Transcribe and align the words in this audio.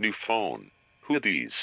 New 0.00 0.12
phone. 0.12 0.70
Who 1.08 1.18
these? 1.18 1.56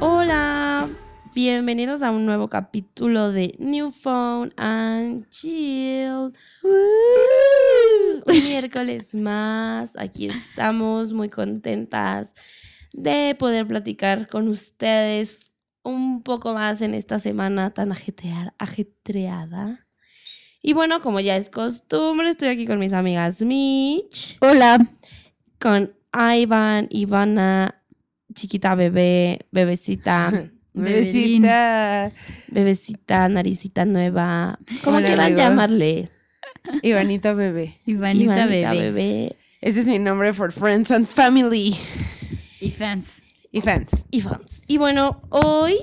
Hola, 0.00 0.88
bienvenidos 1.34 2.02
a 2.02 2.10
un 2.10 2.24
nuevo 2.24 2.48
capítulo 2.48 3.30
de 3.30 3.54
New 3.58 3.92
Phone 3.92 4.54
and 4.56 5.28
Chill. 5.28 6.32
Woo. 6.62 7.81
Un 8.26 8.34
miércoles 8.48 9.14
más, 9.14 9.96
aquí 9.96 10.28
estamos 10.28 11.12
muy 11.12 11.28
contentas 11.28 12.34
de 12.92 13.34
poder 13.38 13.66
platicar 13.66 14.28
con 14.28 14.48
ustedes 14.48 15.56
un 15.82 16.22
poco 16.22 16.54
más 16.54 16.80
en 16.82 16.94
esta 16.94 17.18
semana 17.18 17.70
tan 17.70 17.90
ajetrear- 17.90 18.52
ajetreada. 18.58 19.86
Y 20.62 20.74
bueno, 20.74 21.00
como 21.00 21.18
ya 21.20 21.36
es 21.36 21.50
costumbre, 21.50 22.30
estoy 22.30 22.48
aquí 22.48 22.66
con 22.66 22.78
mis 22.78 22.92
amigas 22.92 23.40
Mitch, 23.40 24.36
Hola. 24.40 24.78
con 25.60 25.92
Ivan, 26.14 26.86
Ivana, 26.90 27.82
chiquita 28.34 28.74
bebé, 28.74 29.46
bebecita. 29.50 30.48
Bebecita. 30.74 32.10
bebecita, 32.48 33.28
naricita 33.28 33.84
nueva, 33.84 34.58
Hola, 34.86 35.04
quieran 35.04 35.26
amigos. 35.26 35.38
llamarle. 35.42 36.08
Ivanita 36.82 37.32
bebé. 37.34 37.78
Ivanita, 37.86 38.24
Ivanita 38.24 38.70
bebé. 38.70 38.90
bebé. 38.90 39.36
Ese 39.60 39.80
es 39.80 39.86
mi 39.86 39.98
nombre 39.98 40.32
for 40.32 40.52
friends 40.52 40.90
and 40.90 41.06
family. 41.06 41.76
Y 42.60 42.70
fans. 42.70 43.22
Y 43.50 43.60
fans. 43.60 43.90
y 44.10 44.20
fans. 44.20 44.62
Y 44.66 44.78
bueno, 44.78 45.22
hoy, 45.28 45.76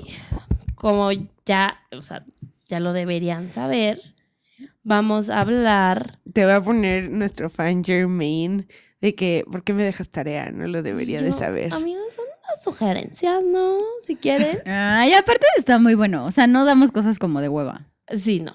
como 0.74 1.10
ya, 1.46 1.78
o 1.92 2.02
sea, 2.02 2.24
ya 2.66 2.80
lo 2.80 2.92
deberían 2.92 3.52
saber, 3.52 4.00
vamos 4.82 5.30
a 5.30 5.40
hablar. 5.40 6.18
Te 6.32 6.44
va 6.44 6.56
a 6.56 6.62
poner 6.62 7.10
nuestro 7.10 7.48
fan 7.48 7.84
Jermaine 7.84 8.66
de 9.00 9.14
que, 9.14 9.44
¿por 9.50 9.62
qué 9.62 9.72
me 9.72 9.84
dejas 9.84 10.08
tarea? 10.08 10.50
No 10.50 10.66
lo 10.66 10.82
debería 10.82 11.22
de 11.22 11.32
saber. 11.32 11.72
Amigos, 11.72 12.12
son 12.14 12.24
unas 12.24 12.62
sugerencias, 12.62 13.42
¿no? 13.44 13.78
Si 14.02 14.16
quieren. 14.16 14.58
Ay, 14.66 15.14
aparte 15.14 15.46
está 15.56 15.78
muy 15.78 15.94
bueno. 15.94 16.26
O 16.26 16.32
sea, 16.32 16.46
no 16.46 16.64
damos 16.64 16.92
cosas 16.92 17.18
como 17.18 17.40
de 17.40 17.48
hueva. 17.48 17.86
Sí, 18.08 18.40
no. 18.40 18.52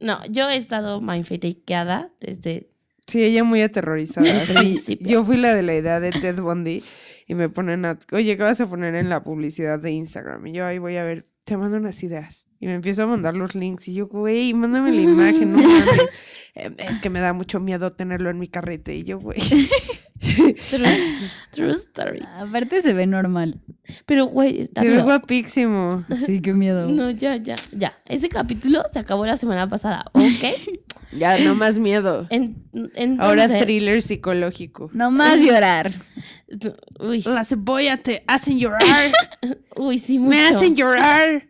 No, 0.00 0.24
yo 0.26 0.48
he 0.48 0.56
estado 0.56 1.00
mindfakeada 1.00 2.10
desde. 2.20 2.68
Sí, 3.06 3.24
ella 3.24 3.42
muy 3.44 3.62
aterrorizada. 3.62 4.44
Sí, 4.46 4.98
yo 5.00 5.24
fui 5.24 5.36
la 5.36 5.54
de 5.54 5.62
la 5.62 5.74
edad 5.74 6.00
de 6.00 6.10
Ted 6.10 6.40
Bundy 6.40 6.82
y 7.26 7.34
me 7.34 7.48
ponen, 7.48 7.84
a- 7.84 7.98
oye, 8.12 8.36
¿qué 8.36 8.42
vas 8.42 8.60
a 8.60 8.68
poner 8.68 8.94
en 8.94 9.08
la 9.08 9.22
publicidad 9.22 9.78
de 9.78 9.90
Instagram? 9.92 10.46
Y 10.46 10.52
yo 10.52 10.66
ahí 10.66 10.78
voy 10.78 10.96
a 10.96 11.04
ver, 11.04 11.26
te 11.44 11.56
mando 11.56 11.76
unas 11.78 12.02
ideas. 12.02 12.47
Y 12.60 12.66
me 12.66 12.74
empiezo 12.74 13.04
a 13.04 13.06
mandar 13.06 13.34
los 13.34 13.54
links 13.54 13.86
y 13.88 13.94
yo, 13.94 14.06
güey, 14.08 14.52
mándame 14.52 14.90
la 14.90 15.00
imagen, 15.00 15.52
no. 15.54 15.60
Eh, 16.54 16.70
Es 16.78 16.98
que 16.98 17.08
me 17.08 17.20
da 17.20 17.32
mucho 17.32 17.60
miedo 17.60 17.92
tenerlo 17.92 18.30
en 18.30 18.38
mi 18.38 18.48
carrete. 18.48 18.96
Y 18.96 19.04
yo, 19.04 19.18
güey. 19.20 19.38
True, 20.20 20.96
true 21.52 21.72
story. 21.74 22.20
Aparte 22.38 22.82
se 22.82 22.92
ve 22.92 23.06
normal. 23.06 23.60
Pero, 24.04 24.26
güey, 24.26 24.62
está 24.62 24.82
Se 24.82 24.88
ve 24.88 25.02
guapísimo. 25.02 26.04
Sí, 26.26 26.40
qué 26.40 26.52
miedo. 26.54 26.88
No, 26.88 27.10
ya, 27.10 27.36
ya, 27.36 27.54
ya. 27.76 27.96
Ese 28.04 28.28
capítulo 28.28 28.82
se 28.92 28.98
acabó 28.98 29.24
la 29.26 29.36
semana 29.36 29.68
pasada, 29.68 30.06
¿ok? 30.12 30.74
Ya, 31.12 31.38
no 31.38 31.54
más 31.54 31.78
miedo. 31.78 32.26
En, 32.30 32.64
entonces, 32.72 33.20
Ahora 33.20 33.48
thriller 33.48 34.02
psicológico. 34.02 34.90
No 34.92 35.10
más 35.10 35.40
llorar. 35.40 36.02
Uy, 36.98 37.22
La 37.22 37.44
cebolla 37.44 37.98
te 37.98 38.24
hacen 38.26 38.58
llorar. 38.58 39.12
uy, 39.76 39.98
sí, 39.98 40.18
mucho. 40.18 40.30
me 40.36 40.42
hacen 40.48 40.74
llorar. 40.74 41.48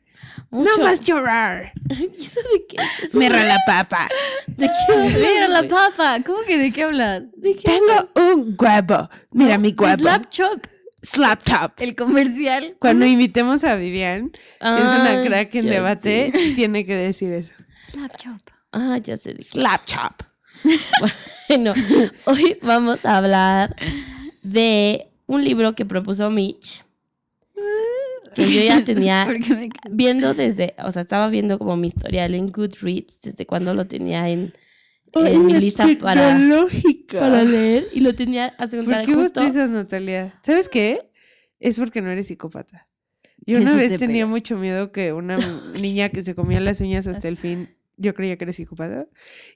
Mucho. 0.50 0.70
No 0.78 0.84
más 0.84 1.00
llorar. 1.00 1.72
¿Y 1.90 2.24
¿Eso 2.24 2.40
de 2.40 2.66
qué? 2.68 2.76
¿Eso 3.04 3.18
Me 3.18 3.28
de- 3.30 3.44
la 3.44 3.58
papa. 3.66 4.08
¿De 4.46 4.66
qué 4.68 4.92
hablas, 4.92 5.14
Mira 5.16 5.48
la 5.48 5.68
papa. 5.68 6.18
¿Cómo 6.24 6.38
que 6.46 6.58
de 6.58 6.72
qué 6.72 6.82
hablas? 6.84 7.22
¿De 7.36 7.54
qué 7.56 7.70
hablas? 7.70 8.06
Tengo 8.14 8.32
un 8.32 8.56
huevo. 8.58 9.10
Mira 9.32 9.58
mi 9.58 9.74
huevo. 9.78 9.96
Slap 9.96 10.28
Chop. 10.30 10.66
Slap 11.02 11.44
top. 11.44 11.72
El 11.78 11.94
comercial. 11.94 12.76
Cuando 12.80 13.06
invitemos 13.06 13.62
a 13.64 13.76
Vivian, 13.76 14.30
que 14.30 14.38
es 14.58 14.60
una 14.82 15.20
Ay, 15.20 15.26
crack 15.28 15.54
en 15.54 15.70
debate, 15.70 16.32
sé. 16.34 16.52
tiene 16.56 16.84
que 16.84 16.94
decir 16.96 17.32
eso. 17.32 17.52
Slap 17.92 18.16
Chop. 18.16 18.40
Ah, 18.72 18.98
ya 18.98 19.16
sé 19.16 19.30
de 19.30 19.36
qué. 19.38 19.44
Slap 19.44 19.84
chop. 19.86 20.22
Bueno, 21.48 21.72
hoy 22.26 22.58
vamos 22.60 23.06
a 23.06 23.16
hablar 23.16 23.74
de 24.42 25.06
un 25.26 25.42
libro 25.44 25.74
que 25.74 25.86
propuso 25.86 26.28
Mitch. 26.28 26.84
Que 28.34 28.50
yo 28.52 28.62
ya 28.62 28.84
tenía 28.84 29.24
me 29.50 29.68
viendo 29.90 30.34
desde, 30.34 30.74
o 30.84 30.90
sea, 30.90 31.02
estaba 31.02 31.28
viendo 31.28 31.58
como 31.58 31.76
mi 31.76 31.88
historial 31.88 32.34
en 32.34 32.48
Goodreads 32.48 33.20
desde 33.22 33.46
cuando 33.46 33.74
lo 33.74 33.86
tenía 33.86 34.28
en, 34.28 34.52
en 35.14 35.46
mi 35.46 35.54
lista 35.54 35.86
para, 36.00 36.38
para 37.18 37.42
leer 37.44 37.86
y 37.92 38.00
lo 38.00 38.14
tenía 38.14 38.54
hace 38.58 38.78
un 38.78 38.86
¿Por 38.86 38.94
qué 39.02 39.14
justo. 39.14 39.40
bostezas, 39.40 39.70
Natalia? 39.70 40.38
¿Sabes 40.42 40.68
qué? 40.68 41.10
Es 41.60 41.78
porque 41.78 42.00
no 42.02 42.10
eres 42.10 42.26
psicópata. 42.28 42.88
Yo 43.46 43.58
una 43.58 43.74
vez 43.74 43.88
te 43.92 43.98
tenía 43.98 44.24
pega. 44.24 44.26
mucho 44.26 44.56
miedo 44.58 44.92
que 44.92 45.12
una 45.12 45.38
niña 45.80 46.08
que 46.10 46.22
se 46.24 46.34
comía 46.34 46.60
las 46.60 46.80
uñas 46.80 47.06
hasta 47.06 47.28
el 47.28 47.36
fin, 47.36 47.70
yo 47.96 48.14
creía 48.14 48.36
que 48.36 48.44
era 48.44 48.52
psicópata, 48.52 49.06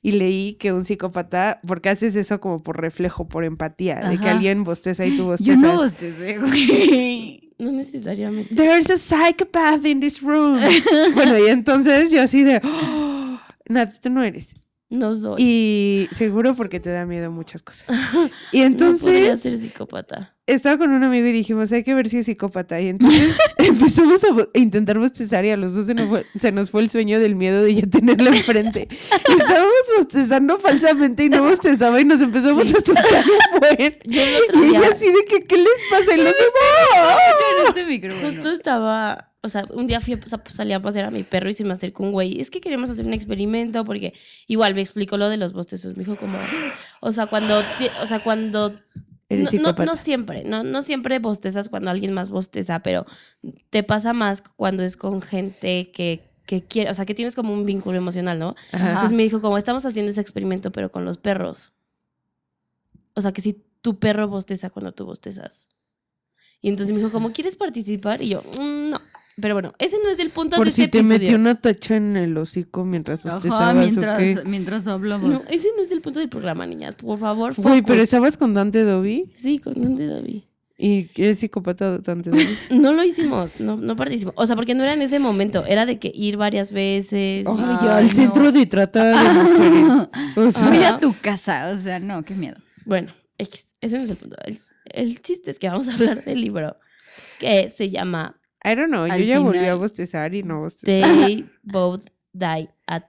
y 0.00 0.12
leí 0.12 0.54
que 0.54 0.72
un 0.72 0.84
psicópata, 0.84 1.60
porque 1.66 1.90
haces 1.90 2.16
eso 2.16 2.40
como 2.40 2.62
por 2.62 2.80
reflejo, 2.80 3.28
por 3.28 3.44
empatía, 3.44 4.00
de 4.08 4.18
que 4.18 4.28
alguien 4.28 4.64
bosteza 4.64 5.04
y 5.06 5.12
tú 5.12 5.24
Yo 5.38 5.56
bostezas. 5.56 5.58
no 5.58 5.76
bostecé, 5.76 6.38
güey. 6.38 7.41
No 7.58 7.70
necesariamente. 7.72 8.54
There's 8.54 8.90
a 8.90 8.98
psychopath 8.98 9.84
in 9.84 10.00
this 10.00 10.20
room. 10.22 10.58
bueno, 11.14 11.38
y 11.38 11.48
entonces 11.50 12.10
yo 12.10 12.22
así 12.22 12.42
de, 12.42 12.60
"Oh, 12.64 13.38
Nat, 13.68 13.94
tú 14.00 14.10
no 14.10 14.22
eres. 14.22 14.46
No 14.90 15.14
soy. 15.14 15.42
Y 15.42 16.08
seguro 16.16 16.54
porque 16.54 16.78
te 16.78 16.90
da 16.90 17.06
miedo 17.06 17.30
muchas 17.30 17.62
cosas. 17.62 17.86
Y 18.52 18.60
no 18.60 18.76
podría 18.98 19.32
entonces 19.32 19.40
ser 19.40 19.58
psicópata. 19.58 20.34
Estaba 20.46 20.76
con 20.76 20.90
un 20.90 21.04
amigo 21.04 21.26
y 21.26 21.32
dijimos, 21.32 21.70
hay 21.72 21.84
que 21.84 21.94
ver 21.94 22.08
si 22.08 22.18
es 22.18 22.26
psicópata. 22.26 22.80
Y 22.80 22.88
entonces 22.88 23.36
empezamos 23.58 24.22
a, 24.24 24.58
intentar 24.58 24.98
bostezar 24.98 25.44
y 25.44 25.50
a 25.50 25.56
los 25.56 25.74
dos 25.74 25.86
se 25.86 25.94
nos, 25.94 26.08
fue, 26.08 26.26
se 26.38 26.52
nos 26.52 26.70
fue 26.70 26.82
el 26.82 26.90
sueño 26.90 27.20
del 27.20 27.34
miedo 27.36 27.62
de 27.62 27.74
ya 27.74 27.86
tenerla 27.86 28.30
enfrente. 28.30 28.88
Y 29.28 29.32
estábamos 29.32 29.72
bostezando 29.98 30.58
falsamente 30.58 31.24
y 31.24 31.28
no 31.28 31.42
bostezaba 31.44 32.00
y 32.00 32.04
nos 32.04 32.20
empezamos 32.20 32.66
Sí. 32.66 32.74
a 32.74 32.78
asustar 32.78 33.24
Y 34.04 34.18
ella 34.18 34.40
día 34.52 34.88
así 34.90 35.06
de 35.06 35.24
que, 35.28 35.44
¿qué 35.44 35.56
les 35.56 35.68
pasa? 35.90 36.14
Y 36.14 36.18
los 36.18 36.34
dos, 36.34 37.84
en 37.84 38.00
este 38.00 38.10
justo 38.10 38.50
estaba, 38.50 39.30
o 39.42 39.48
sea, 39.48 39.64
un 39.72 39.86
día 39.86 40.00
fui 40.00 40.14
a, 40.14 40.28
sa- 40.28 40.42
salí 40.48 40.72
a 40.72 40.82
pasear 40.82 41.06
a 41.06 41.10
mi 41.10 41.22
perro 41.22 41.48
y 41.48 41.54
se 41.54 41.64
me 41.64 41.72
acercó 41.72 42.02
un 42.02 42.12
güey. 42.12 42.40
Es 42.40 42.50
que 42.50 42.60
queremos 42.60 42.90
hacer 42.90 43.06
un 43.06 43.14
experimento 43.14 43.84
porque 43.84 44.12
igual 44.48 44.74
me 44.74 44.80
explicó 44.80 45.16
lo 45.16 45.28
de 45.28 45.36
los 45.36 45.52
bostezos. 45.52 45.96
Me 45.96 46.04
dijo 46.04 46.16
como, 46.16 46.38
o 47.00 47.12
sea, 47.12 47.26
cuando, 47.26 47.62
o 48.02 48.06
sea, 48.06 48.18
cuando 48.18 48.74
Eres 49.32 49.52
no, 49.54 49.72
no, 49.72 49.84
no 49.84 49.96
siempre, 49.96 50.44
no, 50.44 50.62
no 50.64 50.82
siempre 50.82 51.18
bostezas 51.18 51.68
cuando 51.68 51.90
alguien 51.90 52.12
más 52.12 52.28
bosteza, 52.30 52.80
pero 52.80 53.06
te 53.70 53.82
pasa 53.82 54.12
más 54.12 54.42
cuando 54.42 54.82
es 54.82 54.96
con 54.96 55.20
gente 55.20 55.90
que, 55.92 56.28
que 56.46 56.62
quiere, 56.62 56.90
o 56.90 56.94
sea, 56.94 57.06
que 57.06 57.14
tienes 57.14 57.34
como 57.34 57.52
un 57.52 57.64
vínculo 57.66 57.96
emocional, 57.98 58.38
¿no? 58.38 58.54
Ajá. 58.72 58.92
Entonces 58.92 59.12
me 59.16 59.22
dijo, 59.22 59.40
como 59.40 59.58
estamos 59.58 59.84
haciendo 59.86 60.10
ese 60.10 60.20
experimento, 60.20 60.70
pero 60.72 60.90
con 60.90 61.04
los 61.04 61.18
perros. 61.18 61.72
O 63.14 63.20
sea, 63.20 63.32
que 63.32 63.40
si 63.42 63.62
tu 63.80 63.98
perro 63.98 64.28
bosteza 64.28 64.70
cuando 64.70 64.92
tú 64.92 65.04
bostezas. 65.04 65.68
Y 66.60 66.68
entonces 66.68 66.92
me 66.94 67.00
dijo, 67.00 67.10
como, 67.12 67.32
¿quieres 67.32 67.56
participar? 67.56 68.22
Y 68.22 68.28
yo, 68.30 68.42
"Mm, 68.60 68.90
no. 68.90 69.00
Pero 69.40 69.54
bueno, 69.54 69.72
ese 69.78 69.96
no 70.02 70.10
es 70.10 70.18
el 70.18 70.30
punto 70.30 70.56
Por 70.56 70.66
de 70.66 70.72
si 70.72 70.82
este 70.82 70.90
te 70.92 70.98
episodio. 70.98 71.18
metió 71.20 71.36
una 71.36 71.54
tacha 71.60 71.96
en 71.96 72.16
el 72.18 72.36
hocico 72.36 72.84
mientras 72.84 73.22
bostezabas 73.22 73.62
Ajá, 73.62 73.70
o 73.70 73.74
qué. 74.18 74.24
mientras, 74.24 74.44
mientras 74.44 74.86
hablamos. 74.86 75.30
No, 75.30 75.40
ese 75.48 75.68
no 75.76 75.82
es 75.82 75.90
el 75.90 76.02
punto 76.02 76.20
del 76.20 76.28
programa, 76.28 76.66
niñas. 76.66 76.94
Por 76.96 77.18
favor, 77.18 77.54
Güey, 77.56 77.80
pero 77.82 77.94
focus. 77.94 78.02
estabas 78.02 78.36
con 78.36 78.52
Dante 78.54 78.82
Dobby 78.84 79.30
Sí, 79.34 79.58
con 79.58 79.72
dónde 79.74 80.06
David. 80.06 80.42
y 80.76 81.08
eres 81.16 81.38
psicópata 81.38 81.96
Dante 81.98 82.28
Dobby. 82.30 82.46
No 82.72 82.92
lo 82.92 83.02
hicimos, 83.04 83.58
no, 83.58 83.76
no 83.78 83.96
participamos. 83.96 84.34
O 84.36 84.46
sea, 84.46 84.54
porque 84.54 84.74
no 84.74 84.82
era 84.84 84.92
en 84.92 85.00
ese 85.02 85.18
momento, 85.18 85.64
era 85.64 85.86
de 85.86 85.98
que 85.98 86.12
ir 86.14 86.36
varias 86.36 86.70
veces. 86.70 87.46
Ay, 87.46 87.56
Ay, 87.58 87.78
ya, 87.86 87.96
al 87.96 88.04
no. 88.08 88.10
centro 88.12 88.52
de 88.52 88.66
trata 88.66 89.04
de 89.04 89.42
mujeres. 89.42 90.08
O 90.36 90.50
sea, 90.50 90.68
Voy 90.68 90.82
a 90.84 90.98
tu 90.98 91.14
casa, 91.20 91.70
o 91.74 91.78
sea, 91.78 91.98
no, 92.00 92.22
qué 92.22 92.34
miedo. 92.34 92.56
Bueno, 92.84 93.10
X, 93.38 93.64
ese 93.80 93.96
no 93.96 94.04
es 94.04 94.10
el 94.10 94.16
punto. 94.16 94.36
El, 94.44 94.58
el 94.84 95.22
chiste 95.22 95.52
es 95.52 95.58
que 95.58 95.68
vamos 95.68 95.88
a 95.88 95.94
hablar 95.94 96.22
del 96.22 96.38
libro 96.40 96.76
que 97.38 97.70
se 97.70 97.88
llama 97.90 98.36
I 98.64 98.74
don't 98.74 98.88
know, 98.88 99.06
yo 99.06 99.16
ya 99.16 99.40
volví 99.40 99.66
a 99.66 99.74
bostezar 99.74 100.34
y 100.34 100.42
no 100.42 100.60
bostezar. 100.60 101.26
They 101.26 101.48
Both 101.62 102.04
Die 102.32 102.68
at 102.86 103.04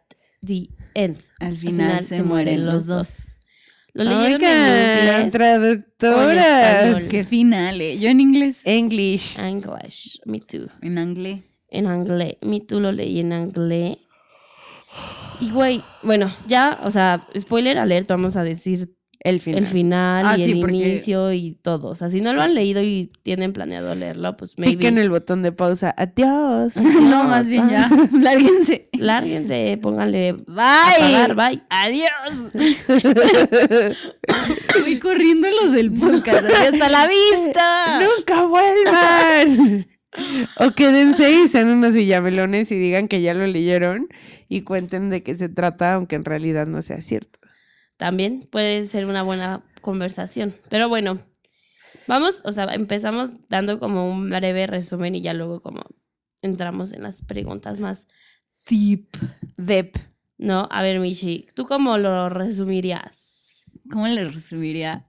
the 0.46 0.70
End. 0.96 1.18
Al 1.40 1.58
final, 1.58 2.04
se, 2.04 2.24
mueren 2.24 2.66
los 2.66 2.88
dos. 2.88 3.28
Lo 3.94 4.04
leyeron 4.04 4.42
Oigan, 4.42 4.70
en 4.70 5.08
inglés. 5.08 5.32
traductoras. 5.32 7.04
Qué 7.04 7.24
final, 7.24 7.80
eh. 7.82 8.00
Yo 8.00 8.10
en 8.10 8.20
inglés. 8.20 8.62
English. 8.66 9.38
English, 9.38 10.20
me 10.26 10.40
too. 10.40 10.68
En 10.82 10.98
inglés. 10.98 11.42
En 11.70 11.86
inglés, 11.86 12.38
me 12.42 12.62
too 12.62 12.80
lo 12.80 12.92
leí 12.92 13.20
en 13.20 13.34
inglés. 13.34 13.98
Y 15.40 15.52
güey, 15.52 15.84
bueno, 16.02 16.36
ya, 16.48 16.80
o 16.84 16.92
sea, 16.92 17.28
spoiler 17.38 17.78
alert, 17.78 18.08
vamos 18.08 18.36
a 18.36 18.44
decir 18.44 18.96
El 19.24 19.40
final. 19.40 19.64
el 19.64 19.68
final 19.70 20.26
Ah, 20.28 20.38
y 20.38 20.44
sí, 20.46 20.52
el 20.52 20.60
porque- 20.60 20.76
inicio 20.76 21.32
y 21.32 21.54
todo. 21.62 21.88
O 21.88 21.96
sea, 21.96 22.10
si 22.10 22.20
no 22.20 22.34
lo 22.34 22.42
han 22.42 22.54
leído 22.56 22.82
y 22.84 23.10
tienen 23.24 23.54
planeado 23.54 23.96
leerlo, 23.96 24.36
pues 24.36 24.58
maybe. 24.58 24.76
Piquen 24.78 24.98
el 24.98 25.10
botón 25.10 25.42
de 25.44 25.52
pausa. 25.54 25.96
Adiós. 25.98 26.76
No, 26.76 27.24
más 27.24 27.48
bien 27.48 27.70
ya. 27.70 27.90
Lárguense. 28.12 28.90
Lárguense, 29.00 29.80
pónganle 29.82 30.34
Bye. 30.34 31.24
apagar, 31.26 31.36
bye. 31.36 31.62
Adiós. 31.70 32.10
Voy 34.82 35.00
corriendo 35.00 35.48
los 35.62 35.72
del 35.72 35.92
podcast. 35.92 36.46
Hasta 36.46 36.90
la 36.90 37.08
vista. 37.08 38.02
¡Nunca 38.02 38.46
vuelvan! 38.46 39.88
o 40.60 40.70
quédense 40.72 41.32
y 41.32 41.48
sean 41.48 41.70
unos 41.70 41.94
villamelones 41.96 42.72
y 42.72 42.78
digan 42.78 43.08
que 43.08 43.22
ya 43.24 43.34
lo 43.34 43.48
leyeron 43.48 44.10
y 44.48 44.62
cuenten 44.62 45.10
de 45.10 45.24
qué 45.24 45.36
se 45.38 45.50
trata, 45.50 45.96
aunque 45.96 46.16
en 46.16 46.24
realidad 46.26 46.68
no 46.68 46.82
sea 46.84 47.02
cierto. 47.02 47.40
También 48.04 48.50
puede 48.52 48.86
ser 48.86 49.06
una 49.06 49.24
buena 49.24 49.64
conversación. 49.80 50.54
Pero 50.68 50.90
bueno, 50.90 51.20
vamos, 52.06 52.42
o 52.44 52.52
sea, 52.52 52.66
empezamos 52.74 53.48
dando 53.48 53.80
como 53.80 54.12
un 54.12 54.30
breve 54.30 54.68
resumen 54.68 55.16
y 55.16 55.22
ya 55.22 55.34
luego 55.34 55.62
como 55.62 55.86
entramos 56.42 56.92
en 56.92 57.04
las 57.04 57.22
preguntas 57.22 57.80
más 57.80 58.10
deep. 58.70 59.08
Dep. 59.56 59.96
¿No? 60.38 60.68
A 60.70 60.82
ver, 60.82 61.00
Michi, 61.00 61.48
¿tú 61.56 61.66
cómo 61.66 61.98
lo 61.98 62.28
resumirías? 62.28 63.64
¿Cómo 63.90 64.06
le 64.10 64.30
resumiría? 64.30 65.08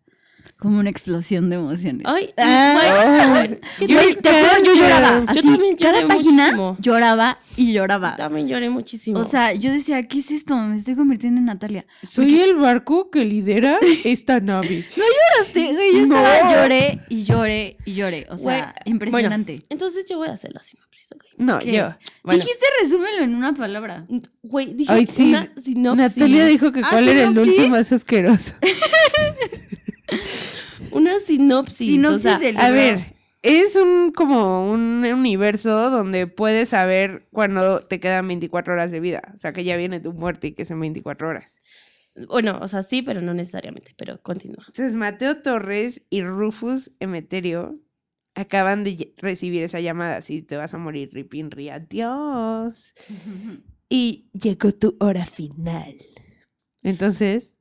Como 0.58 0.78
una 0.78 0.88
explosión 0.88 1.50
de 1.50 1.56
emociones. 1.56 2.02
Ay, 2.06 2.30
Ah. 2.38 3.28
bueno, 3.30 3.56
¿qué 3.78 3.86
Yo, 3.86 3.98
te 4.22 4.30
juro, 4.30 4.64
yo 4.64 4.74
lloraba. 4.74 5.20
Yo 5.20 5.30
Así, 5.30 5.42
también 5.42 5.76
lloré 5.76 5.92
cada 5.92 6.06
página 6.08 6.42
muchísimo. 6.52 6.76
lloraba 6.80 7.38
y 7.56 7.72
lloraba. 7.72 8.10
Yo 8.12 8.16
también 8.16 8.48
lloré 8.48 8.70
muchísimo. 8.70 9.18
O 9.18 9.24
sea, 9.26 9.52
yo 9.52 9.72
decía, 9.72 10.06
¿qué 10.08 10.20
es 10.20 10.30
esto? 10.30 10.56
Me 10.56 10.76
estoy 10.78 10.94
convirtiendo 10.94 11.38
en 11.40 11.46
Natalia. 11.46 11.84
Soy 12.10 12.40
el 12.40 12.54
barco 12.54 13.10
que 13.10 13.24
lidera 13.24 13.78
esta 14.04 14.40
nave. 14.40 14.84
Lloraste, 14.96 15.72
güey. 15.74 15.92
Yo 16.00 16.06
No. 16.06 16.16
estaba, 16.24 16.52
lloré 16.54 17.00
y 17.10 17.22
lloré 17.24 17.76
y 17.84 17.94
lloré. 17.94 18.26
O 18.30 18.38
sea, 18.38 18.74
Güey, 18.84 18.94
impresionante. 18.94 19.62
entonces 19.68 20.06
yo 20.08 20.16
voy 20.18 20.28
a 20.28 20.32
hacer 20.32 20.52
la 20.54 20.62
sinopsis, 20.62 21.08
¿ok? 21.14 21.24
No, 21.36 21.58
¿Qué? 21.58 21.72
yo. 21.72 21.94
Bueno, 22.22 22.40
Dijiste 22.40 22.64
resúmelo 22.80 23.22
en 23.22 23.34
una 23.34 23.52
palabra. 23.54 24.06
güey, 24.42 24.72
dije 24.72 24.92
Ay, 24.92 25.04
sí. 25.06 25.24
una 25.30 25.50
sinopsis. 25.62 26.16
Natalia 26.16 26.46
dijo 26.46 26.72
que 26.72 26.80
Ah, 26.80 26.88
cuál 26.90 27.08
era 27.08 27.24
el 27.24 27.34
dulce 27.34 27.50
¿sinopsis? 27.52 27.70
más 27.70 27.92
asqueroso. 27.92 28.54
Una 30.90 31.20
sinopsis. 31.20 31.76
Sinopsis 31.76 32.14
o 32.14 32.18
sea, 32.18 32.38
del 32.38 32.56
A 32.58 32.70
ver, 32.70 33.14
es 33.42 33.76
un 33.76 34.10
como 34.12 34.70
un 34.72 35.04
universo 35.04 35.90
donde 35.90 36.26
puedes 36.26 36.70
saber 36.70 37.26
cuando 37.30 37.80
te 37.80 38.00
quedan 38.00 38.26
24 38.26 38.72
horas 38.72 38.90
de 38.90 39.00
vida. 39.00 39.32
O 39.34 39.38
sea, 39.38 39.52
que 39.52 39.64
ya 39.64 39.76
viene 39.76 40.00
tu 40.00 40.12
muerte 40.12 40.48
y 40.48 40.52
que 40.52 40.64
son 40.64 40.80
24 40.80 41.28
horas. 41.28 41.58
Bueno, 42.28 42.58
o 42.62 42.68
sea, 42.68 42.82
sí, 42.82 43.02
pero 43.02 43.20
no 43.20 43.34
necesariamente, 43.34 43.92
pero 43.96 44.22
continúa. 44.22 44.64
Entonces, 44.68 44.94
Mateo 44.94 45.42
Torres 45.42 46.02
y 46.10 46.22
Rufus 46.22 46.92
Emeterio 47.00 47.78
acaban 48.34 48.84
de 48.84 49.12
recibir 49.18 49.62
esa 49.62 49.80
llamada. 49.80 50.22
Si 50.22 50.40
te 50.42 50.56
vas 50.56 50.74
a 50.74 50.78
morir, 50.78 51.10
Ripinri, 51.12 51.70
adiós. 51.70 52.94
Y 53.88 54.30
llegó 54.32 54.72
tu 54.72 54.96
hora 55.00 55.26
final. 55.26 55.96
Entonces... 56.82 57.53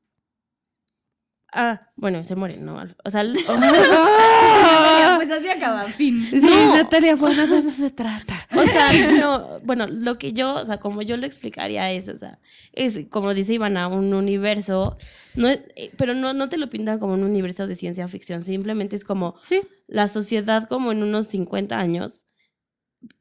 Ah, 1.55 1.89
bueno, 1.95 2.23
se 2.23 2.35
mueren, 2.35 2.65
¿no? 2.65 2.83
O 3.03 3.09
sea, 3.09 3.23
¡Ah! 3.47 5.13
Pues 5.17 5.31
así 5.31 5.47
acaba, 5.47 5.85
fin. 5.93 6.25
Sí, 6.29 6.39
Natalia, 6.41 7.15
bueno, 7.15 7.45
de 7.47 7.59
eso 7.59 7.71
se 7.71 7.91
trata. 7.91 8.33
o 8.55 8.63
sea, 8.63 8.91
no, 9.19 9.57
bueno, 9.63 9.87
lo 9.87 10.17
que 10.17 10.33
yo, 10.33 10.55
o 10.55 10.65
sea, 10.65 10.77
como 10.79 11.01
yo 11.01 11.15
lo 11.17 11.25
explicaría 11.25 11.91
es, 11.91 12.07
o 12.09 12.15
sea, 12.15 12.39
es 12.73 12.99
como 13.09 13.33
dice 13.33 13.53
Ivana, 13.53 13.87
un 13.87 14.13
universo, 14.13 14.97
no 15.35 15.47
es- 15.47 15.59
eh, 15.75 15.91
pero 15.97 16.13
no, 16.13 16.33
no 16.33 16.49
te 16.49 16.57
lo 16.57 16.69
pintan 16.69 16.99
como 16.99 17.13
un 17.13 17.23
universo 17.23 17.67
de 17.67 17.75
ciencia 17.75 18.07
ficción, 18.07 18.43
simplemente 18.43 18.95
es 18.95 19.03
como 19.03 19.35
Sí. 19.43 19.61
la 19.87 20.07
sociedad 20.07 20.67
como 20.67 20.91
en 20.91 21.03
unos 21.03 21.27
50 21.27 21.77
años 21.77 22.25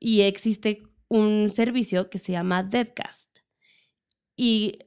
y 0.01 0.23
existe 0.23 0.83
un 1.09 1.51
servicio 1.53 2.09
que 2.11 2.19
se 2.19 2.33
llama 2.33 2.63
Deadcast. 2.63 3.31
Y, 4.37 4.79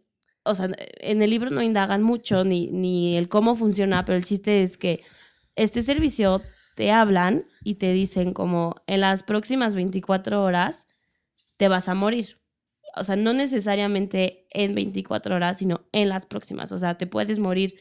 o 0.45 0.55
sea, 0.55 0.69
en 0.77 1.21
el 1.21 1.29
libro 1.29 1.49
no 1.49 1.61
indagan 1.61 2.03
mucho 2.03 2.43
ni, 2.43 2.67
ni 2.67 3.17
el 3.17 3.27
cómo 3.27 3.55
funciona, 3.55 4.05
pero 4.05 4.17
el 4.17 4.25
chiste 4.25 4.63
es 4.63 4.77
que 4.77 5.03
este 5.55 5.81
servicio 5.81 6.41
te 6.75 6.91
hablan 6.91 7.45
y 7.63 7.75
te 7.75 7.91
dicen 7.93 8.33
como 8.33 8.75
en 8.85 9.01
las 9.01 9.23
próximas 9.23 9.75
24 9.75 10.43
horas 10.43 10.87
te 11.57 11.67
vas 11.67 11.89
a 11.89 11.95
morir. 11.95 12.37
O 12.95 13.03
sea, 13.03 13.15
no 13.15 13.33
necesariamente 13.33 14.45
en 14.51 14.75
24 14.75 15.35
horas, 15.35 15.57
sino 15.57 15.81
en 15.91 16.09
las 16.09 16.25
próximas. 16.25 16.71
O 16.71 16.77
sea, 16.77 16.97
te 16.97 17.07
puedes 17.07 17.39
morir 17.39 17.75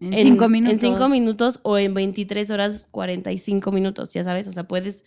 En, 0.00 0.12
cinco 0.14 0.48
minutos. 0.48 0.74
en 0.74 0.80
cinco 0.80 1.08
minutos 1.08 1.60
o 1.62 1.78
en 1.78 1.94
23 1.94 2.50
horas 2.50 2.88
45 2.90 3.70
minutos, 3.72 4.12
ya 4.12 4.24
sabes, 4.24 4.48
o 4.48 4.52
sea, 4.52 4.64
puedes 4.64 5.04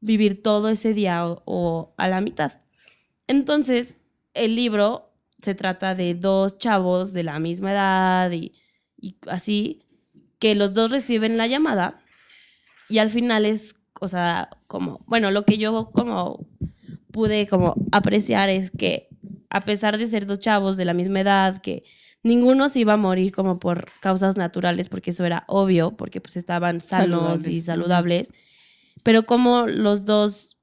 vivir 0.00 0.42
todo 0.42 0.68
ese 0.68 0.92
día 0.94 1.26
o, 1.26 1.42
o 1.46 1.94
a 1.96 2.08
la 2.08 2.20
mitad. 2.20 2.60
Entonces, 3.26 3.96
el 4.34 4.54
libro 4.54 5.07
se 5.42 5.54
trata 5.54 5.94
de 5.94 6.14
dos 6.14 6.58
chavos 6.58 7.12
de 7.12 7.22
la 7.22 7.38
misma 7.38 7.72
edad 7.72 8.30
y, 8.32 8.52
y 8.96 9.16
así, 9.28 9.84
que 10.38 10.54
los 10.54 10.74
dos 10.74 10.90
reciben 10.90 11.36
la 11.36 11.46
llamada 11.46 12.00
y 12.88 12.98
al 12.98 13.10
final 13.10 13.44
es, 13.44 13.74
o 14.00 14.08
sea, 14.08 14.50
como, 14.66 15.04
bueno, 15.06 15.30
lo 15.30 15.44
que 15.44 15.58
yo 15.58 15.90
como 15.90 16.46
pude 17.12 17.46
como 17.46 17.74
apreciar 17.92 18.48
es 18.48 18.70
que 18.70 19.08
a 19.50 19.60
pesar 19.62 19.98
de 19.98 20.06
ser 20.06 20.26
dos 20.26 20.40
chavos 20.40 20.76
de 20.76 20.84
la 20.84 20.94
misma 20.94 21.20
edad, 21.20 21.60
que 21.62 21.84
ninguno 22.22 22.68
se 22.68 22.80
iba 22.80 22.94
a 22.94 22.98
morir 22.98 23.32
como 23.32 23.58
por 23.58 23.90
causas 24.00 24.36
naturales, 24.36 24.88
porque 24.88 25.10
eso 25.12 25.24
era 25.24 25.44
obvio, 25.48 25.96
porque 25.96 26.20
pues 26.20 26.36
estaban 26.36 26.80
sanos 26.80 27.46
y 27.46 27.62
Saludables. 27.62 27.64
saludables, 27.64 28.28
pero 29.02 29.24
como 29.26 29.66
los 29.66 30.04
dos, 30.04 30.58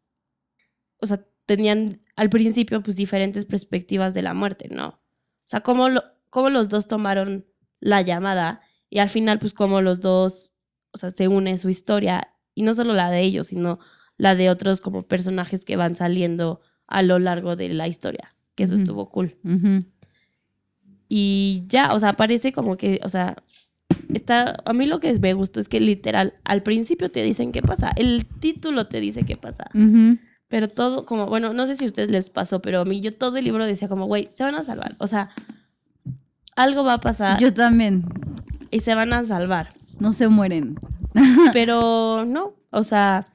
o 0.98 1.08
sea, 1.08 1.26
tenían 1.46 2.02
al 2.16 2.30
principio 2.30 2.82
pues 2.82 2.96
diferentes 2.96 3.46
perspectivas 3.46 4.14
de 4.14 4.22
la 4.22 4.34
muerte, 4.34 4.70
¿no? 4.70 4.88
O 4.88 5.48
sea, 5.48 5.62
cómo, 5.62 5.90
lo, 5.90 6.04
cómo 6.30 6.50
los 6.50 6.70
dos 6.70 6.88
tomaron 6.88 7.46
la 7.80 8.02
llamada 8.02 8.62
y 8.90 9.00
al 9.00 9.10
final 9.10 9.40
pues 9.40 9.54
cómo 9.54 9.82
los 9.82 10.02
dos, 10.02 10.52
o 10.92 10.98
sea, 10.98 11.12
se 11.12 11.28
une 11.28 11.58
su 11.58 11.70
historia 11.70 12.30
y 12.54 12.64
no 12.64 12.74
solo 12.74 12.94
la 12.94 13.12
de 13.12 13.22
ellos, 13.22 13.48
sino 13.48 13.80
la 14.18 14.36
de 14.36 14.50
otros 14.50 14.82
como 14.82 15.04
personajes 15.04 15.66
que 15.66 15.76
van 15.76 15.96
saliendo 15.96 16.62
a 16.88 17.02
lo 17.02 17.20
largo 17.20 17.56
de 17.56 17.70
la 17.70 17.88
historia, 17.88 18.36
que 18.56 18.64
eso 18.64 18.76
estuvo 18.76 19.10
cool. 19.10 19.36
Ujú. 19.44 19.86
Y 21.10 21.66
ya, 21.68 21.94
o 21.94 22.00
sea, 22.00 22.14
parece 22.14 22.54
como 22.54 22.78
que, 22.78 23.00
o 23.04 23.10
sea, 23.10 23.36
está, 24.14 24.62
a 24.66 24.74
mí 24.74 24.86
lo 24.86 25.00
que 25.00 25.18
me 25.20 25.34
gustó 25.34 25.60
es 25.60 25.68
que 25.68 25.80
literal, 25.80 26.36
al 26.44 26.64
principio 26.64 27.12
te 27.12 27.22
dicen 27.24 27.52
qué 27.52 27.62
pasa, 27.62 27.92
el 27.96 28.26
título 28.26 28.88
te 28.88 29.00
dice 29.00 29.24
qué 29.24 29.38
pasa. 29.38 29.70
Pero 30.48 30.68
todo 30.68 31.06
como, 31.06 31.28
bueno, 31.28 31.54
no 31.54 31.66
sé 31.66 31.76
si 31.76 31.86
a 31.86 31.88
ustedes 31.88 32.10
les 32.12 32.30
pasó, 32.30 32.62
pero 32.62 32.82
a 32.82 32.86
mí 32.86 33.02
yo 33.02 33.14
todo 33.16 33.38
el 33.38 33.46
libro 33.46 33.66
decía 33.66 33.88
como, 33.88 34.06
güey, 34.06 34.28
se 34.32 34.44
van 34.44 34.56
a 34.56 34.64
salvar, 34.64 34.96
o 35.00 35.08
sea, 35.08 35.30
algo 36.56 36.84
va 36.84 36.94
a 36.94 37.02
pasar 37.02 37.40
Yo 37.40 37.54
también. 37.54 38.06
y 38.72 38.80
se 38.80 38.96
van 38.96 39.14
a 39.14 39.26
salvar, 39.26 39.72
No 40.00 40.14
se 40.14 40.28
mueren. 40.28 40.76
pero 41.54 42.26
no, 42.26 42.54
o 42.70 42.84
sea, 42.84 43.26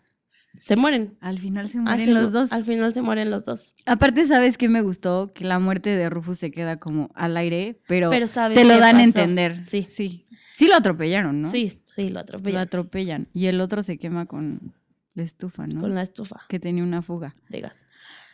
se 0.59 0.77
mueren. 0.77 1.17
Al 1.21 1.39
final 1.39 1.69
se 1.69 1.79
Al 1.79 1.85
mueren 1.85 2.15
los 2.15 2.33
dos. 2.33 2.53
Al 2.53 2.65
final 2.65 2.93
se 2.93 3.01
mueren 3.01 3.31
los 3.31 3.45
dos. 3.47 3.73
Aparte, 3.87 4.27
¿sabes 4.27 4.59
qué 4.59 4.69
me 4.69 4.83
gustó? 4.83 5.33
Que 5.35 5.45
la 5.45 5.59
muerte 5.59 5.97
de 5.97 6.11
Rufus 6.11 6.39
se 6.39 6.51
queda 6.51 6.79
como 6.79 7.11
al 7.15 7.37
aire, 7.39 7.81
pero, 7.89 8.11
Pero 8.11 8.27
sabes 8.27 8.59
te 8.59 8.65
lo 8.65 8.79
dan 8.79 8.97
a 8.97 9.03
entender. 9.03 9.63
Sí. 9.63 9.87
Sí. 9.89 10.27
Sí 10.55 10.69
lo 10.69 10.75
atropellaron, 10.75 11.41
¿no? 11.41 11.51
Sí, 11.51 11.81
sí, 11.87 12.09
lo 12.09 12.15
Lo 12.15 12.21
atropellan 12.21 12.61
atropellan. 12.63 13.29
Y 13.33 13.47
el 13.47 13.63
otro 13.63 13.83
se 13.83 13.97
quema 13.97 14.27
con 14.27 14.75
la 15.15 15.23
estufa, 15.23 15.67
¿no? 15.67 15.81
con 15.81 15.95
la 15.95 16.03
estufa 16.03 16.43
Que 16.49 16.59
tenía 16.59 16.83
una 16.83 17.03
fuga. 17.03 17.35
de 17.49 17.61
gas. 17.61 17.75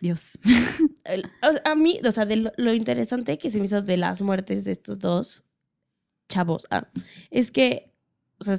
Dios. 0.00 0.38
A 1.64 1.74
mí, 1.74 2.00
o 2.04 2.10
sea, 2.10 2.26
de 2.26 2.36
lo, 2.36 2.52
lo 2.56 2.74
interesante 2.74 3.38
que 3.38 3.50
se 3.50 3.58
me 3.58 3.64
hizo 3.64 3.82
de 3.82 3.96
las 3.96 4.20
muertes 4.20 4.64
de 4.64 4.72
estos 4.72 4.98
dos 4.98 5.44
chavos, 6.28 6.66
ah, 6.70 6.88
es 7.30 7.50
que, 7.50 7.92
o 8.38 8.44
sea, 8.44 8.58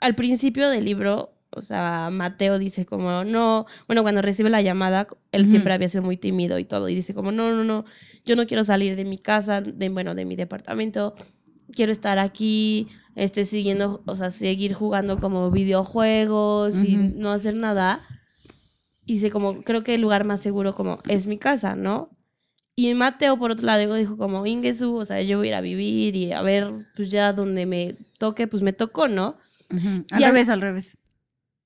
al 0.00 0.14
principio 0.14 0.68
del 0.68 0.84
libro, 0.84 1.34
o 1.50 1.62
sea, 1.62 2.10
Mateo 2.10 2.58
dice 2.58 2.86
como, 2.86 3.24
no, 3.24 3.66
bueno, 3.86 4.02
cuando 4.02 4.22
recibe 4.22 4.50
la 4.50 4.62
llamada, 4.62 5.06
él 5.32 5.48
siempre 5.48 5.72
había 5.72 5.88
sido 5.88 6.02
muy 6.02 6.16
tímido 6.16 6.58
y 6.58 6.64
todo, 6.64 6.88
y 6.88 6.94
dice 6.94 7.14
como, 7.14 7.32
no, 7.32 7.50
no, 7.52 7.64
no, 7.64 7.84
yo 8.24 8.36
no 8.36 8.46
quiero 8.46 8.62
salir 8.64 8.96
de 8.96 9.04
mi 9.04 9.18
casa, 9.18 9.60
de, 9.60 9.88
bueno, 9.88 10.14
de 10.14 10.24
mi 10.24 10.36
departamento, 10.36 11.14
quiero 11.72 11.92
estar 11.92 12.18
aquí, 12.18 12.88
este, 13.16 13.44
siguiendo, 13.44 14.02
o 14.06 14.14
sea, 14.16 14.30
seguir 14.30 14.72
jugando 14.74 15.18
como 15.18 15.50
videojuegos 15.50 16.74
y 16.76 16.96
Ujú. 16.96 17.12
no 17.18 17.32
hacer 17.32 17.56
nada. 17.56 18.00
Y 19.04 19.14
dice 19.14 19.30
como, 19.30 19.62
creo 19.62 19.82
que 19.82 19.94
el 19.94 20.00
lugar 20.02 20.24
más 20.24 20.40
seguro 20.40 20.74
como 20.74 20.98
es 21.08 21.26
mi 21.26 21.38
casa, 21.38 21.74
¿no? 21.74 22.10
Y 22.76 22.92
Mateo, 22.94 23.38
por 23.38 23.50
otro 23.50 23.64
lado, 23.66 23.94
dijo 23.94 24.16
como, 24.18 24.44
Ingesu, 24.46 24.96
o 24.96 25.04
sea, 25.04 25.22
yo 25.22 25.38
voy 25.38 25.46
a 25.46 25.50
ir 25.50 25.54
a 25.54 25.60
vivir 25.62 26.14
y 26.14 26.32
a 26.32 26.42
ver, 26.42 26.70
pues 26.94 27.10
ya 27.10 27.32
donde 27.32 27.64
me 27.66 27.96
toque, 28.18 28.46
pues 28.46 28.62
me 28.62 28.72
tocó, 28.74 29.08
¿no? 29.08 29.38
Al 29.70 30.20
Y 30.20 30.24
al- 30.24 30.32
revés, 30.32 30.48
al 30.50 30.60
revés. 30.60 30.98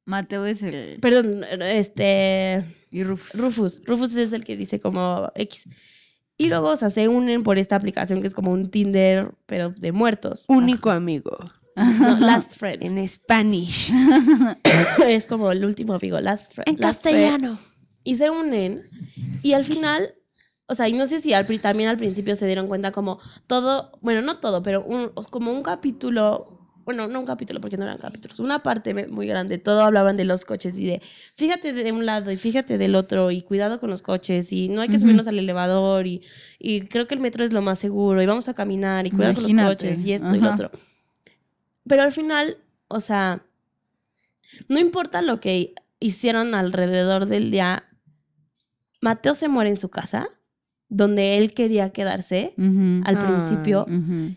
Mateo 0.07 0.47
es 0.47 0.63
el... 0.63 0.99
Perdón, 1.01 1.45
este... 1.45 2.65
Y 2.93 3.03
Rufus. 3.05 3.41
Rufus. 3.41 3.83
Rufus 3.85 4.17
es 4.17 4.33
el 4.33 4.45
que 4.45 4.57
dice 4.57 4.81
como 4.81 5.31
X. 5.35 5.65
Y 6.41 6.49
luego, 6.49 6.71
o 6.71 6.77
sea, 6.77 6.89
se 6.89 7.07
unen 7.07 7.43
por 7.43 7.59
esta 7.59 7.77
aplicación 7.77 8.23
que 8.23 8.27
es 8.27 8.33
como 8.33 8.51
un 8.51 8.71
Tinder, 8.71 9.35
pero 9.45 9.69
de 9.71 9.93
muertos. 9.93 10.47
Único 10.49 10.91
amigo. 10.91 11.37
No, 11.77 12.19
last 12.19 12.57
friend. 12.57 12.83
En 12.83 13.07
Spanish. 13.07 13.93
es 15.07 15.27
como 15.27 15.53
el 15.53 15.67
último 15.67 15.93
amigo, 15.93 16.19
last 16.19 16.55
friend. 16.55 16.81
last 16.81 17.03
friend. 17.03 17.59
Y 18.05 18.17
se 18.17 18.31
unen. 18.31 18.89
Y 19.43 19.53
al 19.53 19.67
final, 19.67 20.15
o 20.67 20.75
sea, 20.75 20.89
y 20.89 20.95
no 20.95 21.07
sé 21.07 21.21
si 21.21 21.35
al, 21.35 21.47
también 21.61 21.91
al 21.91 21.99
principio 21.99 22.35
se 22.37 22.47
dieron 22.47 22.69
cuenta 22.69 22.91
como 22.91 23.19
todo, 23.47 23.99
bueno, 24.01 24.23
no 24.23 24.39
todo, 24.39 24.63
pero 24.63 24.83
un, 24.83 25.11
como 25.31 25.53
un 25.53 25.63
capítulo, 25.63 26.60
bueno, 26.91 27.07
no 27.09 27.21
un 27.21 27.27
capítulo 27.27 27.61
porque 27.61 27.77
no 27.77 27.85
eran 27.85 27.99
capítulos, 27.99 28.41
una 28.41 28.63
parte 28.63 28.93
muy 29.07 29.27
grande, 29.27 29.59
todo 29.59 29.81
hablaban 29.83 30.17
de 30.17 30.25
los 30.25 30.45
coches 30.45 30.77
y 30.77 30.87
de 30.87 31.03
fíjate 31.35 31.73
de 31.73 31.93
un 31.93 32.05
lado 32.05 32.31
y 32.33 32.37
fíjate 32.37 32.79
del 32.79 32.95
otro 32.97 33.31
y 33.31 33.43
cuidado 33.43 33.79
con 33.79 33.91
los 33.91 34.03
coches 34.03 34.53
y 34.53 34.69
no 34.69 34.81
hay 34.83 34.89
que 34.89 34.99
subirnos 34.99 35.29
al 35.29 35.39
elevador 35.39 36.07
y, 36.07 36.23
y 36.59 36.83
creo 36.83 37.07
que 37.07 37.15
el 37.15 37.21
metro 37.21 37.45
es 37.45 37.53
lo 37.53 37.63
más 37.63 37.79
seguro 37.79 38.21
y 38.23 38.27
vamos 38.27 38.49
a 38.49 38.55
caminar 38.55 39.07
y 39.07 39.11
cuidado 39.11 39.35
con 39.35 39.43
los 39.45 39.53
coches 39.69 40.05
y 40.05 40.13
esto 40.15 40.35
y 40.35 40.41
lo 40.41 40.53
otro. 40.55 40.71
Pero 41.87 42.03
al 42.03 42.13
final, 42.13 42.59
o 42.89 43.01
sea, 43.01 43.43
no 44.69 44.79
importa 44.81 45.23
lo 45.23 45.39
que 45.41 45.75
hicieron 46.01 46.55
alrededor 46.55 47.27
del 47.27 47.51
día, 47.51 47.85
Mateo 49.01 49.35
se 49.35 49.49
muere 49.49 49.71
en 49.71 49.77
su 49.77 49.89
casa, 49.89 50.29
donde 50.89 51.39
él 51.39 51.55
quería 51.55 51.91
quedarse 51.91 52.55
al 53.05 53.17
Ah. 53.17 53.19
principio, 53.21 53.87
ujú, 53.89 54.35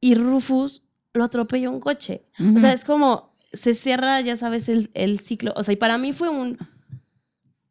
y 0.00 0.14
Rufus 0.14 0.82
lo 1.14 1.24
atropella 1.24 1.70
un 1.70 1.80
coche. 1.80 2.24
ujú. 2.38 2.56
O 2.56 2.60
sea, 2.60 2.72
es 2.72 2.84
como, 2.84 3.34
se 3.52 3.74
cierra, 3.74 4.20
ya 4.20 4.36
sabes, 4.36 4.68
el, 4.68 4.90
el 4.94 5.20
ciclo. 5.20 5.52
O 5.56 5.62
sea, 5.62 5.72
y 5.74 5.76
para 5.76 5.98
mí 5.98 6.12
fue 6.12 6.28
un... 6.28 6.58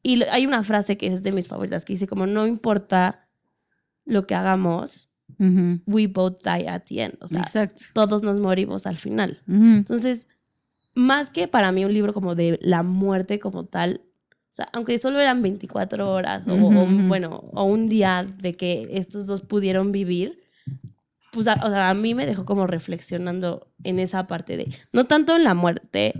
Y 0.04 0.24
hay 0.24 0.46
una 0.48 0.64
frase 0.64 0.98
que 0.98 1.08
es 1.08 1.22
de 1.22 1.32
mis 1.32 1.48
favoritas, 1.48 1.86
que 1.86 1.94
dice 1.94 2.08
como, 2.08 2.26
no 2.26 2.48
importa 2.48 3.28
lo 4.06 4.26
que 4.26 4.34
hagamos, 4.36 5.10
we 5.88 6.08
both 6.08 6.44
die 6.44 6.68
at 6.68 6.84
the 6.88 7.04
end. 7.04 7.18
O 7.22 7.28
sea, 7.28 7.42
Exacto. 7.42 7.84
todos 7.94 8.22
nos 8.24 8.40
morimos 8.40 8.86
al 8.88 8.98
final. 8.98 9.42
Ujú, 9.48 9.64
Entonces, 9.64 10.28
más 10.96 11.30
que 11.30 11.48
para 11.48 11.72
mí 11.72 11.86
un 11.86 11.94
libro 11.94 12.14
como 12.14 12.36
de 12.36 12.60
la 12.62 12.84
muerte 12.84 13.40
como 13.40 13.66
tal, 13.66 14.02
o 14.50 14.54
sea, 14.54 14.70
aunque 14.74 15.00
solo 15.00 15.20
eran 15.20 15.42
24 15.42 16.12
horas 16.12 16.48
o, 16.48 16.54
o, 16.54 16.86
bueno, 17.08 17.36
o 17.54 17.64
un 17.64 17.88
día 17.88 18.26
de 18.40 18.54
que 18.56 18.90
estos 18.92 19.26
dos 19.26 19.42
pudieron 19.42 19.92
vivir, 19.92 20.41
pues 21.32 21.48
a, 21.48 21.54
o 21.64 21.70
sea, 21.70 21.90
a 21.90 21.94
mí 21.94 22.14
me 22.14 22.26
dejó 22.26 22.46
como 22.46 22.68
reflexionando 22.68 23.72
en 23.84 24.00
esa 24.00 24.28
parte 24.28 24.58
de, 24.58 24.76
no 24.92 25.08
tanto 25.08 25.36
en 25.36 25.44
la 25.44 25.54
muerte, 25.54 26.14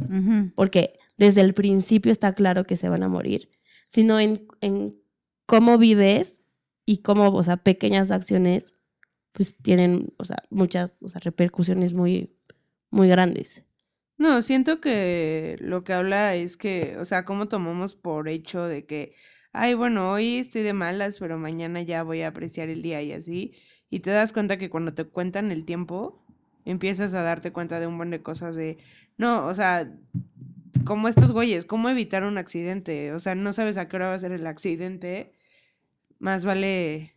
porque 0.56 1.00
desde 1.18 1.42
el 1.42 1.54
principio 1.54 2.12
está 2.12 2.34
claro 2.34 2.64
que 2.66 2.78
se 2.78 2.90
van 2.90 3.04
a 3.04 3.10
morir, 3.10 3.50
sino 3.90 4.20
en, 4.20 4.48
en 4.62 4.96
cómo 5.46 5.78
vives 5.78 6.42
y 6.86 7.00
cómo, 7.00 7.30
o 7.32 7.44
sea, 7.44 7.58
pequeñas 7.58 8.10
acciones 8.10 8.74
pues 9.34 9.56
tienen, 9.58 10.14
o 10.18 10.26
sea, 10.26 10.44
muchas, 10.50 11.02
o 11.04 11.10
sea, 11.10 11.22
repercusiones 11.22 11.94
muy, 11.94 12.36
muy 12.90 13.08
grandes. 13.08 13.64
No, 14.18 14.42
siento 14.42 14.82
que 14.82 15.58
lo 15.60 15.84
que 15.84 15.94
habla 15.94 16.36
es 16.36 16.58
que, 16.58 16.96
o 17.00 17.06
sea, 17.06 17.26
cómo 17.26 17.48
tomamos 17.48 17.96
por 17.96 18.30
hecho 18.30 18.66
de 18.66 18.86
que, 18.86 19.16
ay, 19.52 19.74
bueno, 19.74 20.12
hoy 20.12 20.38
estoy 20.38 20.62
de 20.62 20.74
malas, 20.74 21.18
pero 21.18 21.38
mañana 21.38 21.82
ya 21.82 22.04
voy 22.04 22.22
a 22.22 22.28
apreciar 22.28 22.70
el 22.70 22.82
día 22.82 23.02
y 23.02 23.14
así. 23.14 23.56
Y 23.92 24.00
te 24.00 24.10
das 24.10 24.32
cuenta 24.34 24.58
que 24.58 24.72
cuando 24.72 24.94
te 24.96 25.04
cuentan 25.04 25.52
el 25.52 25.66
tiempo, 25.66 26.20
empiezas 26.66 27.14
a 27.14 27.22
darte 27.22 27.52
cuenta 27.52 27.80
de 27.80 27.86
un 27.86 27.98
buen 27.98 28.10
de 28.10 28.24
cosas 28.24 28.56
de, 28.56 28.78
no, 29.18 29.46
o 29.46 29.54
sea, 29.54 29.92
como 30.86 31.08
estos 31.08 31.32
güeyes, 31.32 31.66
cómo 31.66 31.90
evitar 31.90 32.24
un 32.24 32.38
accidente. 32.40 33.14
O 33.14 33.20
sea, 33.20 33.36
no 33.36 33.54
sabes 33.54 33.78
a 33.78 33.88
qué 33.88 33.98
hora 33.98 34.08
va 34.08 34.16
a 34.16 34.20
ser 34.20 34.32
el 34.32 34.48
accidente. 34.48 35.34
Más 36.20 36.44
vale 36.44 37.14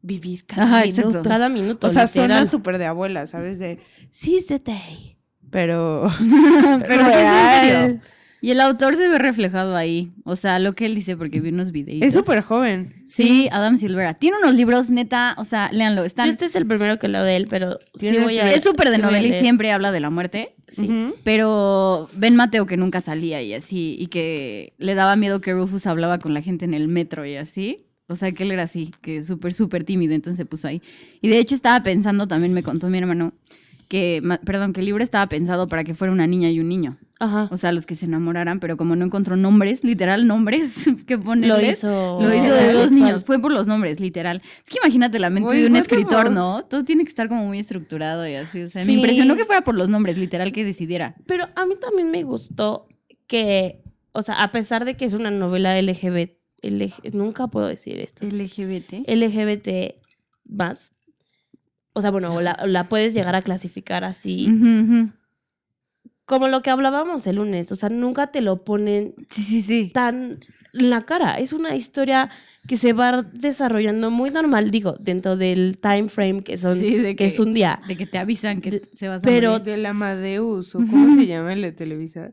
vivir 0.00 0.46
cada 0.46 0.62
Ajá, 0.64 0.80
minuto. 0.86 1.00
exacto. 1.08 1.28
Cada 1.28 1.48
minuto. 1.48 1.86
O 1.86 1.90
sea, 1.90 2.04
literal. 2.04 2.28
suena 2.28 2.46
súper 2.46 2.78
de 2.78 2.86
abuela, 2.86 3.26
¿sabes? 3.26 3.58
De 3.58 3.80
seize 4.10 4.46
the 4.46 4.58
day. 4.60 5.18
Pero. 5.50 6.08
Pero 6.86 7.02
es 7.02 7.16
en 7.16 7.16
real. 7.16 7.60
serio. 7.90 8.00
Y 8.40 8.50
el 8.52 8.60
autor 8.60 8.96
se 8.96 9.08
ve 9.08 9.18
reflejado 9.18 9.76
ahí. 9.76 10.12
O 10.24 10.36
sea, 10.36 10.58
lo 10.58 10.74
que 10.74 10.86
él 10.86 10.94
dice, 10.94 11.16
porque 11.16 11.40
vi 11.40 11.48
unos 11.48 11.72
videitos. 11.72 12.06
Es 12.06 12.14
súper 12.14 12.42
joven. 12.42 12.94
Sí, 13.04 13.48
Adam 13.50 13.76
Silvera. 13.76 14.14
Tiene 14.14 14.36
unos 14.38 14.54
libros, 14.54 14.90
neta, 14.90 15.34
o 15.38 15.44
sea, 15.44 15.70
léanlo. 15.72 16.02
Yo 16.06 16.24
este 16.24 16.44
es 16.44 16.54
el 16.54 16.66
primero 16.66 16.98
que 16.98 17.08
leo 17.08 17.24
de 17.24 17.36
él, 17.36 17.48
pero 17.48 17.78
sí 17.96 18.16
voy 18.18 18.38
a... 18.38 18.52
Es 18.52 18.62
súper 18.62 18.90
de 18.90 18.96
sí 18.96 19.02
novela 19.02 19.26
y 19.26 19.32
siempre 19.32 19.72
habla 19.72 19.90
de 19.90 20.00
la 20.00 20.10
muerte. 20.10 20.54
Sí. 20.68 21.12
Pero 21.24 22.08
ven 22.14 22.36
Mateo 22.36 22.66
que 22.66 22.76
nunca 22.76 23.00
salía 23.00 23.42
y 23.42 23.54
así, 23.54 23.96
y 23.98 24.06
que 24.08 24.74
le 24.78 24.94
daba 24.94 25.16
miedo 25.16 25.40
que 25.40 25.52
Rufus 25.52 25.86
hablaba 25.86 26.18
con 26.18 26.34
la 26.34 26.42
gente 26.42 26.64
en 26.64 26.74
el 26.74 26.88
metro 26.88 27.26
y 27.26 27.36
así. 27.36 27.86
O 28.06 28.16
sea, 28.16 28.32
que 28.32 28.44
él 28.44 28.52
era 28.52 28.62
así, 28.62 28.90
que 29.02 29.22
súper, 29.22 29.52
súper 29.52 29.84
tímido, 29.84 30.14
entonces 30.14 30.38
se 30.38 30.46
puso 30.46 30.68
ahí. 30.68 30.80
Y 31.20 31.28
de 31.28 31.38
hecho 31.38 31.54
estaba 31.54 31.82
pensando, 31.82 32.26
también 32.26 32.54
me 32.54 32.62
contó 32.62 32.88
mi 32.88 32.96
hermano, 32.98 33.34
que, 33.88 34.22
perdón, 34.44 34.72
que 34.74 34.80
el 34.80 34.86
libro 34.86 35.02
estaba 35.02 35.26
pensado 35.28 35.66
para 35.68 35.82
que 35.82 35.94
fuera 35.94 36.12
una 36.12 36.26
niña 36.26 36.50
y 36.50 36.60
un 36.60 36.68
niño. 36.68 36.98
Ajá. 37.20 37.48
O 37.50 37.56
sea, 37.56 37.72
los 37.72 37.84
que 37.86 37.96
se 37.96 38.04
enamoraran, 38.04 38.60
pero 38.60 38.76
como 38.76 38.94
no 38.94 39.04
encontró 39.04 39.34
nombres, 39.36 39.82
literal 39.82 40.26
nombres 40.26 40.74
que 41.06 41.18
ponen. 41.18 41.48
Lo 41.48 41.60
hizo... 41.60 42.20
Lo 42.20 42.32
hizo 42.34 42.54
de 42.54 42.72
dos 42.74 42.92
niños, 42.92 43.24
fue 43.24 43.40
por 43.40 43.52
los 43.52 43.66
nombres, 43.66 43.98
literal. 43.98 44.40
Es 44.62 44.70
que 44.70 44.78
imagínate 44.82 45.18
la 45.18 45.30
mente 45.30 45.54
de 45.56 45.66
un 45.66 45.76
escritor? 45.76 46.30
¿no? 46.30 46.64
Todo 46.66 46.84
tiene 46.84 47.02
que 47.04 47.08
estar 47.08 47.28
como 47.28 47.44
muy 47.46 47.58
estructurado 47.58 48.28
y 48.28 48.34
así. 48.34 48.62
O 48.62 48.68
sea, 48.68 48.82
Sí. 48.84 48.88
me 48.88 48.98
impresionó 48.98 49.34
que 49.36 49.46
fuera 49.46 49.62
por 49.62 49.74
los 49.74 49.88
nombres, 49.88 50.16
literal, 50.18 50.52
que 50.52 50.64
decidiera. 50.64 51.16
Pero 51.26 51.48
a 51.56 51.66
mí 51.66 51.74
también 51.80 52.10
me 52.10 52.22
gustó 52.22 52.86
que, 53.26 53.82
o 54.12 54.22
sea, 54.22 54.42
a 54.42 54.52
pesar 54.52 54.84
de 54.84 54.96
que 54.96 55.04
es 55.06 55.14
una 55.14 55.30
novela 55.30 55.80
LGBT, 55.80 56.36
LG 56.62 57.14
nunca 57.14 57.46
puedo 57.48 57.66
decir 57.66 57.98
esto. 58.00 58.24
LGBT. 58.26 59.04
LGBT 59.08 59.94
más. 60.46 60.92
O 61.98 62.00
sea, 62.00 62.10
bueno, 62.12 62.32
o 62.34 62.40
la, 62.40 62.84
puedes 62.88 63.12
llegar 63.12 63.34
a 63.34 63.42
clasificar 63.42 64.04
así. 64.04 64.48
Como 66.26 66.48
lo 66.48 66.60
que 66.62 66.70
hablábamos 66.70 67.26
el 67.26 67.36
lunes. 67.36 67.72
O 67.72 67.76
sea, 67.76 67.88
nunca 67.88 68.28
te 68.28 68.40
lo 68.42 68.64
ponen 68.64 69.14
Sí, 69.28 69.42
sí, 69.42 69.62
sí. 69.62 69.90
tan 69.92 70.40
en 70.74 70.90
la 70.90 71.06
cara. 71.06 71.38
Es 71.38 71.52
una 71.54 71.74
historia 71.74 72.28
que 72.68 72.76
se 72.76 72.92
va 72.92 73.22
desarrollando 73.22 74.10
muy 74.10 74.28
normal, 74.30 74.70
digo, 74.70 74.94
dentro 75.00 75.36
del 75.36 75.78
time 75.80 76.10
frame 76.10 76.42
que 76.44 76.58
son 76.58 76.78
Sí, 76.78 76.96
de 76.98 77.16
que, 77.16 77.24
es 77.26 77.38
un 77.38 77.54
día. 77.54 77.80
De 77.88 77.96
que 77.96 78.06
te 78.06 78.18
avisan 78.18 78.60
que 78.60 78.70
De- 78.72 78.88
se 78.94 79.08
vas 79.08 79.22
a 79.22 79.24
pero- 79.24 79.52
morir. 79.52 79.64
Del 79.64 79.86
Amadeus, 79.86 80.74
o 80.74 80.78
cómo 80.78 81.16
se 81.16 81.26
llama 81.26 81.54
el 81.54 81.62
de 81.62 81.72
Televisa. 81.72 82.30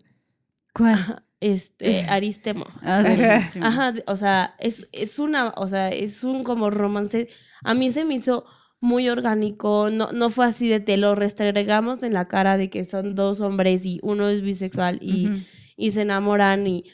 ¿Cuál? 0.74 1.24
Este 1.40 2.02
Aristemo. 2.10 2.66
Ah, 2.82 3.02
de- 3.02 3.62
Ajá. 3.62 3.94
o 4.08 4.18
sea, 4.18 4.56
es, 4.60 4.90
es 4.92 5.20
una, 5.20 5.54
o 5.56 5.70
sea, 5.70 5.88
es 5.90 6.24
un 6.26 6.44
como 6.44 6.70
romance. 6.70 7.30
A 7.64 7.74
mí 7.74 7.92
se 7.94 8.04
me 8.04 8.16
hizo 8.16 8.46
muy 8.82 9.10
orgánico, 9.10 9.90
no, 9.92 10.12
no 10.12 10.30
fue 10.30 10.46
así 10.46 10.68
de 10.68 10.80
te 10.80 10.98
lo 10.98 11.16
restregamos 11.16 12.04
en 12.04 12.14
la 12.14 12.28
cara 12.28 12.58
de 12.58 12.70
que 12.70 12.86
son 12.86 13.16
dos 13.16 13.42
hombres 13.42 13.86
y 13.86 14.00
uno 14.04 14.30
es 14.30 14.42
bisexual 14.42 15.00
y, 15.02 15.30
y 15.76 15.92
se 15.92 16.02
enamoran 16.04 16.68
y, 16.68 16.86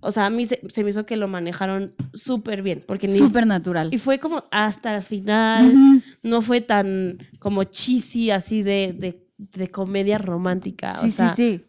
o 0.00 0.12
sea, 0.12 0.26
a 0.26 0.30
mí 0.30 0.46
se, 0.46 0.60
se 0.68 0.84
me 0.84 0.90
hizo 0.90 1.06
que 1.06 1.16
lo 1.16 1.28
manejaron 1.28 1.94
súper 2.12 2.62
bien, 2.62 2.82
porque 2.86 3.06
Súper 3.08 3.46
natural. 3.46 3.88
y 3.92 3.98
fue 3.98 4.18
como 4.18 4.44
hasta 4.50 4.94
el 4.96 5.02
final, 5.02 5.74
no 6.22 6.42
fue 6.42 6.60
tan 6.60 7.18
como 7.38 7.64
cheesy 7.64 8.30
así 8.30 8.62
de, 8.62 8.94
de, 8.96 9.26
de 9.38 9.70
comedia 9.70 10.18
romántica, 10.18 10.92
Sí, 10.92 11.08
o 11.08 11.10
sea, 11.10 11.34
sí, 11.34 11.58
sí. 11.58 11.64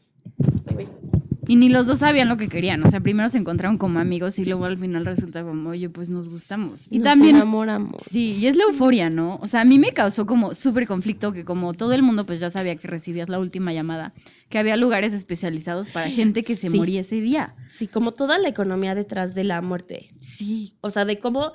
Y 1.48 1.56
ni 1.58 1.70
los 1.70 1.86
dos 1.86 2.00
sabían 2.00 2.28
lo 2.30 2.38
que 2.38 2.48
querían. 2.50 2.84
O 2.86 2.90
sea, 2.90 3.00
primero 3.00 3.30
se 3.30 3.38
encontraron 3.38 3.78
como 3.78 4.00
amigos 4.00 4.40
y 4.40 4.46
luego 4.46 4.66
al 4.66 4.78
final 4.78 5.06
resulta 5.06 5.44
como, 5.44 5.70
oye, 5.70 5.90
pues 5.90 6.10
nos 6.10 6.28
gustamos. 6.30 6.88
Y 6.90 6.98
nos 7.00 7.06
también 7.10 7.36
enamoramos. 7.36 8.04
Sí, 8.10 8.34
y 8.40 8.48
es 8.48 8.56
la 8.56 8.64
euforia, 8.64 9.10
¿no? 9.10 9.38
O 9.42 9.48
sea, 9.48 9.62
a 9.62 9.66
mí 9.66 9.78
me 9.80 9.92
causó 9.92 10.26
como 10.26 10.54
súper 10.54 10.88
conflicto 10.88 11.32
que 11.34 11.46
como 11.46 11.74
todo 11.74 11.94
el 11.94 12.02
mundo 12.04 12.26
pues 12.26 12.40
ya 12.40 12.50
sabía 12.50 12.76
que 12.76 12.88
recibías 12.88 13.30
la 13.30 13.40
última 13.40 13.74
llamada, 13.74 14.14
que 14.50 14.58
había 14.60 14.76
lugares 14.78 15.14
especializados 15.14 15.90
para 15.90 16.10
gente 16.10 16.44
que 16.44 16.56
se 16.56 16.70
Sí. 16.70 16.78
moría 16.78 17.02
ese 17.02 17.22
día. 17.22 17.54
Sí, 17.72 17.88
como 17.88 18.12
toda 18.12 18.38
la 18.38 18.50
economía 18.50 18.96
detrás 18.96 19.36
de 19.36 19.44
la 19.44 19.62
muerte. 19.62 20.10
Sí. 20.20 20.76
O 20.82 20.90
sea, 20.90 21.06
de 21.06 21.20
cómo 21.20 21.54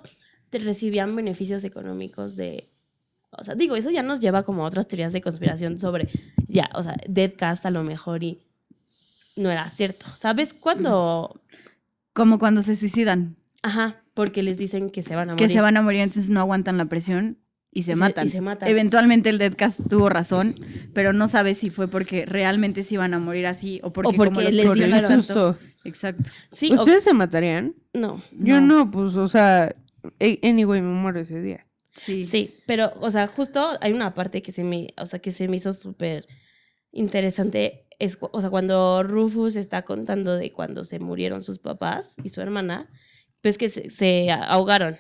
te 0.50 0.58
recibían 0.58 1.14
beneficios 1.16 1.64
económicos 1.64 2.36
de... 2.36 2.68
O 3.32 3.44
sea, 3.44 3.54
digo, 3.54 3.76
eso 3.76 3.90
ya 3.90 4.02
nos 4.02 4.18
lleva 4.20 4.42
como 4.42 4.64
a 4.64 4.66
otras 4.68 4.88
teorías 4.88 5.12
de 5.12 5.20
conspiración 5.20 5.78
sobre, 5.78 6.08
ya, 6.48 6.68
o 6.74 6.82
sea, 6.82 6.96
Deadcast 7.08 7.64
a 7.64 7.70
lo 7.70 7.84
mejor 7.84 8.24
y 8.24 8.40
no 9.36 9.50
era 9.50 9.68
cierto. 9.70 10.06
¿Sabes 10.16 10.52
cuándo? 10.54 11.40
Como 12.12 12.38
cuando 12.38 12.62
se 12.62 12.76
suicidan, 12.76 13.36
Ajá, 13.62 14.02
porque 14.14 14.42
les 14.42 14.58
dicen 14.58 14.90
que 14.90 15.02
se 15.02 15.14
van 15.14 15.30
a 15.30 15.36
que 15.36 15.44
morir. 15.44 15.56
se 15.56 15.60
van 15.62 15.76
a 15.76 15.82
morir, 15.82 16.00
entonces 16.00 16.30
no 16.30 16.40
aguantan 16.40 16.76
la 16.78 16.86
presión 16.86 17.38
y 17.72 17.84
se 17.84 17.92
Y 17.92 17.94
se- 17.94 18.00
matan. 18.00 18.26
y 18.26 18.30
se 18.30 18.40
matan. 18.40 18.68
Eventualmente 18.68 19.28
el 19.30 19.38
Deadcast 19.38 19.80
tuvo 19.88 20.08
razón, 20.08 20.56
pero 20.92 21.12
no 21.12 21.28
sabe 21.28 21.54
si 21.54 21.70
fue 21.70 21.86
porque 21.88 22.26
realmente 22.26 22.82
se 22.82 22.94
iban 22.94 23.14
a 23.14 23.18
morir 23.20 23.46
así 23.46 23.80
o 23.84 23.92
porque, 23.92 24.08
O 24.08 24.12
porque 24.16 24.30
como 24.30 24.40
los 24.40 24.52
les 24.52 24.62
dio 24.64 24.70
Por 24.72 24.80
el 24.82 24.90
la 24.90 24.96
prohibieron 24.98 25.22
susto. 25.22 25.58
Exacto. 25.84 26.30
Sí, 26.52 26.72
o- 26.72 26.80
¿Ustedes 26.80 27.04
se 27.04 27.14
matarían? 27.14 27.74
no. 27.94 28.20
Yo 28.32 28.60
no, 28.60 28.90
pues, 28.90 29.14
o 29.16 29.28
sea, 29.28 29.74
eh, 30.18 30.40
anyway, 30.42 30.80
me 30.82 30.88
muero 30.92 31.20
ese 31.20 31.40
día. 31.40 31.66
Sí. 31.92 32.26
Sí, 32.26 32.54
pero, 32.66 32.90
o 33.00 33.10
sea, 33.10 33.26
justo 33.28 33.68
hay 33.80 33.92
una 33.92 34.14
parte 34.14 34.42
que 34.42 34.52
se 34.52 34.64
me, 34.64 34.88
o 34.96 35.06
sea, 35.06 35.18
que 35.20 35.30
se 35.32 35.46
me 35.48 35.56
hizo 35.56 35.72
súper 35.74 36.26
interesante. 36.92 37.86
Es, 38.00 38.18
o 38.20 38.40
sea, 38.40 38.50
cuando 38.50 39.02
Rufus 39.04 39.54
está 39.54 39.82
contando 39.82 40.34
de 40.36 40.50
cuando 40.50 40.82
se 40.84 40.98
murieron 40.98 41.44
sus 41.44 41.58
papás 41.58 42.16
y 42.24 42.30
su 42.30 42.40
hermana, 42.40 42.88
pues 43.42 43.56
que 43.58 43.68
se, 43.68 43.90
se 43.90 44.30
ahogaron. 44.32 44.96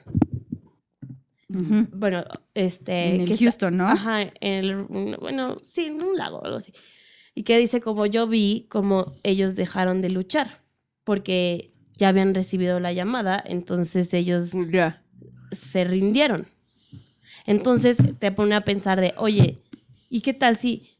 Bueno, 1.48 2.22
este... 2.54 3.14
En 3.16 3.20
el 3.22 3.26
que 3.26 3.32
está- 3.32 3.44
Houston, 3.44 3.76
¿no? 3.76 3.88
Ajá, 3.88 4.22
en 4.22 4.32
el, 4.42 4.84
bueno, 4.84 5.56
sí, 5.64 5.86
en 5.86 6.00
un 6.02 6.16
lago 6.16 6.38
o 6.38 6.44
algo 6.44 6.58
así. 6.58 6.72
Y 7.34 7.42
que 7.42 7.58
dice 7.58 7.80
como 7.80 8.06
yo 8.06 8.28
vi 8.28 8.66
como 8.68 9.14
ellos 9.24 9.56
dejaron 9.56 10.00
de 10.00 10.10
luchar 10.10 10.60
porque 11.04 11.72
ya 11.96 12.08
habían 12.08 12.34
recibido 12.34 12.78
la 12.80 12.92
llamada, 12.92 13.42
entonces 13.44 14.12
ellos 14.14 14.52
se 15.52 15.84
rindieron. 15.84 16.46
Entonces 17.46 17.98
te 18.18 18.30
pone 18.30 18.54
a 18.54 18.60
pensar 18.60 19.00
de, 19.00 19.14
oye, 19.16 19.58
¿y 20.08 20.20
qué 20.20 20.34
tal 20.34 20.56
si, 20.56 20.96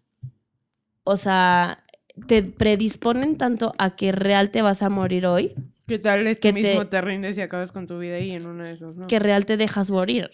o 1.05 1.17
sea, 1.17 1.80
te 2.27 2.43
predisponen 2.43 3.37
tanto 3.37 3.73
a 3.79 3.97
que 3.97 4.13
real 4.13 4.51
te 4.51 4.63
vas 4.63 4.83
a 4.83 4.89
morir 4.91 5.27
hoy, 5.27 5.55
¿Qué 5.87 5.99
tal 5.99 6.27
es 6.29 6.39
Que 6.39 6.53
que 6.55 6.63
te- 6.63 6.69
mismo 6.69 6.87
te 6.87 7.01
rindes 7.01 7.37
y 7.37 7.41
acabas 7.41 7.73
con 7.73 7.87
tu 7.87 7.99
vida 7.99 8.21
y 8.21 8.31
en 8.31 8.47
una 8.47 8.65
de 8.65 8.73
esas 8.75 8.97
no? 8.97 9.07
que 9.09 9.19
real 9.19 9.45
te 9.47 9.57
dejas 9.57 9.91
morir? 9.91 10.31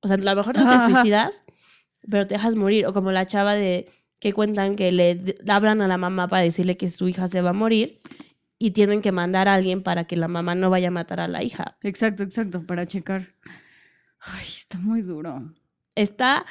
O 0.00 0.08
sea, 0.08 0.16
a 0.16 0.20
lo 0.20 0.34
mejor 0.34 0.56
no 0.56 0.68
te 0.68 0.84
suicidas, 0.84 1.32
pero 2.10 2.26
te 2.26 2.34
dejas 2.34 2.56
morir. 2.56 2.86
O 2.86 2.92
como 2.92 3.12
la 3.12 3.26
chava 3.26 3.54
de 3.54 3.88
que 4.20 4.32
cuentan 4.32 4.74
que 4.76 4.90
le 4.90 5.36
hablan 5.48 5.80
a 5.82 5.86
la 5.88 5.96
mamá 5.96 6.26
para 6.28 6.42
decirle 6.42 6.76
que 6.76 6.90
su 6.90 7.06
hija 7.08 7.28
se 7.28 7.40
va 7.40 7.50
a 7.50 7.52
morir 7.52 7.98
y 8.58 8.72
tienen 8.72 9.00
que 9.00 9.12
mandar 9.12 9.46
a 9.46 9.54
alguien 9.54 9.82
para 9.84 10.04
que 10.04 10.16
la 10.16 10.26
mamá 10.26 10.56
no 10.56 10.70
vaya 10.70 10.88
a 10.88 10.92
matar 10.92 11.20
a 11.20 11.28
la 11.28 11.44
hija. 11.44 11.76
Exacto, 11.82 12.24
exacto, 12.24 12.64
para 12.66 12.84
checar. 12.86 13.28
Ay, 14.20 14.44
está 14.46 14.78
muy 14.78 15.02
duro. 15.02 15.52
Está, 15.94 16.44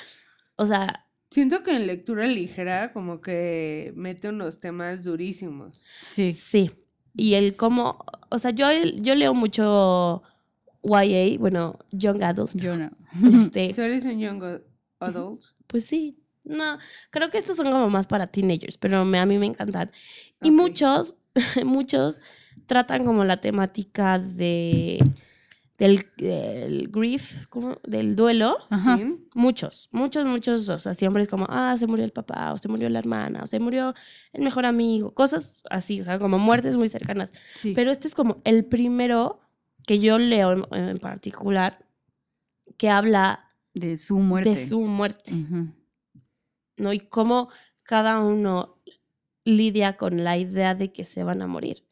o 0.56 0.65
sea, 0.65 1.06
Siento 1.29 1.63
que 1.63 1.75
en 1.75 1.88
lectura 1.88 2.25
ligera 2.27 2.93
como 2.93 3.19
que 3.22 3.91
mete 3.96 4.29
unos 4.29 4.60
temas 4.60 5.03
durísimos. 5.03 5.81
Sí. 6.00 6.34
Sí. 6.34 6.72
Y 7.15 7.34
el 7.34 7.55
cómo, 7.55 8.05
o 8.29 8.39
sea, 8.39 8.51
yo, 8.51 8.67
yo 8.96 9.15
leo 9.15 9.34
mucho 9.34 10.22
YA, 10.84 11.38
bueno, 11.39 11.79
Young 11.91 12.22
Adult. 12.24 12.55
Yo 12.55 12.75
no. 12.77 12.91
Este, 13.43 13.74
¿Tú 13.74 13.81
eres 13.81 14.05
un 14.05 14.19
young 14.19 14.43
ad- 14.43 14.62
adult? 15.00 15.41
pues 15.65 15.86
sí, 15.86 16.17
no, 16.43 16.77
creo 17.10 17.29
que 17.31 17.39
estos 17.39 17.57
son 17.57 17.72
como 17.72 17.89
más 17.89 18.05
para 18.07 18.27
teenagers, 18.27 18.77
pero 18.77 19.03
me, 19.03 19.19
a 19.19 19.25
mí 19.25 19.38
me 19.38 19.48
encantan. 19.48 19.91
Y 20.43 20.51
muchos, 20.51 21.17
muchos 21.65 22.22
tratan 22.67 23.03
como 23.03 23.25
la 23.25 23.41
temática 23.41 24.19
de 24.19 25.03
del, 25.77 26.07
del 26.17 26.88
grief, 26.89 27.48
¿cómo? 27.50 27.77
del 27.84 28.15
duelo. 28.15 28.57
Ajá. 28.69 28.98
¿Sí? 28.98 29.27
Muchos, 29.36 29.89
muchos, 29.91 30.25
muchos, 30.25 30.69
o 30.69 30.79
sea, 30.79 30.93
siempre 30.93 31.24
es 31.24 31.29
como, 31.29 31.46
ah, 31.50 31.75
se 31.77 31.88
murió 31.88 32.03
el 32.03 32.12
papá, 32.12 32.53
o 32.53 32.57
se 32.57 32.67
murió 32.67 32.89
la 32.89 33.00
hermana, 33.00 33.41
o 33.43 33.48
se 33.48 33.60
murió 33.60 33.93
el 34.34 34.43
mejor 34.43 34.65
amigo, 34.65 35.13
cosas 35.13 35.63
así, 35.69 36.01
o 36.01 36.03
sea, 36.03 36.19
como 36.19 36.39
muertes 36.39 36.77
muy 36.77 36.89
cercanas. 36.89 37.31
Sí. 37.55 37.74
Pero 37.75 37.91
este 37.91 38.07
es 38.07 38.15
como 38.15 38.41
el 38.43 38.65
primero 38.65 39.39
que 39.86 40.00
yo 40.00 40.17
leo 40.17 40.51
en, 40.51 40.89
en 40.89 40.98
particular 40.98 41.86
que 42.77 42.89
habla 42.89 43.51
de 43.74 43.98
su 43.98 44.17
muerte. 44.17 44.50
de 44.50 44.67
su 44.67 44.81
muerte. 44.81 45.31
¿no? 46.77 46.93
Y 46.93 47.00
cómo 47.00 47.50
cada 47.84 48.19
uno 48.19 48.77
lidia 49.46 49.96
con 49.96 50.24
la 50.24 50.38
idea 50.38 50.75
de 50.75 50.91
que 50.91 51.05
se 51.05 51.24
van 51.24 51.41
a 51.41 51.48
morir, 51.48 51.86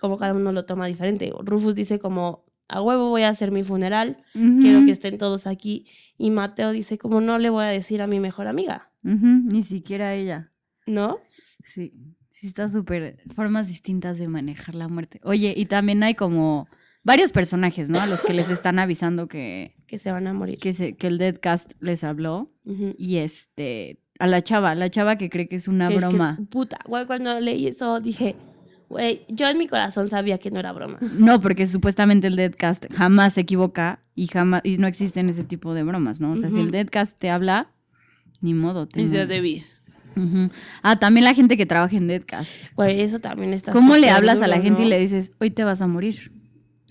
cómo 0.00 0.16
cada 0.16 0.32
uno 0.32 0.52
lo 0.52 0.64
toma 0.64 0.86
diferente. 0.86 1.30
Rufus 1.40 1.74
dice 1.74 1.98
como, 1.98 2.43
a 2.68 2.80
huevo 2.82 3.10
voy 3.10 3.22
a 3.22 3.28
hacer 3.28 3.50
mi 3.50 3.62
funeral, 3.62 4.18
quiero 4.32 4.84
que 4.84 4.90
estén 4.92 5.18
todos 5.18 5.46
aquí. 5.46 5.86
Y 6.18 6.30
Mateo 6.30 6.70
dice 6.72 6.98
como, 6.98 7.20
no 7.20 7.38
le 7.38 7.50
voy 7.50 7.64
a 7.64 7.68
decir 7.68 8.00
a 8.02 8.06
mi 8.06 8.20
mejor 8.20 8.46
amiga, 8.46 8.90
Ni 9.02 9.62
siquiera 9.62 10.14
ella. 10.14 10.50
¿no? 10.86 11.18
Sí, 11.64 11.92
sí 12.30 12.46
está 12.46 12.68
súper, 12.68 13.18
formas 13.34 13.68
distintas 13.68 14.18
de 14.18 14.28
manejar 14.28 14.74
la 14.74 14.88
muerte. 14.88 15.20
Oye, 15.24 15.54
y 15.56 15.66
también 15.66 16.02
hay 16.02 16.14
como 16.14 16.68
varios 17.02 17.32
personajes, 17.32 17.88
¿no? 17.88 18.00
A 18.00 18.06
los 18.06 18.22
que 18.22 18.34
les 18.34 18.48
están 18.50 18.78
avisando 18.78 19.28
que, 19.28 19.74
Que 19.86 19.98
se 19.98 20.10
van 20.12 20.26
a 20.26 20.32
morir. 20.32 20.58
que, 20.58 20.72
se, 20.72 20.94
que 20.96 21.06
el 21.06 21.18
Deadcast 21.18 21.72
les 21.80 22.04
habló. 22.04 22.50
Y 22.98 23.16
este, 23.16 24.00
a 24.18 24.26
la 24.26 24.42
chava, 24.42 24.74
la 24.74 24.90
chava 24.90 25.16
que 25.16 25.28
cree 25.30 25.48
que 25.48 25.56
es 25.56 25.68
una 25.68 25.88
Que 25.88 25.96
es 25.96 26.00
que, 26.04 26.08
broma. 26.08 26.38
puta, 26.50 26.78
güey, 26.86 27.06
cuando 27.06 27.38
leí 27.40 27.66
eso 27.66 28.00
dije, 28.00 28.36
güey, 28.88 29.22
yo 29.28 29.48
en 29.48 29.58
mi 29.58 29.66
corazón 29.68 30.08
sabía 30.08 30.38
que 30.38 30.50
no 30.50 30.58
era 30.60 30.72
broma. 30.72 30.98
No, 31.18 31.40
porque 31.40 31.66
supuestamente 31.66 32.26
el 32.26 32.36
Deadcast 32.36 32.86
jamás 32.94 33.34
se 33.34 33.42
equivoca 33.42 34.00
y 34.14 34.26
jamás, 34.26 34.60
y 34.64 34.78
no 34.78 34.86
existen 34.86 35.28
ese 35.28 35.44
tipo 35.44 35.74
de 35.74 35.82
bromas, 35.82 36.20
¿no? 36.20 36.32
O 36.32 36.36
sea, 36.36 36.50
si 36.50 36.60
el. 36.60 36.70
Deadcast 36.70 37.18
te 37.18 37.30
habla, 37.30 37.68
ni 38.40 38.54
modo. 38.54 38.86
te 38.86 39.00
Dice 39.00 39.22
mu- 39.22 39.28
David. 39.28 39.62
Ujú. 40.16 40.50
Ah, 40.82 40.96
también 40.98 41.24
la 41.24 41.34
gente 41.34 41.56
que 41.56 41.66
trabaja 41.66 41.96
en 41.96 42.06
Deadcast. 42.06 42.72
Güey, 42.76 43.00
eso 43.00 43.18
también 43.18 43.52
está 43.52 43.72
¿Cómo 43.72 43.96
le 43.96 44.10
hablas 44.10 44.40
a 44.40 44.46
la 44.46 44.60
gente 44.60 44.82
y 44.82 44.86
le 44.88 44.98
dices, 45.00 45.32
hoy 45.40 45.50
te 45.50 45.64
vas 45.64 45.80
a 45.82 45.86
morir? 45.88 46.30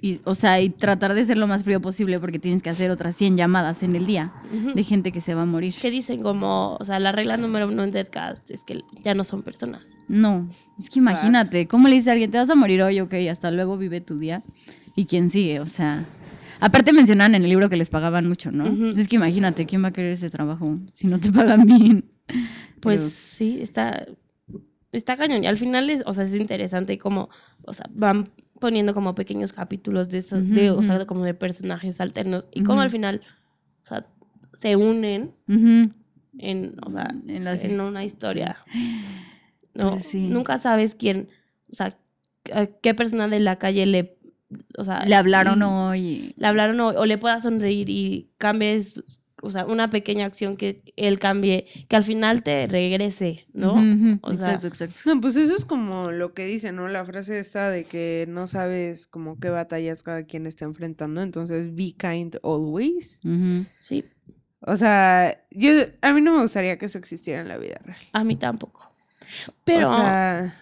Y, 0.04 0.20
o 0.26 0.36
sea, 0.36 0.60
y 0.60 0.70
tratar 0.70 1.14
de 1.14 1.26
ser 1.26 1.38
lo 1.38 1.48
más 1.48 1.64
frío 1.64 1.80
posible 1.80 2.20
porque 2.20 2.38
tienes 2.38 2.62
que 2.62 2.70
hacer 2.70 2.92
otras 2.92 3.16
100 3.16 3.38
llamadas 3.38 3.84
en 3.84 3.96
el 3.96 4.06
día 4.06 4.34
de 4.76 4.84
gente 4.84 5.14
que 5.14 5.22
se 5.22 5.34
va 5.34 5.44
a 5.44 5.46
morir. 5.46 5.74
Que 5.82 5.90
dicen 5.92 6.22
como, 6.22 6.76
o 6.76 6.84
sea, 6.84 7.00
la 7.00 7.14
regla 7.14 7.38
número 7.38 7.70
uno 7.70 7.86
en 7.86 7.92
Deadcast 7.92 8.52
es 8.52 8.66
que 8.66 8.82
ya 9.02 9.14
no 9.14 9.24
son 9.24 9.44
personas. 9.44 9.82
No, 10.10 10.50
es 10.78 10.90
que 10.90 11.00
imagínate, 11.00 11.70
¿cómo 11.70 11.88
le 11.88 11.96
dice 11.96 12.10
a 12.10 12.14
alguien, 12.14 12.30
te 12.32 12.38
vas 12.38 12.50
a 12.50 12.56
morir 12.56 12.82
hoy, 12.82 13.00
ok, 13.00 13.14
hasta 13.32 13.50
luego 13.50 13.78
vive 13.78 14.02
tu 14.02 14.20
día? 14.20 14.44
¿Y 14.94 15.06
quién 15.06 15.30
sigue? 15.30 15.62
O 15.62 15.68
sea, 15.68 16.04
aparte 16.60 16.92
mencionaban 16.92 17.36
en 17.36 17.44
el 17.44 17.50
libro 17.50 17.70
que 17.70 17.78
les 17.78 17.90
pagaban 17.90 18.28
mucho, 18.28 18.52
¿no? 18.52 18.66
Pues 18.76 18.98
es 18.98 19.08
que 19.08 19.16
imagínate, 19.16 19.66
¿quién 19.66 19.86
va 19.86 19.88
a 19.88 19.94
querer 19.94 20.12
ese 20.12 20.30
trabajo 20.30 20.80
si 20.96 21.08
no 21.08 21.18
te 21.22 21.32
pagan 21.32 21.66
bien? 21.66 22.06
Pues 22.82 23.00
Pero- 23.00 23.10
sí, 23.10 23.60
está, 23.62 24.06
está 24.92 25.16
cañón. 25.16 25.46
Y 25.46 25.48
al 25.48 25.58
final 25.58 25.90
es, 25.90 26.04
o 26.06 26.14
sea, 26.14 26.26
es 26.26 26.36
interesante 26.36 26.98
como, 26.98 27.30
o 27.62 27.72
sea, 27.72 27.86
van 27.90 28.30
poniendo 28.64 28.94
como 28.94 29.14
pequeños 29.14 29.52
capítulos 29.52 30.08
de 30.08 30.20
esos, 30.20 30.50
de, 30.50 30.72
o 30.72 30.82
sea, 30.84 31.06
como 31.06 31.26
de 31.26 31.34
personajes 31.34 32.00
alternos. 32.00 32.48
Y 32.54 32.64
como 32.64 32.80
al 32.80 32.90
final, 32.90 33.20
o 33.84 33.88
sea, 33.88 34.08
se 34.54 34.78
unen 34.78 35.34
en, 35.50 36.78
o 36.82 36.90
sea, 36.90 37.14
En 37.28 37.44
las 37.44 37.66
en 37.66 37.82
una 37.82 38.06
historia. 38.06 38.56
No, 39.76 40.00
sí. 40.00 40.28
nunca 40.30 40.60
sabes 40.60 40.94
quién, 40.96 41.30
o 41.72 41.76
sea, 41.76 41.98
a 42.54 42.68
qué 42.68 42.94
persona 42.94 43.28
de 43.28 43.40
la 43.40 43.58
calle 43.58 43.88
le, 43.88 44.18
o 44.78 44.86
sea, 44.86 45.04
Le 45.04 45.16
hablaron 45.16 45.64
hoy. 45.64 46.36
le 46.38 46.48
hablaron 46.48 46.80
o, 46.80 46.90
o 46.90 47.06
le 47.08 47.18
pueda 47.18 47.42
sonreír 47.42 47.90
y 47.90 48.30
cambies, 48.38 49.04
o 49.44 49.52
sea, 49.52 49.66
una 49.66 49.90
pequeña 49.90 50.26
acción 50.26 50.56
que 50.58 50.82
él 50.96 51.20
cambie, 51.20 51.68
que 51.90 51.96
al 51.96 52.04
final 52.04 52.44
te 52.44 52.66
regrese, 52.68 53.46
¿no? 53.54 53.74
O 54.22 54.30
sea, 54.30 54.54
exacto, 54.54 54.68
exacto. 54.68 54.96
No, 55.06 55.20
pues 55.20 55.36
eso 55.36 55.56
es 55.56 55.66
como 55.66 56.12
lo 56.12 56.34
que 56.34 56.46
dice, 56.46 56.72
¿no? 56.72 56.88
La 56.88 57.04
frase 57.06 57.40
esta 57.40 57.70
de 57.70 57.84
que 57.84 58.26
no 58.30 58.48
sabes 58.48 59.06
como 59.06 59.40
qué 59.40 59.50
batallas 59.50 60.02
cada 60.02 60.24
quien 60.24 60.48
está 60.48 60.66
enfrentando, 60.66 61.22
entonces 61.22 61.76
be 61.76 61.94
kind 61.98 62.38
always. 62.44 63.20
Sí, 63.84 64.06
O 64.62 64.78
sea, 64.78 65.38
yo 65.52 65.72
a 66.02 66.14
mí 66.14 66.22
no 66.22 66.34
me 66.36 66.42
gustaría 66.42 66.78
que 66.78 66.86
eso 66.86 66.98
existiera 66.98 67.42
en 67.42 67.50
la 67.50 67.58
vida 67.58 67.80
real. 67.84 68.00
a 68.14 68.24
mí 68.24 68.38
tampoco. 68.38 68.90
Pero 69.66 69.92
o 69.92 69.96
sea, 69.98 70.56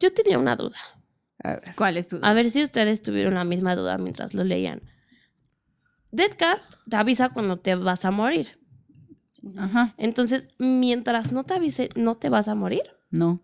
yo 0.00 0.12
tenía 0.12 0.38
una 0.38 0.56
duda. 0.56 0.76
a 1.42 1.50
ver. 1.52 1.74
¿Cuál 1.76 1.96
es 1.98 2.08
tu? 2.08 2.18
A 2.22 2.32
ver 2.34 2.50
si 2.50 2.62
ustedes 2.62 3.00
tuvieron 3.02 3.34
la 3.34 3.44
misma 3.44 3.76
duda 3.76 3.96
mientras 3.98 4.34
lo 4.34 4.42
leían. 4.44 4.80
Deadcast 6.14 6.74
te 6.88 6.96
avisa 6.96 7.30
cuando 7.30 7.58
te 7.58 7.74
vas 7.74 8.04
a 8.04 8.10
morir. 8.10 8.58
Ajá. 9.56 9.94
Entonces, 9.98 10.48
mientras 10.58 11.32
no 11.32 11.44
te 11.44 11.54
avise, 11.54 11.90
no 11.96 12.16
te 12.16 12.28
vas 12.28 12.48
a 12.48 12.54
morir. 12.54 12.82
No. 13.10 13.40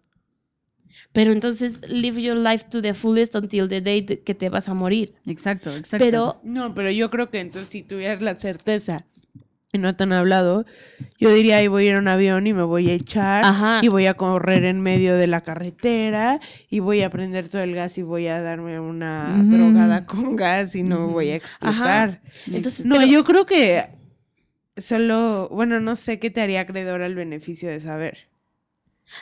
Pero 1.12 1.33
entonces, 1.33 1.83
live 1.88 2.22
your 2.22 2.38
life 2.38 2.66
to 2.70 2.80
the 2.80 2.94
fullest 2.94 3.35
until 3.35 3.68
the 3.68 3.80
day 3.80 4.04
que 4.04 4.35
te 4.35 4.48
vas 4.48 4.68
a 4.68 4.74
morir. 4.74 5.14
Exacto, 5.26 5.74
exacto. 5.76 6.04
Pero, 6.04 6.40
No, 6.44 6.72
pero 6.74 6.90
yo 6.90 7.11
creo 7.11 7.30
que 7.30 7.40
entonces 7.40 7.70
si 7.70 7.83
tuvieras 7.83 8.22
la 8.22 8.38
certeza 8.38 9.04
y 9.72 9.78
no 9.78 9.94
te 9.94 10.02
han 10.02 10.12
hablado, 10.12 10.66
yo 11.18 11.33
diría, 11.33 11.59
ahí 11.59 11.68
voy 11.68 11.87
a 11.87 11.90
ir 11.90 11.94
a 11.94 11.98
un 12.00 12.09
avión 12.09 12.46
y 12.46 12.52
me 12.52 12.62
voy 12.64 12.90
a 12.90 12.94
echar 12.94 13.44
Ajá. 13.44 13.80
y 13.83 13.88
voy 13.88 14.06
a 14.06 14.14
correr 14.14 14.64
en 14.64 14.80
medio 14.80 15.14
de 15.16 15.26
la 15.28 15.42
carretera 15.42 16.40
y 16.68 16.80
voy 16.80 17.02
a 17.02 17.11
prender 17.11 17.48
todo 17.48 17.62
el 17.62 17.74
gas 17.74 17.96
y 17.98 18.02
voy 18.02 18.26
a 18.26 18.40
darme 18.40 18.80
una 18.80 19.38
Ujú. 19.42 19.50
drogada 19.56 20.06
con 20.06 20.35
gas 20.37 20.74
y 20.74 20.83
no 20.83 21.04
Ujú. 21.04 21.12
voy 21.12 21.30
a 21.30 21.37
explotar. 21.37 22.20
entonces, 22.46 22.85
No, 22.85 22.96
pero- 22.96 23.06
yo 23.06 23.24
creo 23.24 23.46
que 23.46 23.85
solo, 24.76 25.48
bueno, 25.52 25.78
no 25.80 25.94
sé 25.96 26.18
qué 26.18 26.30
te 26.30 26.40
haría 26.40 26.61
acreedor 26.62 27.02
al 27.02 27.14
beneficio 27.14 27.68
de 27.68 27.80
saber. 27.80 28.18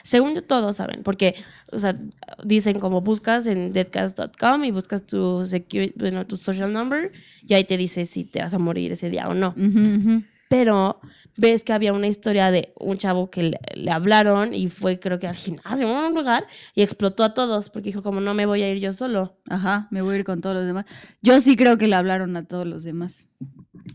según 0.04 0.34
yo, 0.34 0.42
todos 0.42 0.76
saben. 0.76 1.02
Porque, 1.02 1.34
o 1.72 1.78
sea, 1.78 1.96
dicen 2.44 2.78
como 2.78 3.00
buscas 3.00 3.46
en 3.46 3.72
deadcast.com 3.72 4.64
y 4.64 4.70
buscas 4.70 5.04
tu, 5.06 5.46
security, 5.46 5.94
bueno, 5.98 6.26
tu 6.26 6.36
social 6.36 6.70
number 6.72 7.10
y 7.46 7.54
ahí 7.54 7.64
te 7.64 7.76
dice 7.78 8.04
si 8.04 8.24
te 8.24 8.40
vas 8.42 8.52
a 8.52 8.58
morir 8.58 8.92
ese 8.92 9.08
día 9.10 9.28
o 9.28 9.34
no. 9.34 9.54
Ujú. 9.56 10.22
Pero 10.48 11.00
ves 11.36 11.62
que 11.62 11.72
había 11.72 11.92
una 11.92 12.08
historia 12.08 12.50
de 12.50 12.72
un 12.80 12.98
chavo 12.98 13.30
que 13.30 13.42
le, 13.44 13.60
le 13.74 13.90
hablaron 13.90 14.52
y 14.52 14.68
fue 14.68 14.98
creo 14.98 15.18
que 15.20 15.28
al 15.28 15.36
gimnasio 15.36 15.86
a 15.88 16.08
un 16.08 16.14
lugar 16.14 16.46
y 16.74 16.82
explotó 16.82 17.22
a 17.22 17.32
todos 17.32 17.70
porque 17.70 17.90
dijo 17.90 18.02
como 18.02 18.20
no 18.20 18.34
me 18.34 18.44
voy 18.46 18.62
a 18.62 18.70
ir 18.70 18.78
yo 18.78 18.92
solo. 18.92 19.38
Ajá, 19.48 19.88
me 19.90 20.02
voy 20.02 20.16
a 20.16 20.18
ir 20.18 20.24
con 20.24 20.40
todos 20.40 20.56
los 20.56 20.66
demás. 20.66 20.84
Yo 21.22 21.40
sí 21.40 21.56
creo 21.56 21.78
que 21.78 21.88
le 21.88 21.94
hablaron 21.96 22.36
a 22.36 22.44
todos 22.44 22.66
los 22.66 22.82
demás. 22.82 23.28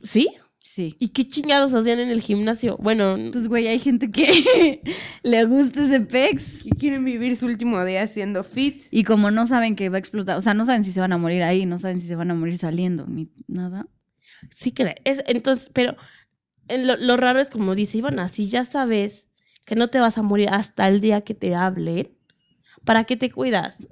¿Sí? 0.03 0.29
Sí. 0.59 0.95
¿Y 0.97 1.09
qué 1.09 1.27
chingados 1.27 1.73
hacían 1.73 1.99
en 1.99 2.09
el 2.09 2.21
gimnasio? 2.21 2.77
Bueno, 2.77 3.17
Pues, 3.31 3.47
güey, 3.47 3.67
hay 3.67 3.79
gente 3.79 4.09
que 4.09 4.81
le 5.23 5.45
gusta 5.45 5.85
ese 5.85 5.99
pex. 5.99 6.65
Y 6.65 6.71
quieren 6.71 7.03
vivir 7.03 7.35
su 7.35 7.45
último 7.45 7.83
día 7.83 8.07
siendo 8.07 8.43
fit. 8.43 8.83
Y 8.89 9.03
como 9.03 9.29
no 9.29 9.45
saben 9.45 9.75
que 9.75 9.89
va 9.89 9.97
a 9.97 9.99
explotar, 9.99 10.37
o 10.37 10.41
sea, 10.41 10.53
no 10.53 10.65
saben 10.65 10.83
si 10.85 10.91
se 10.93 11.01
van 11.01 11.11
a 11.11 11.17
morir 11.17 11.43
ahí, 11.43 11.65
no 11.65 11.77
saben 11.77 11.99
si 11.99 12.07
se 12.07 12.15
van 12.15 12.31
a 12.31 12.33
morir 12.33 12.57
saliendo, 12.57 13.05
ni 13.05 13.29
nada. 13.47 13.87
sí 14.51 14.71
crees. 14.71 14.95
entonces, 15.27 15.69
pero 15.73 15.95
lo, 16.69 16.95
lo 16.97 17.17
raro 17.17 17.39
es 17.39 17.49
como 17.49 17.75
dice 17.75 17.97
Ivana, 17.99 18.27
si 18.27 18.47
ya 18.47 18.63
sabes 18.65 19.27
que 19.65 19.75
no 19.75 19.89
te 19.89 19.99
vas 19.99 20.17
a 20.17 20.21
morir 20.21 20.49
hasta 20.49 20.87
el 20.87 21.01
día 21.01 21.21
que 21.21 21.33
te 21.33 21.55
hablen, 21.55 22.09
¿para 22.83 23.03
qué 23.05 23.15
te 23.17 23.31
cuidas? 23.31 23.87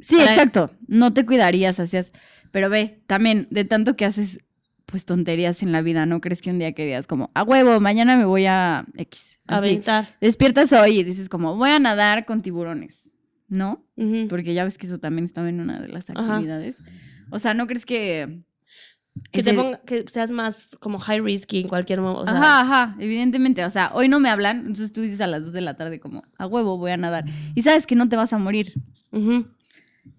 Sí, 0.00 0.16
Para- 0.16 0.32
exacto. 0.34 0.70
No 0.86 1.12
te 1.12 1.26
cuidarías, 1.26 1.80
hacías. 1.80 2.12
Pero 2.52 2.70
ve, 2.70 3.02
también, 3.06 3.46
de 3.50 3.64
tanto 3.64 3.94
que 3.96 4.04
haces, 4.04 4.38
pues 4.86 5.04
tonterías 5.04 5.62
en 5.62 5.72
la 5.72 5.82
vida, 5.82 6.06
¿no 6.06 6.20
crees 6.20 6.40
que 6.40 6.50
un 6.50 6.58
día 6.58 6.72
que 6.72 6.84
digas 6.86 7.06
como, 7.06 7.30
a 7.34 7.42
huevo, 7.42 7.78
mañana 7.80 8.16
me 8.16 8.24
voy 8.24 8.46
a 8.46 8.86
X? 8.96 9.40
Así. 9.46 9.58
Aventar. 9.70 10.16
Despiertas 10.20 10.72
hoy 10.72 11.00
y 11.00 11.04
dices 11.04 11.28
como, 11.28 11.56
voy 11.56 11.70
a 11.70 11.78
nadar 11.78 12.24
con 12.24 12.40
tiburones, 12.42 13.12
¿no? 13.48 13.84
Porque 14.28 14.54
ya 14.54 14.64
ves 14.64 14.78
que 14.78 14.86
eso 14.86 14.98
también 14.98 15.24
estaba 15.24 15.48
en 15.48 15.60
una 15.60 15.80
de 15.80 15.88
las 15.88 16.08
Ajá. 16.10 16.34
actividades. 16.34 16.82
O 17.30 17.38
sea, 17.38 17.54
¿no 17.54 17.66
crees 17.66 17.84
que... 17.84 18.40
Que, 19.32 19.42
te 19.42 19.54
ponga, 19.54 19.80
que 19.82 20.04
seas 20.10 20.30
más 20.30 20.76
como 20.80 20.98
high 20.98 21.20
risky 21.20 21.60
en 21.60 21.68
cualquier 21.68 22.00
momento. 22.00 22.22
O 22.22 22.24
sea, 22.26 22.34
ajá, 22.34 22.60
ajá, 22.60 22.96
evidentemente. 22.98 23.64
O 23.64 23.70
sea, 23.70 23.90
hoy 23.94 24.08
no 24.08 24.20
me 24.20 24.28
hablan, 24.28 24.58
entonces 24.60 24.92
tú 24.92 25.00
dices 25.02 25.20
a 25.20 25.26
las 25.26 25.44
2 25.44 25.52
de 25.52 25.60
la 25.60 25.74
tarde 25.74 26.00
como, 26.00 26.22
a 26.38 26.46
huevo, 26.46 26.78
voy 26.78 26.90
a 26.90 26.96
nadar. 26.96 27.24
Y 27.54 27.62
sabes 27.62 27.86
que 27.86 27.94
no 27.94 28.08
te 28.08 28.16
vas 28.16 28.32
a 28.32 28.38
morir. 28.38 28.72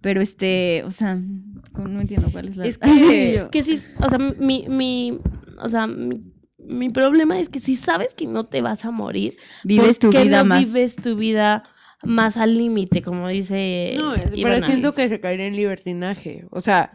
Pero 0.02 0.22
este, 0.22 0.84
o 0.86 0.92
sea, 0.92 1.16
no 1.16 2.02
entiendo 2.02 2.30
cuál 2.32 2.48
es 2.50 2.58
la... 2.58 2.66
Es 2.66 2.78
que, 2.78 3.48
que 3.52 3.64
sí, 3.64 3.82
o 4.02 4.10
sea, 4.10 4.18
mi, 4.38 4.66
mi, 4.68 5.20
o 5.62 5.68
sea, 5.68 5.88
mi, 5.88 6.22
mi 6.58 6.90
problema 6.90 7.40
es 7.40 7.50
que 7.50 7.60
si 7.60 7.76
sabes 7.76 8.14
que 8.14 8.26
no 8.26 8.46
te 8.46 8.62
vas 8.62 8.86
a 8.86 8.92
morir, 8.92 9.36
vives 9.64 10.00
tu 10.00 10.08
¿por 10.08 10.16
qué 10.18 10.24
vida 10.28 10.40
no 10.40 10.46
más... 10.46 10.66
vives 10.66 10.96
tu 10.96 11.16
vida 11.16 11.64
más 12.04 12.38
al 12.38 12.58
límite, 12.58 13.02
como 13.02 13.28
dice 13.28 13.96
No, 13.98 14.14
es- 14.14 14.32
pero 14.42 14.66
siento 14.66 14.94
que 14.94 15.10
se 15.10 15.20
caería 15.20 15.48
en 15.48 15.56
libertinaje. 15.56 16.46
O 16.52 16.62
sea, 16.62 16.94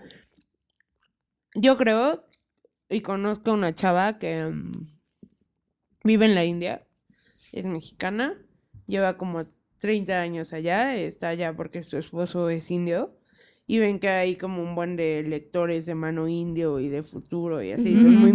yo 1.55 1.77
creo 1.77 2.25
y 2.89 3.01
conozco 3.01 3.51
a 3.51 3.55
una 3.55 3.75
chava 3.75 4.19
que 4.19 4.45
mm, 4.45 4.87
vive 6.05 6.27
en 6.27 6.35
la 6.35 6.45
India, 6.45 6.87
es 7.53 7.65
mexicana, 7.65 8.35
lleva 8.87 9.17
como 9.17 9.47
30 9.81 10.21
años 10.21 10.53
allá, 10.53 10.97
está 10.97 11.29
allá 11.29 11.55
porque 11.55 11.83
su 11.83 11.99
esposo 11.99 12.49
es 12.51 12.71
indio. 12.71 13.19
Y 13.67 13.79
ven 13.79 13.99
que 13.99 14.09
hay 14.09 14.37
como 14.37 14.63
un 14.63 14.75
buen 14.75 14.95
de 14.95 15.23
lectores 15.27 15.87
de 15.87 15.95
mano 15.95 16.29
indio 16.29 16.81
y 16.81 16.91
de 16.91 17.03
futuro 17.03 17.63
y 17.63 17.73
así, 17.73 17.95
son 17.95 18.17
muy 18.17 18.33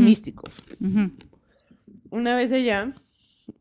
Ujú. 0.79 1.11
una 2.09 2.35
vez 2.35 2.51
ella, 2.51 2.91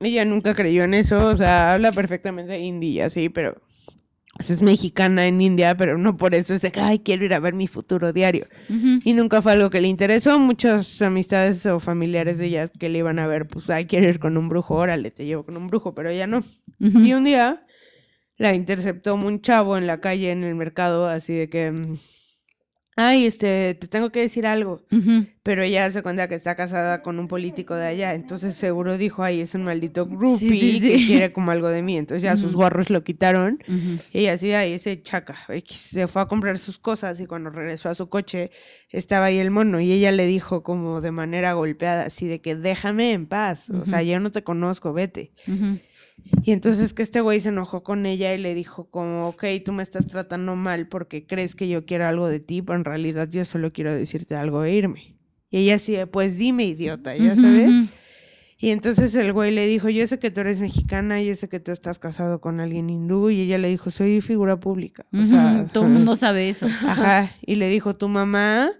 ella 0.00 0.24
nunca 0.24 0.54
creyó 0.54 0.84
en 0.84 0.94
eso, 0.94 1.26
o 1.26 1.36
sea, 1.36 1.74
habla 1.74 1.92
perfectamente 1.92 2.58
hindi 2.58 2.92
y 2.92 3.00
así, 3.02 3.28
pero 3.28 3.60
es 4.38 4.62
mexicana 4.62 5.26
en 5.26 5.40
India, 5.40 5.76
pero 5.76 5.98
no 5.98 6.16
por 6.16 6.34
eso 6.34 6.54
es 6.54 6.62
de 6.62 6.70
que, 6.70 6.80
ay, 6.80 7.00
quiero 7.00 7.24
ir 7.24 7.34
a 7.34 7.40
ver 7.40 7.54
mi 7.54 7.66
futuro 7.66 8.12
diario. 8.12 8.46
Y 9.04 9.12
nunca 9.12 9.42
fue 9.42 9.52
algo 9.52 9.70
que 9.70 9.80
le 9.80 9.88
interesó, 9.88 10.38
muchas 10.38 11.02
amistades 11.02 11.66
o 11.66 11.80
familiares 11.80 12.38
de 12.38 12.46
ella 12.46 12.68
que 12.68 12.88
le 12.88 12.98
iban 12.98 13.18
a 13.18 13.26
ver, 13.26 13.46
pues, 13.48 13.68
ay, 13.70 13.86
quiero 13.86 14.08
ir 14.08 14.18
con 14.18 14.36
un 14.36 14.48
brujo, 14.48 14.74
órale, 14.74 15.10
te 15.10 15.26
llevo 15.26 15.44
con 15.44 15.56
un 15.56 15.66
brujo, 15.66 15.94
pero 15.94 16.10
ella 16.10 16.26
no. 16.26 16.42
Y 16.78 17.12
un 17.12 17.24
día 17.24 17.64
la 18.36 18.54
interceptó 18.54 19.16
un 19.16 19.40
chavo 19.40 19.76
en 19.76 19.86
la 19.86 20.00
calle, 20.00 20.30
en 20.30 20.44
el 20.44 20.54
mercado, 20.54 21.08
así 21.08 21.32
de 21.32 21.48
que, 21.48 21.96
ay, 23.00 23.26
este, 23.26 23.74
te 23.74 23.86
tengo 23.86 24.10
que 24.10 24.18
decir 24.18 24.44
algo. 24.44 24.82
Pero 25.44 25.62
ella 25.62 25.90
se 25.92 26.02
cuenta 26.02 26.28
que 26.28 26.34
está 26.34 26.56
casada 26.56 27.00
con 27.00 27.20
un 27.20 27.28
político 27.28 27.76
de 27.76 27.86
allá, 27.86 28.14
entonces 28.14 28.56
seguro 28.56 28.98
dijo, 28.98 29.22
ay, 29.22 29.40
es 29.40 29.54
un 29.54 29.62
maldito 29.62 30.04
groupie 30.06 30.52
sí, 30.52 30.80
que 30.80 30.98
sí. 30.98 31.06
quiere 31.06 31.32
como 31.32 31.52
algo 31.52 31.68
de 31.68 31.80
mí. 31.80 31.96
Entonces 31.96 32.22
ya 32.22 32.36
sus 32.36 32.54
gorros 32.54 32.90
lo 32.90 33.04
quitaron 33.04 33.62
y 34.12 34.18
ella 34.18 34.32
así, 34.32 34.52
ay, 34.52 34.72
ese 34.72 35.00
chaca. 35.00 35.36
Se 35.64 36.08
fue 36.08 36.22
a 36.22 36.26
comprar 36.26 36.58
sus 36.58 36.78
cosas 36.78 37.20
y 37.20 37.26
cuando 37.26 37.50
regresó 37.50 37.88
a 37.88 37.94
su 37.94 38.08
coche 38.08 38.50
estaba 38.90 39.26
ahí 39.26 39.38
el 39.38 39.52
mono 39.52 39.80
y 39.80 39.92
ella 39.92 40.10
le 40.10 40.26
dijo 40.26 40.64
como 40.64 41.00
de 41.00 41.12
manera 41.12 41.52
golpeada, 41.52 42.06
así 42.06 42.26
de 42.26 42.40
que 42.40 42.56
déjame 42.56 43.12
en 43.12 43.26
paz, 43.26 43.70
o 43.70 43.86
sea, 43.86 44.02
yo 44.02 44.18
no 44.18 44.32
te 44.32 44.42
conozco, 44.42 44.92
vete. 44.92 45.32
Y 46.42 46.52
entonces 46.52 46.94
que 46.94 47.02
este 47.02 47.20
güey 47.20 47.40
se 47.40 47.50
enojó 47.50 47.82
con 47.82 48.06
ella 48.06 48.34
y 48.34 48.38
le 48.38 48.54
dijo 48.54 48.88
como, 48.90 49.28
ok, 49.28 49.44
tú 49.64 49.72
me 49.72 49.82
estás 49.82 50.06
tratando 50.06 50.56
mal 50.56 50.88
porque 50.88 51.26
crees 51.26 51.54
que 51.54 51.68
yo 51.68 51.84
quiero 51.84 52.06
algo 52.06 52.28
de 52.28 52.40
ti, 52.40 52.62
pero 52.62 52.78
en 52.78 52.84
realidad 52.84 53.28
yo 53.28 53.44
solo 53.44 53.72
quiero 53.72 53.94
decirte 53.94 54.34
algo 54.34 54.64
e 54.64 54.74
irme. 54.74 55.14
Y 55.50 55.58
ella 55.58 55.76
así, 55.76 55.96
pues 56.10 56.38
dime, 56.38 56.64
idiota, 56.64 57.16
ya 57.16 57.34
sabes. 57.34 57.90
Y 58.60 58.70
entonces 58.70 59.14
el 59.14 59.32
güey 59.32 59.52
le 59.52 59.66
dijo, 59.66 59.88
yo 59.88 60.04
sé 60.08 60.18
que 60.18 60.32
tú 60.32 60.40
eres 60.40 60.58
mexicana, 60.58 61.22
yo 61.22 61.34
sé 61.36 61.48
que 61.48 61.60
tú 61.60 61.70
estás 61.70 62.00
casado 62.00 62.40
con 62.40 62.58
alguien 62.58 62.90
hindú. 62.90 63.30
Y 63.30 63.42
ella 63.42 63.56
le 63.56 63.68
dijo, 63.68 63.92
soy 63.92 64.20
figura 64.20 64.58
pública. 64.58 65.06
O 65.12 65.24
sea, 65.24 65.64
Todo 65.72 65.84
el 65.84 65.90
mundo 65.90 66.16
sabe 66.16 66.48
eso. 66.48 66.66
Ajá. 66.66 67.30
Y 67.46 67.54
le 67.54 67.68
dijo, 67.68 67.94
tu 67.94 68.08
mamá 68.08 68.72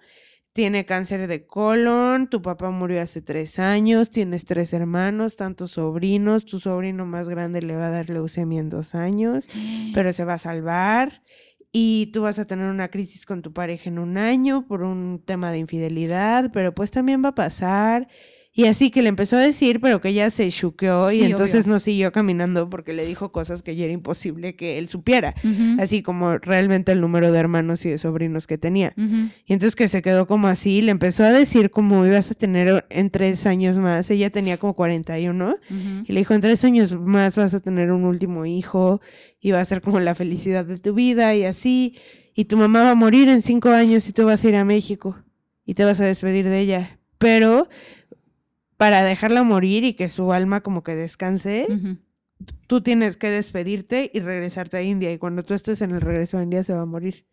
tiene 0.58 0.84
cáncer 0.84 1.28
de 1.28 1.46
colon, 1.46 2.28
tu 2.28 2.42
papá 2.42 2.70
murió 2.70 3.00
hace 3.00 3.22
tres 3.22 3.60
años, 3.60 4.10
tienes 4.10 4.44
tres 4.44 4.72
hermanos, 4.72 5.36
tantos 5.36 5.70
sobrinos, 5.70 6.46
tu 6.46 6.58
sobrino 6.58 7.06
más 7.06 7.28
grande 7.28 7.62
le 7.62 7.76
va 7.76 7.86
a 7.86 7.90
dar 7.90 8.10
leucemia 8.10 8.58
en 8.58 8.68
dos 8.68 8.96
años, 8.96 9.46
pero 9.94 10.12
se 10.12 10.24
va 10.24 10.34
a 10.34 10.38
salvar. 10.38 11.22
Y 11.70 12.10
tú 12.12 12.22
vas 12.22 12.40
a 12.40 12.44
tener 12.44 12.68
una 12.68 12.88
crisis 12.88 13.24
con 13.24 13.40
tu 13.40 13.52
pareja 13.52 13.88
en 13.88 14.00
un 14.00 14.18
año 14.18 14.66
por 14.66 14.82
un 14.82 15.22
tema 15.24 15.52
de 15.52 15.58
infidelidad, 15.58 16.50
pero 16.52 16.74
pues 16.74 16.90
también 16.90 17.24
va 17.24 17.28
a 17.28 17.34
pasar. 17.36 18.08
Y 18.52 18.64
así 18.66 18.90
que 18.90 19.02
le 19.02 19.08
empezó 19.08 19.36
a 19.36 19.40
decir, 19.40 19.78
pero 19.80 20.00
que 20.00 20.08
ella 20.08 20.30
se 20.30 20.50
chuqueó 20.50 21.12
y 21.12 21.22
entonces 21.22 21.62
obvio. 21.64 21.74
no 21.74 21.78
siguió 21.80 22.10
caminando 22.10 22.68
porque 22.68 22.92
le 22.92 23.06
dijo 23.06 23.30
cosas 23.30 23.62
que 23.62 23.76
ya 23.76 23.84
era 23.84 23.92
imposible 23.92 24.56
que 24.56 24.78
él 24.78 24.88
supiera 24.88 25.34
así 25.78 26.02
como 26.02 26.38
realmente 26.38 26.90
el 26.90 27.00
número 27.00 27.30
de 27.30 27.38
hermanos 27.38 27.84
y 27.84 27.90
de 27.90 27.98
sobrinos 27.98 28.48
que 28.48 28.58
tenía. 28.58 28.94
Y 28.96 29.52
entonces 29.52 29.76
que 29.76 29.86
se 29.86 30.02
quedó 30.02 30.26
como 30.26 30.48
así, 30.48 30.82
le 30.82 30.90
empezó 30.90 31.22
a 31.22 31.30
decir 31.30 31.70
como 31.70 32.04
ibas 32.04 32.32
a 32.32 32.34
tener 32.34 32.84
en 32.90 33.10
tres 33.10 33.46
años 33.46 33.78
más, 33.78 34.10
ella 34.10 34.30
tenía 34.30 34.56
como 34.56 34.74
41, 34.74 35.50
Ujú. 35.50 36.04
y 36.06 36.12
le 36.12 36.20
dijo, 36.20 36.34
en 36.34 36.40
tres 36.40 36.64
años 36.64 36.92
más 36.98 37.36
vas 37.36 37.54
a 37.54 37.60
tener 37.60 37.92
un 37.92 38.04
último 38.04 38.44
hijo, 38.44 39.00
y 39.40 39.52
va 39.52 39.60
a 39.60 39.64
ser 39.64 39.82
como 39.82 40.00
la 40.00 40.16
felicidad 40.16 40.64
de 40.64 40.78
tu 40.78 40.94
vida, 40.94 41.32
y 41.36 41.44
así, 41.44 41.94
y 42.34 42.46
tu 42.46 42.56
mamá 42.56 42.82
va 42.82 42.90
a 42.90 42.94
morir 42.96 43.28
en 43.28 43.40
cinco 43.42 43.68
años 43.70 44.08
y 44.08 44.12
tú 44.12 44.24
vas 44.24 44.44
a 44.44 44.48
ir 44.48 44.56
a 44.56 44.64
México, 44.64 45.16
y 45.64 45.74
te 45.74 45.84
vas 45.84 46.00
a 46.00 46.04
despedir 46.06 46.48
de 46.48 46.58
ella. 46.58 46.98
Pero 47.18 47.68
para 48.78 49.04
dejarla 49.04 49.42
morir 49.42 49.84
y 49.84 49.92
que 49.92 50.08
su 50.08 50.32
alma 50.32 50.62
como 50.62 50.82
que 50.82 50.94
descanse, 50.94 51.66
tú 52.66 52.80
tienes 52.80 53.16
que 53.16 53.30
despedirte 53.30 54.10
y 54.14 54.20
regresarte 54.20 54.78
a 54.78 54.82
India. 54.82 55.12
Y 55.12 55.18
cuando 55.18 55.42
tú 55.42 55.52
estés 55.52 55.82
en 55.82 55.90
el 55.90 56.00
regreso 56.00 56.38
a 56.38 56.42
India 56.42 56.64
se 56.64 56.72
va 56.72 56.82
a 56.82 56.86
morir. 56.86 57.26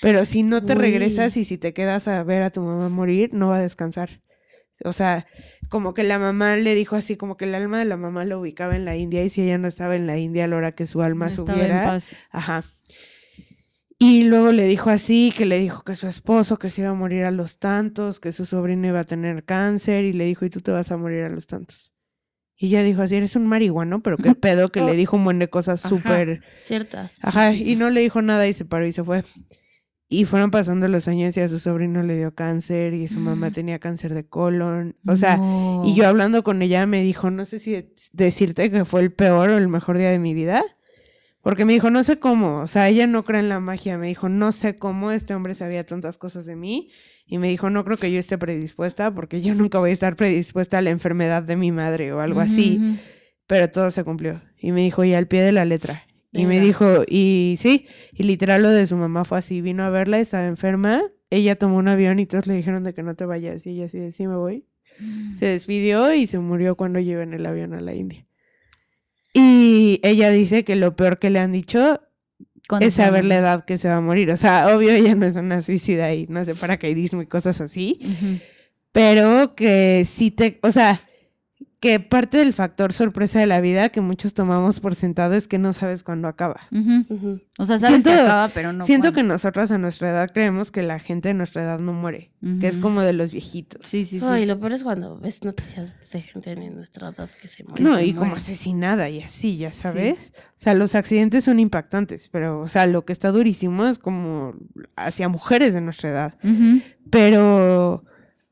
Pero 0.00 0.24
si 0.24 0.44
no 0.44 0.64
te 0.64 0.74
Uy. 0.74 0.78
regresas 0.78 1.36
y 1.36 1.44
si 1.44 1.58
te 1.58 1.74
quedas 1.74 2.06
a 2.08 2.22
ver 2.22 2.42
a 2.42 2.50
tu 2.50 2.62
mamá 2.62 2.88
morir, 2.88 3.34
no 3.34 3.48
va 3.48 3.56
a 3.56 3.62
descansar. 3.62 4.22
O 4.84 4.92
sea, 4.92 5.26
como 5.68 5.92
que 5.92 6.04
la 6.04 6.20
mamá 6.20 6.54
le 6.54 6.76
dijo 6.76 6.94
así, 6.94 7.16
como 7.16 7.36
que 7.36 7.46
el 7.46 7.56
alma 7.56 7.80
de 7.80 7.84
la 7.84 7.96
mamá 7.96 8.24
lo 8.24 8.38
ubicaba 8.40 8.76
en 8.76 8.84
la 8.84 8.94
India 8.94 9.24
y 9.24 9.30
si 9.30 9.42
ella 9.42 9.58
no 9.58 9.66
estaba 9.66 9.96
en 9.96 10.06
la 10.06 10.16
India 10.18 10.44
a 10.44 10.46
la 10.46 10.56
hora 10.56 10.72
que 10.72 10.86
su 10.86 11.02
alma 11.02 11.26
No 11.26 11.32
subiera, 11.32 11.84
paz. 11.84 12.16
Ajá. 12.30 12.62
Y 14.00 14.22
luego 14.22 14.52
le 14.52 14.64
dijo 14.66 14.90
así, 14.90 15.32
que 15.36 15.44
le 15.44 15.58
dijo 15.58 15.82
que 15.82 15.96
su 15.96 16.06
esposo, 16.06 16.58
que 16.58 16.70
se 16.70 16.82
iba 16.82 16.90
a 16.90 16.94
morir 16.94 17.24
a 17.24 17.32
los 17.32 17.58
tantos, 17.58 18.20
que 18.20 18.30
su 18.30 18.46
sobrino 18.46 18.86
iba 18.86 19.00
a 19.00 19.04
tener 19.04 19.44
cáncer, 19.44 20.04
y 20.04 20.12
le 20.12 20.24
dijo, 20.24 20.44
y 20.44 20.50
tú 20.50 20.60
te 20.60 20.70
vas 20.70 20.92
a 20.92 20.96
morir 20.96 21.24
a 21.24 21.28
los 21.28 21.46
tantos. 21.48 21.92
Y 22.56 22.68
ella 22.68 22.82
dijo 22.84 23.02
así, 23.02 23.16
eres 23.16 23.34
un 23.34 23.46
marihuano, 23.46 24.00
pero 24.02 24.16
qué 24.16 24.34
pedo, 24.36 24.70
que 24.70 24.82
le 24.82 24.94
dijo 24.94 25.16
un 25.16 25.24
buen 25.24 25.40
de 25.40 25.48
cosas 25.48 25.80
súper... 25.80 26.42
Ciertas. 26.56 27.18
Ajá, 27.22 27.52
sí, 27.52 27.64
sí. 27.64 27.72
y 27.72 27.76
no 27.76 27.90
le 27.90 28.00
dijo 28.00 28.22
nada 28.22 28.46
y 28.46 28.52
se 28.52 28.64
paró 28.64 28.86
y 28.86 28.92
se 28.92 29.02
fue. 29.02 29.24
Y 30.10 30.24
fueron 30.24 30.50
pasando 30.50 30.88
los 30.88 31.06
años 31.06 31.36
y 31.36 31.40
a 31.40 31.48
su 31.48 31.58
sobrino 31.58 32.02
le 32.02 32.16
dio 32.16 32.34
cáncer 32.34 32.94
y 32.94 33.08
su 33.08 33.18
mamá 33.20 33.50
tenía 33.50 33.78
cáncer 33.78 34.14
de 34.14 34.26
colon. 34.26 34.96
O 35.06 35.16
sea, 35.16 35.36
No. 35.36 35.82
y 35.84 35.94
yo 35.94 36.06
hablando 36.06 36.42
con 36.44 36.62
ella 36.62 36.86
me 36.86 37.02
dijo, 37.02 37.30
no 37.30 37.44
sé 37.44 37.58
si 37.58 37.92
decirte 38.12 38.70
que 38.70 38.84
fue 38.86 39.02
el 39.02 39.12
peor 39.12 39.50
o 39.50 39.58
el 39.58 39.68
mejor 39.68 39.98
día 39.98 40.10
de 40.10 40.18
mi 40.18 40.32
vida. 40.34 40.64
Porque 41.42 41.64
me 41.64 41.72
dijo, 41.72 41.90
no 41.90 42.04
sé 42.04 42.18
cómo, 42.18 42.60
o 42.60 42.66
sea, 42.66 42.88
ella 42.88 43.06
no 43.06 43.24
cree 43.24 43.40
en 43.40 43.48
la 43.48 43.60
magia. 43.60 43.96
Me 43.96 44.08
dijo, 44.08 44.28
no 44.28 44.52
sé 44.52 44.76
cómo 44.76 45.12
este 45.12 45.34
hombre 45.34 45.54
sabía 45.54 45.86
tantas 45.86 46.18
cosas 46.18 46.46
de 46.46 46.56
mí. 46.56 46.90
Y 47.26 47.38
me 47.38 47.48
dijo, 47.48 47.70
no 47.70 47.84
creo 47.84 47.96
que 47.96 48.10
yo 48.10 48.18
esté 48.18 48.38
predispuesta, 48.38 49.14
porque 49.14 49.40
yo 49.40 49.54
nunca 49.54 49.78
voy 49.78 49.90
a 49.90 49.92
estar 49.92 50.16
predispuesta 50.16 50.78
a 50.78 50.82
la 50.82 50.90
enfermedad 50.90 51.42
de 51.42 51.56
mi 51.56 51.72
madre 51.72 52.12
o 52.12 52.20
algo 52.20 52.40
así. 52.40 52.98
Pero 53.46 53.70
todo 53.70 53.90
se 53.90 54.02
cumplió. 54.04 54.42
Y 54.58 54.72
me 54.72 54.80
dijo, 54.80 55.04
y 55.04 55.14
al 55.14 55.28
pie 55.28 55.42
de 55.42 55.52
la 55.52 55.64
letra. 55.64 56.04
Y 56.32 56.46
me 56.46 56.60
dijo, 56.60 57.04
y 57.08 57.56
sí, 57.58 57.86
y 58.12 58.22
literal 58.24 58.62
lo 58.62 58.70
de 58.70 58.86
su 58.86 58.96
mamá 58.96 59.24
fue 59.24 59.38
así, 59.38 59.60
vino 59.60 59.82
a 59.84 59.90
verla, 59.90 60.20
estaba 60.20 60.46
enferma, 60.46 61.02
ella 61.30 61.56
tomó 61.56 61.76
un 61.78 61.88
avión 61.88 62.18
y 62.18 62.26
todos 62.26 62.46
le 62.46 62.54
dijeron 62.54 62.84
de 62.84 62.92
que 62.92 63.02
no 63.02 63.14
te 63.14 63.24
vayas, 63.24 63.66
y 63.66 63.70
ella 63.70 63.86
así 63.86 63.98
de, 63.98 64.12
sí 64.12 64.26
me 64.26 64.36
voy. 64.36 64.66
Se 65.36 65.46
despidió 65.46 66.12
y 66.12 66.26
se 66.26 66.38
murió 66.38 66.76
cuando 66.76 66.98
llegó 66.98 67.22
en 67.22 67.32
el 67.32 67.46
avión 67.46 67.72
a 67.72 67.80
la 67.80 67.94
India. 67.94 68.26
Y 69.32 70.00
ella 70.02 70.30
dice 70.30 70.64
que 70.64 70.76
lo 70.76 70.96
peor 70.96 71.18
que 71.18 71.30
le 71.30 71.38
han 71.38 71.52
dicho 71.52 72.00
es 72.80 72.94
saber 72.94 73.24
la 73.24 73.38
edad 73.38 73.64
que 73.64 73.78
se 73.78 73.88
va 73.88 73.96
a 73.96 74.00
morir. 74.00 74.30
O 74.30 74.36
sea, 74.36 74.74
obvio 74.74 74.90
ella 74.90 75.14
no 75.14 75.26
es 75.26 75.36
una 75.36 75.62
suicida 75.62 76.12
y 76.12 76.26
no 76.26 76.40
hace 76.40 76.54
paracaidismo 76.54 77.22
y 77.22 77.26
cosas 77.26 77.60
así, 77.60 77.98
pero 78.92 79.54
que 79.54 80.06
sí 80.08 80.30
te, 80.30 80.58
o 80.62 80.70
sea, 80.70 81.00
que 81.80 82.00
parte 82.00 82.38
del 82.38 82.52
factor 82.52 82.92
sorpresa 82.92 83.38
de 83.38 83.46
la 83.46 83.60
vida 83.60 83.90
que 83.90 84.00
muchos 84.00 84.34
tomamos 84.34 84.80
por 84.80 84.96
sentado 84.96 85.34
es 85.34 85.46
que 85.46 85.58
no 85.58 85.72
sabes 85.72 86.02
cuándo 86.02 86.26
acaba. 86.26 86.60
O 87.56 87.66
sea, 87.66 87.78
sabes 87.78 88.02
que 88.02 88.12
acaba, 88.12 88.48
pero 88.48 88.72
no. 88.72 88.84
Siento 88.84 89.12
que 89.12 89.22
nosotras 89.22 89.70
a 89.70 89.78
nuestra 89.78 90.10
edad 90.10 90.30
creemos 90.32 90.72
que 90.72 90.82
la 90.82 90.98
gente 90.98 91.28
de 91.28 91.34
nuestra 91.34 91.62
edad 91.62 91.78
no 91.78 91.92
muere, 91.92 92.32
que 92.60 92.66
es 92.66 92.78
como 92.78 93.02
de 93.02 93.12
los 93.12 93.30
viejitos. 93.30 93.80
Sí, 93.88 94.04
sí, 94.04 94.18
sí. 94.18 94.26
Ay, 94.28 94.44
lo 94.44 94.58
peor 94.58 94.72
es 94.72 94.82
cuando 94.82 95.18
ves 95.20 95.44
noticias 95.44 95.94
de 96.10 96.20
gente 96.20 96.54
de 96.56 96.70
nuestra 96.70 97.10
edad 97.10 97.30
que 97.40 97.46
se 97.46 97.62
muere. 97.62 97.84
No, 97.84 97.94
se 97.94 98.06
y 98.06 98.12
como 98.14 98.34
asesinada 98.34 99.08
y 99.08 99.20
así, 99.22 99.56
ya 99.56 99.70
Sí. 99.70 99.82
sabes. 99.82 100.32
O 100.56 100.60
sea, 100.60 100.74
los 100.74 100.96
accidentes 100.96 101.44
son 101.44 101.60
impactantes, 101.60 102.28
pero, 102.28 102.60
o 102.60 102.66
sea, 102.68 102.86
lo 102.88 103.04
que 103.04 103.12
está 103.12 103.30
durísimo 103.30 103.86
es 103.86 104.00
como 104.00 104.54
hacia 104.96 105.28
mujeres 105.28 105.74
de 105.74 105.80
nuestra 105.80 106.10
edad. 106.10 106.34
Pero, 107.10 108.04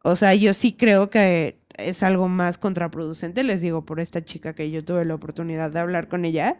o 0.05 0.17
sea, 0.17 0.35
yo 0.35 0.55
sí 0.55 0.73
creo 0.75 1.11
que 1.11 1.59
es 1.79 2.03
algo 2.03 2.29
más 2.29 2.59
contraproducente, 2.59 3.43
les 3.45 3.61
digo, 3.61 3.85
por 3.85 4.01
esta 4.01 4.25
chica 4.25 4.55
que 4.55 4.71
yo 4.71 4.85
tuve 4.85 5.05
la 5.05 5.15
oportunidad 5.15 5.71
de 5.71 5.79
hablar 5.81 6.09
con 6.09 6.25
ella, 6.25 6.59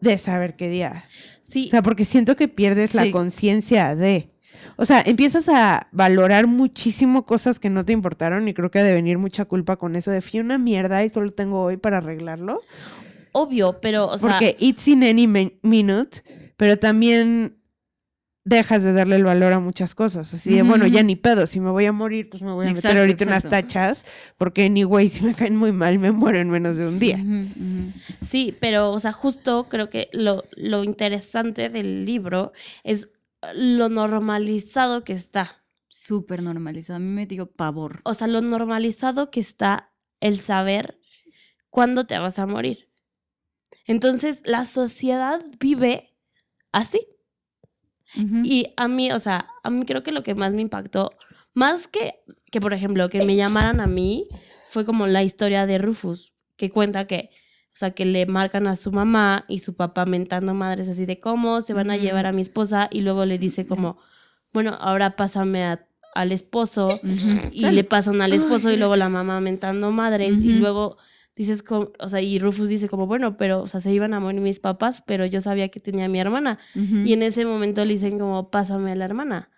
de 0.00 0.16
saber 0.18 0.56
qué 0.56 0.68
día. 0.68 1.04
Sí, 1.42 1.66
O 1.68 1.70
sea, 1.70 1.82
porque 1.82 2.04
siento 2.04 2.36
que 2.36 2.48
pierdes 2.48 2.94
la 2.94 3.10
conciencia 3.10 3.94
de... 3.96 4.30
O 4.76 4.84
sea, 4.84 5.02
empiezas 5.04 5.48
a 5.48 5.88
valorar 5.92 6.46
muchísimo 6.46 7.26
cosas 7.26 7.58
que 7.58 7.68
no 7.68 7.84
te 7.84 7.92
importaron 7.92 8.46
y 8.46 8.54
creo 8.54 8.70
que 8.70 8.78
ha 8.78 8.84
de 8.84 8.92
venir 8.94 9.18
mucha 9.18 9.44
culpa 9.44 9.76
con 9.76 9.96
eso 9.96 10.10
de 10.10 10.20
fui 10.22 10.38
una 10.40 10.56
mierda 10.58 11.04
y 11.04 11.08
solo 11.08 11.32
tengo 11.32 11.62
hoy 11.62 11.76
para 11.76 11.98
arreglarlo. 11.98 12.60
obvio, 13.32 13.78
pero, 13.80 14.06
o 14.06 14.18
sea, 14.18 14.30
porque 14.30 14.56
it's 14.60 14.86
in 14.86 15.02
any 15.02 15.26
min- 15.26 15.58
minute, 15.62 16.22
pero 16.56 16.78
también 16.78 17.57
dejas 18.48 18.82
de 18.82 18.92
darle 18.92 19.16
el 19.16 19.24
valor 19.24 19.52
a 19.52 19.60
muchas 19.60 19.94
cosas. 19.94 20.32
Así 20.32 20.54
de, 20.54 20.62
bueno, 20.62 20.86
ya 20.86 21.02
ni 21.02 21.16
pedo, 21.16 21.46
si 21.46 21.60
me 21.60 21.70
voy 21.70 21.84
a 21.86 21.92
morir, 21.92 22.30
pues 22.30 22.42
me 22.42 22.52
voy 22.52 22.66
a 22.66 22.68
meter 22.70 22.78
Exacto, 22.78 23.00
ahorita 23.00 23.24
unas 23.26 23.48
tachas, 23.48 24.04
porque 24.36 24.64
anyway, 24.64 25.08
si 25.08 25.22
me 25.24 25.34
caen 25.34 25.56
muy 25.56 25.72
mal, 25.72 25.98
me 25.98 26.12
muero 26.12 26.40
en 26.40 26.50
menos 26.50 26.76
de 26.76 26.86
un 26.86 26.98
día. 26.98 27.18
Sí, 28.26 28.56
pero, 28.58 28.90
o 28.92 29.00
sea, 29.00 29.12
justo 29.12 29.68
creo 29.68 29.90
que 29.90 30.08
lo, 30.12 30.44
lo 30.56 30.84
interesante 30.84 31.68
del 31.68 32.06
libro 32.06 32.52
es 32.84 33.08
lo 33.54 33.88
normalizado 33.88 35.04
que 35.04 35.12
está. 35.12 35.62
Súper 35.88 36.42
normalizado. 36.42 36.96
A 36.96 37.00
mí 37.00 37.10
me 37.10 37.26
dio 37.26 37.50
pavor. 37.50 38.00
O 38.04 38.14
sea, 38.14 38.26
lo 38.26 38.40
normalizado 38.40 39.30
que 39.30 39.40
está 39.40 39.90
el 40.20 40.40
saber 40.40 40.98
cuándo 41.70 42.06
te 42.06 42.18
vas 42.18 42.38
a 42.38 42.46
morir. 42.46 42.88
Entonces, 43.86 44.40
la 44.44 44.64
sociedad 44.64 45.44
vive 45.58 46.14
así. 46.72 47.00
Y 48.44 48.72
a 48.76 48.88
mí, 48.88 49.12
o 49.12 49.18
sea, 49.18 49.48
a 49.62 49.70
mí 49.70 49.84
creo 49.84 50.02
que 50.02 50.12
lo 50.12 50.22
que 50.22 50.34
más 50.34 50.52
me 50.52 50.62
impactó, 50.62 51.12
más 51.54 51.86
que, 51.88 52.14
que 52.50 52.60
por 52.60 52.72
ejemplo, 52.72 53.08
que 53.08 53.22
me 53.22 53.36
llamaran 53.36 53.80
a 53.80 53.86
mí, 53.86 54.28
fue 54.70 54.84
como 54.84 55.06
la 55.06 55.22
historia 55.22 55.66
de 55.66 55.78
Rufus, 55.78 56.32
que 56.56 56.70
cuenta 56.70 57.06
que, 57.06 57.30
o 57.74 57.76
sea, 57.78 57.90
que 57.92 58.04
le 58.04 58.26
marcan 58.26 58.66
a 58.66 58.76
su 58.76 58.90
mamá 58.92 59.44
y 59.48 59.60
su 59.60 59.74
papá 59.74 60.04
mentando 60.06 60.52
madres 60.54 60.88
así 60.88 61.06
de 61.06 61.20
cómo 61.20 61.60
se 61.60 61.74
van 61.74 61.90
a 61.90 61.96
llevar 61.96 62.26
a 62.26 62.32
mi 62.32 62.42
esposa 62.42 62.88
y 62.90 63.00
luego 63.02 63.24
le 63.24 63.38
dice 63.38 63.66
como, 63.66 63.98
bueno, 64.52 64.76
ahora 64.80 65.14
pásame 65.16 65.64
a- 65.64 65.86
al 66.14 66.32
esposo 66.32 67.00
y 67.52 67.60
le 67.70 67.84
pasan 67.84 68.20
al 68.22 68.32
esposo 68.32 68.70
y 68.70 68.76
luego 68.78 68.96
la 68.96 69.08
mamá 69.08 69.40
mentando 69.40 69.90
madres 69.92 70.38
y 70.40 70.58
luego 70.58 70.96
dices 71.38 71.62
como, 71.62 71.92
o 72.00 72.08
sea, 72.10 72.20
y 72.20 72.38
Rufus 72.38 72.68
dice 72.68 72.88
como, 72.88 73.06
bueno, 73.06 73.36
pero, 73.38 73.62
o 73.62 73.68
sea, 73.68 73.80
se 73.80 73.90
iban 73.92 74.12
a 74.12 74.20
morir 74.20 74.40
mis 74.42 74.58
papás, 74.60 75.02
pero 75.06 75.24
yo 75.24 75.40
sabía 75.40 75.68
que 75.70 75.80
tenía 75.80 76.04
a 76.04 76.08
mi 76.08 76.20
hermana. 76.20 76.58
Ujú. 76.74 76.96
Y 77.06 77.12
en 77.14 77.22
ese 77.22 77.46
momento 77.46 77.82
le 77.86 77.92
dicen 77.94 78.18
como, 78.18 78.50
pásame 78.50 78.92
a 78.92 78.96
la 78.96 79.04
hermana. 79.06 79.48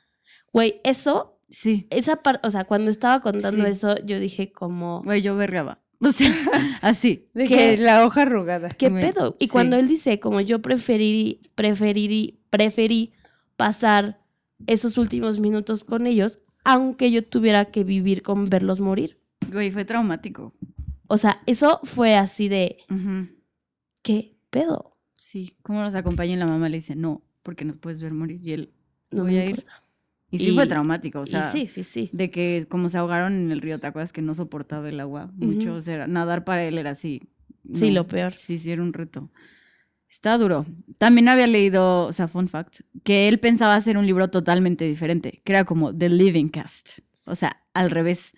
Güey, 0.53 0.81
eso, 0.85 1.39
Sí. 1.49 1.89
esa 1.91 2.17
parte, 2.17 2.47
o 2.47 2.51
sea, 2.53 2.65
cuando 2.65 2.91
estaba 2.93 3.21
contando 3.21 3.65
Sí. 3.65 3.71
eso, 3.73 3.97
yo 4.05 4.21
dije 4.21 4.53
como, 4.53 5.03
Güey, 5.03 5.23
yo 5.23 5.35
berreaba. 5.37 5.81
O 6.03 6.13
sea, 6.13 6.31
así. 6.81 7.29
De 7.35 7.47
que 7.47 7.77
la 7.77 8.07
hoja 8.07 8.23
arrugada. 8.23 8.71
¿qué 8.71 8.91
pedo? 8.91 9.37
Y 9.39 9.47
sí. 9.49 9.53
cuando 9.53 9.77
él 9.77 9.87
dice 9.89 10.19
como 10.21 10.41
yo 10.41 10.61
preferí, 10.63 11.41
preferí, 11.55 12.39
preferí 12.51 13.13
pasar 13.57 14.21
esos 14.67 14.97
últimos 14.99 15.39
minutos 15.41 15.85
con 15.85 16.07
ellos, 16.07 16.39
aunque 16.65 17.11
yo 17.11 17.25
tuviera 17.25 17.67
que 17.67 17.85
vivir 17.85 18.23
con 18.23 18.49
verlos 18.49 18.81
morir. 18.81 19.19
Güey, 19.53 19.71
fue 19.71 19.85
traumático. 19.85 20.53
O 21.13 21.19
sea, 21.19 21.43
eso 21.47 21.81
fue 21.83 22.15
así 22.15 22.49
de. 22.49 22.79
¿qué 24.03 24.37
pedo? 24.51 24.97
Sí. 25.15 25.57
¿Cómo 25.63 25.81
nos 25.83 25.95
acompaña 25.95 26.35
y 26.35 26.37
la 26.37 26.47
mamá 26.47 26.69
le 26.69 26.77
dice, 26.79 26.97
no, 26.97 27.23
porque 27.43 27.65
nos 27.65 27.79
puedes 27.79 28.01
ver 28.01 28.13
morir? 28.13 28.41
Y 28.43 28.53
él, 28.53 28.73
No 29.11 29.23
Voy 29.25 29.33
me 29.33 29.41
a 29.41 29.45
ir. 29.45 29.51
importa. 29.51 29.73
y 30.31 30.39
sí 30.39 30.49
Y- 30.51 30.55
fue 30.55 30.67
traumático. 30.67 31.21
O 31.21 31.27
sea, 31.27 31.51
sí, 31.53 31.67
sí, 31.67 31.83
sí. 31.85 32.11
de 32.13 32.31
que 32.31 32.67
como 32.69 32.89
se 32.89 32.99
ahogaron 32.99 33.33
en 33.35 33.51
el 33.51 33.61
río, 33.61 33.79
¿te 33.81 33.87
acuerdas 33.89 34.13
que 34.13 34.23
no 34.23 34.35
soportaba 34.35 34.89
el 34.89 35.01
agua 35.01 35.31
mucho? 35.35 35.75
O 35.75 35.83
sea, 35.83 36.07
nadar 36.07 36.45
para 36.45 36.65
él 36.65 36.79
era 36.79 36.91
así. 36.91 37.23
Sí, 37.75 37.91
lo 37.91 38.07
peor. 38.07 38.35
Sí, 38.39 38.59
sí, 38.59 38.71
era 38.71 38.83
un 38.83 38.93
reto. 38.93 39.31
Está 40.09 40.39
duro. 40.39 40.65
También 40.99 41.29
había 41.29 41.47
leído, 41.47 42.07
o 42.07 42.13
sea, 42.13 42.27
fun 42.29 42.49
fact, 42.49 42.81
que 43.05 43.29
él 43.29 43.39
pensaba 43.39 43.75
hacer 43.77 43.97
un 43.99 44.07
libro 44.07 44.29
totalmente 44.31 44.85
diferente, 44.85 45.41
que 45.45 45.53
era 45.53 45.65
como 45.65 45.97
The 45.97 46.09
Living 46.09 46.49
Cast. 46.49 47.01
O 47.27 47.37
sea, 47.37 47.63
al 47.75 47.91
revés. 47.91 48.33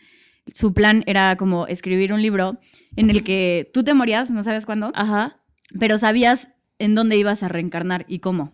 Su 0.55 0.73
plan 0.75 1.05
era 1.07 1.37
como 1.37 1.67
escribir 1.67 2.13
un 2.13 2.21
libro 2.23 2.59
en 2.97 3.11
el 3.11 3.23
que 3.25 3.71
tú 3.73 3.85
te 3.85 3.95
morías, 3.95 4.31
no 4.31 4.43
sabes 4.43 4.67
cuándo, 4.67 4.91
Ajá. 4.95 5.39
pero 5.79 5.99
sabías 5.99 6.49
en 6.79 6.95
dónde 6.95 7.17
ibas 7.17 7.43
a 7.43 7.49
reencarnar 7.49 8.05
y 8.09 8.19
cómo. 8.19 8.53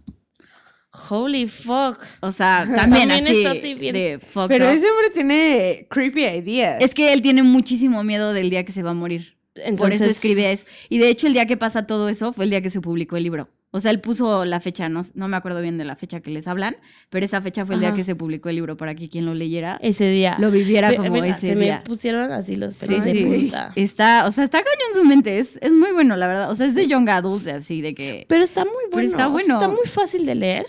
Holy 1.11 1.47
fuck. 1.47 1.99
O 2.21 2.33
sea, 2.33 2.59
también, 2.77 3.09
También 3.09 3.27
así, 3.27 3.37
está 3.39 3.51
así 3.53 3.75
bien. 3.75 3.95
de 3.95 4.21
Pero 4.49 4.67
up. 4.67 4.71
ese 4.73 4.91
hombre 4.91 5.11
tiene 5.13 5.87
creepy 5.91 6.25
ideas. 6.25 6.81
Es 6.83 6.95
que 6.95 7.13
él 7.13 7.23
tiene 7.23 7.43
muchísimo 7.43 8.03
miedo 8.05 8.33
del 8.33 8.51
día 8.51 8.65
que 8.65 8.73
se 8.73 8.83
va 8.83 8.91
a 8.91 8.95
morir. 8.95 9.37
Entonces, 9.55 9.79
Por 9.79 9.93
eso 9.93 10.05
escribe 10.05 10.53
eso. 10.53 10.67
Y 10.89 10.99
de 10.99 11.09
hecho, 11.09 11.27
el 11.27 11.33
día 11.33 11.47
que 11.47 11.57
pasa 11.57 11.87
todo 11.87 12.09
eso 12.09 12.33
fue 12.33 12.45
el 12.45 12.51
día 12.51 12.63
que 12.63 12.71
se 12.71 12.81
publicó 12.81 13.17
el 13.17 13.25
libro. 13.25 13.49
O 13.71 13.81
sea, 13.81 13.91
él 13.91 14.01
puso 14.01 14.47
la 14.47 14.61
fecha, 14.61 14.89
no, 14.89 15.03
no 15.15 15.29
me 15.29 15.37
acuerdo 15.37 15.61
bien 15.61 15.77
de 15.77 15.85
la 15.85 15.95
fecha 15.95 16.21
que 16.21 16.31
les 16.31 16.49
hablan, 16.49 16.77
pero 17.11 17.27
esa 17.27 17.43
fecha 17.43 17.67
fue 17.67 17.75
el 17.75 17.83
día 17.83 17.95
que 17.95 18.03
se 18.03 18.15
publicó 18.17 18.49
el 18.49 18.55
libro 18.57 18.79
para 18.79 18.95
que 18.95 19.11
quien 19.11 19.27
lo 19.27 19.35
leyera 19.35 19.79
Ese 19.83 20.09
día. 20.09 20.37
lo 20.39 20.51
viviera 20.51 20.97
como 20.97 21.11
venga, 21.13 21.29
ese 21.37 21.41
se 21.49 21.55
día. 21.55 21.77
me 21.77 21.83
pusieron 21.85 22.33
así 22.33 22.57
los 22.57 22.77
Sí, 22.77 22.87
pelos 22.87 23.05
de 23.05 23.13
sí. 23.13 23.25
punta. 23.25 23.73
Está, 23.77 24.27
o 24.27 24.33
sea, 24.33 24.45
está 24.45 24.59
cañón 24.61 24.95
su 24.95 25.05
mente, 25.05 25.39
es, 25.39 25.59
es 25.61 25.71
muy 25.71 25.93
bueno, 25.93 26.17
la 26.17 26.27
verdad. 26.29 26.51
O 26.51 26.55
sea, 26.55 26.67
es 26.67 26.75
de 26.75 26.87
young 26.87 27.11
adults, 27.11 27.47
así 27.47 27.83
de 27.83 27.95
que... 27.95 28.25
Pero 28.27 28.43
está 28.43 28.65
muy 28.65 28.73
Pero 28.91 28.93
bueno. 28.93 29.11
está 29.11 29.27
bueno. 29.29 29.55
Está 29.57 29.69
muy 29.69 29.87
fácil 29.87 30.25
de 30.25 30.35
leer. 30.35 30.67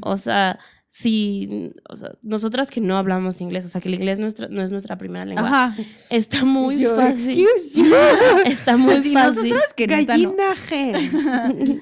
O 0.00 0.16
sea, 0.16 0.58
si, 0.90 1.70
o 1.88 1.96
sea, 1.96 2.12
nosotras 2.22 2.68
que 2.70 2.80
no 2.80 2.96
hablamos 2.96 3.40
inglés, 3.40 3.64
o 3.64 3.68
sea, 3.68 3.80
que 3.80 3.88
el 3.88 3.94
inglés 3.94 4.18
nuestra- 4.18 4.48
no 4.48 4.62
es 4.62 4.70
nuestra 4.70 4.98
primera 4.98 5.24
lengua, 5.24 5.46
Ajá. 5.66 5.76
está 6.10 6.44
muy 6.44 6.78
Yo, 6.78 6.96
fácil. 6.96 7.38
excuse 7.46 7.70
you. 7.74 7.94
Está 8.46 8.76
muy 8.76 9.02
Sí, 9.02 9.12
fácil. 9.12 9.50
nosotras 9.50 9.74
que 9.74 9.86
no. 9.86 10.06
Gallinaje. 10.06 10.92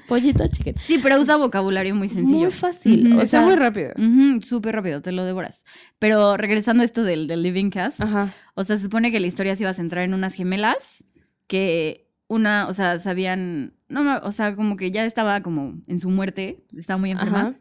Pollito 0.07 0.47
chicken. 0.47 0.75
Sí, 0.85 0.99
pero 1.01 1.19
usa 1.19 1.37
vocabulario 1.37 1.95
muy 1.95 2.09
sencillo. 2.09 2.37
Muy 2.39 2.51
fácil. 2.51 3.13
O 3.13 3.21
Está 3.21 3.39
sea, 3.39 3.41
muy 3.41 3.55
rápido. 3.55 3.91
Ujú, 3.97 4.41
Súper 4.45 4.75
rápido, 4.75 5.01
te 5.01 5.11
lo 5.11 5.23
devoras. 5.23 5.63
Pero 5.99 6.37
regresando 6.37 6.81
a 6.83 6.85
esto 6.85 7.03
del, 7.03 7.27
del 7.27 7.41
Living 7.43 7.69
Cast, 7.71 8.01
Ajá. 8.01 8.35
o 8.55 8.63
sea, 8.63 8.77
se 8.77 8.83
supone 8.83 9.11
que 9.11 9.19
la 9.19 9.27
historia 9.27 9.55
se 9.55 9.63
iba 9.63 9.69
a 9.71 9.73
centrar 9.73 10.03
en 10.03 10.13
unas 10.13 10.33
gemelas 10.33 11.03
que 11.47 12.07
una, 12.27 12.67
o 12.67 12.73
sea, 12.73 12.99
sabían, 12.99 13.73
no, 13.87 14.17
o 14.23 14.31
sea, 14.33 14.55
como 14.55 14.75
que 14.75 14.91
ya 14.91 15.05
estaba 15.05 15.41
como 15.41 15.75
en 15.87 15.99
su 16.01 16.09
muerte, 16.09 16.65
estaba 16.77 16.97
muy 16.99 17.11
enferma, 17.11 17.39
Ajá. 17.39 17.55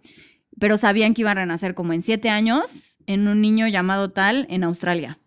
Pero 0.58 0.78
sabían 0.78 1.14
que 1.14 1.22
iban 1.22 1.38
a 1.38 1.42
renacer 1.42 1.74
como 1.74 1.92
en 1.92 2.02
siete 2.02 2.28
años 2.30 2.98
en 3.06 3.28
un 3.28 3.40
niño 3.40 3.68
llamado 3.68 4.10
tal 4.10 4.46
en 4.50 4.64
Australia. 4.64 5.18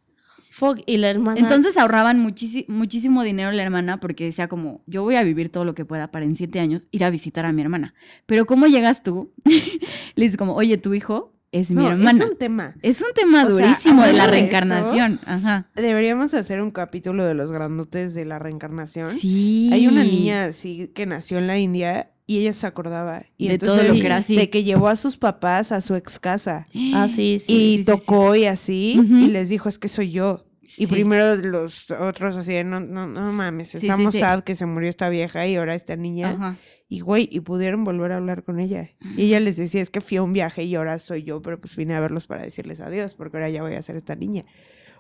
Fuck, 0.52 0.80
y 0.86 0.98
la 0.98 1.10
hermana. 1.10 1.40
Entonces 1.40 1.78
ahorraban 1.78 2.20
muchísi- 2.22 2.66
muchísimo 2.68 3.24
dinero 3.24 3.52
la 3.54 3.64
hermana 3.64 4.00
porque 4.02 4.26
decía 4.26 4.50
como, 4.50 4.82
yo 4.88 5.04
voy 5.04 5.16
a 5.16 5.24
vivir 5.24 5.50
todo 5.50 5.64
lo 5.64 5.74
que 5.74 5.86
pueda 5.86 6.12
para 6.12 6.26
en 6.26 6.36
siete 6.36 6.60
años 6.60 6.90
ir 6.92 7.06
a 7.06 7.10
visitar 7.10 7.46
a 7.46 7.54
mi 7.54 7.62
hermana. 7.62 7.94
Pero 8.26 8.46
¿cómo 8.46 8.68
llegas 8.68 9.02
tú? 9.02 9.32
Le 10.16 10.26
dices 10.26 10.36
como, 10.38 10.56
oye, 10.56 10.78
tu 10.78 10.94
hijo 10.94 11.34
es 11.54 11.70
mi 11.70 11.78
No, 11.78 11.90
hermana. 11.90 12.26
es 12.26 12.30
un 12.32 12.38
tema. 12.38 12.76
Es 12.82 13.00
un 13.02 13.08
tema 13.16 13.46
O 13.46 13.56
sea, 13.56 13.68
durísimo 13.68 14.04
de 14.04 14.12
la 14.14 14.24
hablando 14.26 14.32
de 14.36 14.42
esto- 14.44 14.60
reencarnación. 14.60 15.20
Ajá. 15.26 15.70
Deberíamos 15.76 16.34
hacer 16.34 16.62
un 16.62 16.72
capítulo 16.72 17.24
de 17.24 17.36
los 17.36 17.52
grandotes 17.54 18.14
de 18.14 18.26
la 18.26 18.38
reencarnación. 18.38 19.08
Sí. 19.08 19.70
Hay 19.72 19.88
una 19.88 20.04
niña 20.04 20.46
así 20.46 20.90
que 20.94 21.06
nació 21.06 21.38
en 21.38 21.48
la 21.48 21.58
India 21.58 22.12
y 22.30 22.42
ella 22.42 22.54
se 22.54 22.68
acordaba. 22.68 23.24
Y 23.40 23.48
De 23.48 23.58
todo 23.58 23.72
entonces, 23.72 23.96
lo 23.96 24.00
que 24.00 24.06
era 24.06 24.18
así. 24.18 24.36
De 24.36 24.52
que 24.52 24.64
llevó 24.64 24.88
a 24.88 24.96
sus 24.96 25.18
papás 25.18 25.72
a 25.72 25.82
su 25.82 25.96
ex 25.96 26.20
casa. 26.20 26.68
Ah, 26.94 27.08
sí, 27.08 27.40
sí. 27.40 27.52
y 27.52 27.78
sí, 27.78 27.78
sí, 27.80 27.86
tocó 27.86 28.36
y 28.36 28.46
así. 28.46 29.02
Y 29.04 29.30
les 29.30 29.50
dijo, 29.50 29.68
es 29.68 29.80
que 29.80 29.88
soy 29.88 30.12
yo. 30.12 30.46
Y 30.78 30.86
primero 30.86 31.36
los 31.38 31.90
otros 31.90 32.36
así, 32.36 32.54
de, 32.54 32.64
no, 32.64 32.82
no, 32.82 33.08
no 33.08 33.32
mames, 33.32 33.74
estamos 33.74 34.14
sad 34.14 34.44
que 34.44 34.56
se 34.56 34.68
murió 34.68 34.92
esta 34.92 35.10
vieja 35.10 35.48
y 35.48 35.56
ahora 35.56 35.74
esta 35.74 35.96
niña. 35.96 36.30
Ajá. 36.30 36.58
Y 36.88 37.00
güey, 37.00 37.28
y 37.32 37.40
pudieron 37.40 37.84
volver 37.84 38.12
a 38.12 38.18
hablar 38.18 38.44
con 38.44 38.60
ella. 38.60 38.92
Y 39.18 39.24
ella 39.24 39.40
les 39.40 39.58
decía, 39.58 39.82
es 39.82 39.90
que 39.90 40.00
fui 40.00 40.18
a 40.18 40.22
un 40.22 40.32
viaje 40.32 40.64
y 40.64 40.76
ahora 40.76 41.00
soy 41.00 41.24
yo, 41.24 41.42
pero 41.42 41.60
pues 41.60 41.76
vine 41.76 41.96
a 41.96 42.00
verlos 42.00 42.28
para 42.28 42.44
decirles 42.44 42.80
adiós, 42.80 43.16
porque 43.16 43.38
ahora 43.38 43.50
ya 43.50 43.64
voy 43.64 43.74
a 43.74 43.82
ser 43.82 43.96
esta 43.96 44.14
niña. 44.14 44.44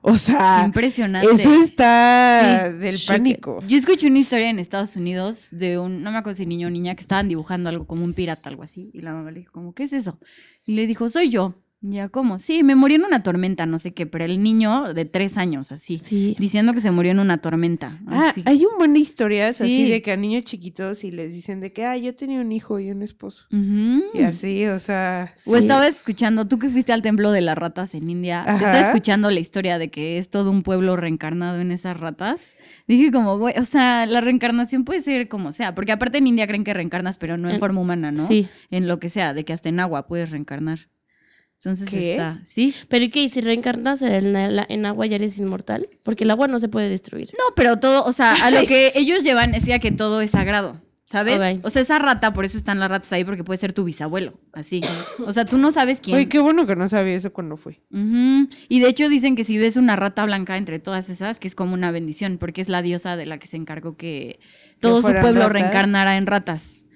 O 0.01 0.17
sea, 0.17 0.63
impresionante. 0.65 1.31
eso 1.31 1.53
está 1.61 2.69
Sí, 2.71 2.77
del 2.77 2.99
pánico. 3.05 3.61
Yo 3.67 3.77
escuché 3.77 4.07
una 4.07 4.19
historia 4.19 4.49
en 4.49 4.59
Estados 4.59 4.95
Unidos 4.95 5.49
de 5.51 5.77
un, 5.77 6.03
no 6.03 6.11
me 6.11 6.17
acuerdo 6.17 6.37
si 6.37 6.45
niño 6.45 6.67
o 6.67 6.69
niña, 6.71 6.95
que 6.95 7.01
estaban 7.01 7.27
dibujando 7.27 7.69
algo 7.69 7.85
como 7.85 8.03
un 8.03 8.13
pirata, 8.13 8.49
algo 8.49 8.63
así. 8.63 8.91
Y 8.93 9.01
la 9.01 9.13
mamá 9.13 9.31
le 9.31 9.39
dijo, 9.39 9.51
como, 9.51 9.73
¿qué 9.73 9.83
es 9.83 9.93
eso? 9.93 10.19
Y 10.65 10.73
le 10.73 10.87
dijo, 10.87 11.09
soy 11.09 11.29
yo. 11.29 11.55
Ya, 11.81 12.09
¿cómo? 12.09 12.39
Sí, 12.39 12.61
me 12.61 12.75
murió 12.75 12.97
en 12.97 13.05
una 13.05 13.23
tormenta, 13.23 13.65
no 13.65 13.79
sé 13.79 13.93
qué, 13.93 14.05
pero 14.05 14.25
el 14.25 14.43
niño 14.43 14.93
de 14.93 15.05
tres 15.05 15.37
años, 15.37 15.71
así, 15.71 16.01
Sí. 16.03 16.35
diciendo 16.37 16.73
que 16.73 16.81
se 16.81 16.91
murió 16.91 17.11
en 17.13 17.19
una 17.19 17.37
tormenta. 17.37 18.01
Ah, 18.05 18.29
así. 18.31 18.43
hay 18.45 18.65
un 18.65 18.77
buen 18.77 18.91
de 18.93 18.99
historias 18.99 19.61
así 19.61 19.85
Sí. 19.85 19.89
de 19.89 20.01
que 20.01 20.11
a 20.11 20.17
niños 20.17 20.43
chiquitos 20.43 21.05
y 21.05 21.11
les 21.11 21.31
dicen 21.33 21.61
de 21.61 21.71
que, 21.71 21.85
ah, 21.85 21.95
yo 21.95 22.13
tenía 22.13 22.41
un 22.41 22.51
hijo 22.51 22.81
y 22.81 22.91
un 22.91 23.01
esposo. 23.01 23.45
Y 23.49 24.21
así, 24.23 24.65
o 24.65 24.77
sea. 24.79 25.33
O 25.45 25.53
Sí. 25.55 25.59
estaba 25.59 25.87
escuchando, 25.87 26.47
tú 26.49 26.59
que 26.59 26.67
fuiste 26.69 26.91
al 26.91 27.01
templo 27.01 27.31
de 27.31 27.39
las 27.39 27.57
ratas 27.57 27.95
en 27.95 28.09
India, 28.09 28.41
Ajá. 28.41 28.55
estaba 28.55 28.79
escuchando 28.81 29.31
la 29.31 29.39
historia 29.39 29.77
de 29.79 29.89
que 29.89 30.17
es 30.17 30.29
todo 30.29 30.51
un 30.51 30.63
pueblo 30.63 30.97
reencarnado 30.97 31.61
en 31.61 31.71
esas 31.71 31.97
ratas. 31.97 32.57
Dije 32.89 33.09
como, 33.09 33.37
güey, 33.39 33.55
o 33.57 33.63
sea, 33.63 34.05
la 34.05 34.19
reencarnación 34.19 34.83
puede 34.83 34.99
ser 34.99 35.29
como 35.29 35.53
sea, 35.53 35.75
porque 35.75 35.93
aparte 35.93 36.17
en 36.17 36.27
India 36.27 36.45
creen 36.45 36.65
que 36.65 36.73
reencarnas, 36.73 37.17
pero 37.17 37.37
no 37.37 37.49
En- 37.49 37.57
forma 37.59 37.79
humana, 37.79 38.11
¿no? 38.11 38.27
Sí. 38.27 38.49
En 38.69 38.85
lo 38.89 38.99
que 38.99 39.07
sea, 39.07 39.33
de 39.33 39.45
que 39.45 39.53
hasta 39.53 39.69
en 39.69 39.79
agua 39.79 40.07
puedes 40.07 40.29
reencarnar. 40.31 40.89
Entonces 41.61 41.89
¿Qué? 41.89 42.11
está, 42.11 42.39
¿sí? 42.45 42.73
Pero 42.87 43.03
¿y 43.05 43.09
qué? 43.09 43.21
¿Y 43.23 43.29
si 43.29 43.41
reencarnas 43.41 44.01
en, 44.01 44.31
la- 44.31 44.65
en 44.69 44.85
agua 44.85 45.05
ya 45.07 45.17
eres 45.17 45.37
inmortal? 45.37 45.89
Porque 46.03 46.23
el 46.23 46.31
agua 46.31 46.47
no 46.47 46.57
se 46.59 46.69
puede 46.69 46.87
destruir. 46.89 47.31
No, 47.37 47.53
pero 47.55 47.77
todo, 47.79 48.05
o 48.05 48.13
sea, 48.13 48.33
a 48.45 48.49
lo 48.49 48.61
que 48.67 48.93
ellos 48.95 49.23
llevan 49.23 49.53
es 49.53 49.65
ya 49.65 49.79
que 49.79 49.91
todo 49.91 50.21
es 50.21 50.31
sagrado. 50.31 50.81
¿Sabes? 51.03 51.57
O 51.63 51.71
sea, 51.71 51.81
esa 51.81 51.97
rata, 51.97 52.33
por 52.33 52.45
eso 52.45 52.55
están 52.55 52.77
las 52.79 52.87
ratas 52.87 53.11
ahí, 53.11 53.23
porque 53.25 53.43
puede 53.43 53.57
ser 53.57 53.73
tu 53.73 53.83
bisabuelo, 53.83 54.39
así. 54.53 54.81
O 55.25 55.31
sea, 55.31 55.43
tú 55.43 55.57
no 55.57 55.71
sabes 55.71 56.01
quién. 56.01 56.15
Oye, 56.15 56.29
qué 56.29 56.37
bueno 56.37 56.67
que 56.67 56.75
no 56.75 56.87
sabía 56.87 57.15
eso 57.15 57.33
cuando 57.33 57.57
fui. 57.57 57.79
Ujú. 57.91 58.47
Y 58.69 58.79
de 58.79 58.87
hecho 58.87 59.09
dicen 59.09 59.35
que 59.35 59.43
si 59.43 59.57
ves 59.57 59.75
una 59.75 59.95
rata 59.95 60.23
blanca 60.23 60.55
entre 60.55 60.77
todas 60.77 61.09
esas, 61.09 61.39
que 61.39 61.47
es 61.47 61.55
como 61.55 61.73
una 61.73 61.89
bendición, 61.89 62.37
porque 62.37 62.61
es 62.61 62.69
la 62.69 62.83
diosa 62.83 63.15
de 63.15 63.25
la 63.25 63.39
que 63.39 63.47
se 63.47 63.57
encargó 63.57 63.97
que 63.97 64.39
todo 64.81 65.01
su 65.01 65.07
pueblo 65.11 65.47
ratas. 65.47 65.53
reencarnara 65.53 66.15
en 66.15 66.27
ratas. 66.27 66.87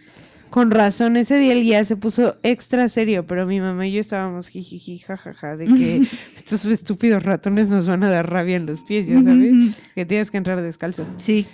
Con 0.53 0.69
razón, 0.69 1.17
ese 1.17 1.39
día 1.39 1.53
el 1.53 1.63
guía 1.63 1.83
se 1.83 1.95
puso 1.97 2.37
extra 2.43 2.87
serio, 2.87 3.25
pero 3.25 3.47
mi 3.47 3.59
mamá 3.59 3.87
y 3.87 3.93
yo 3.93 3.99
estábamos 4.01 4.49
jijiji, 4.49 4.99
jajaja, 4.99 5.55
de 5.57 5.65
que 5.65 6.01
estos 6.37 6.63
estúpidos 6.65 7.23
ratones 7.23 7.69
nos 7.69 7.87
van 7.87 8.03
a 8.03 8.09
dar 8.11 8.29
rabia 8.29 8.57
en 8.57 8.67
los 8.67 8.79
pies, 8.81 9.07
ya 9.07 9.19
sabes, 9.23 9.75
que 9.95 10.05
tienes 10.05 10.29
que 10.29 10.37
entrar 10.37 10.61
descalzo. 10.61 11.07
Sí. 11.17 11.47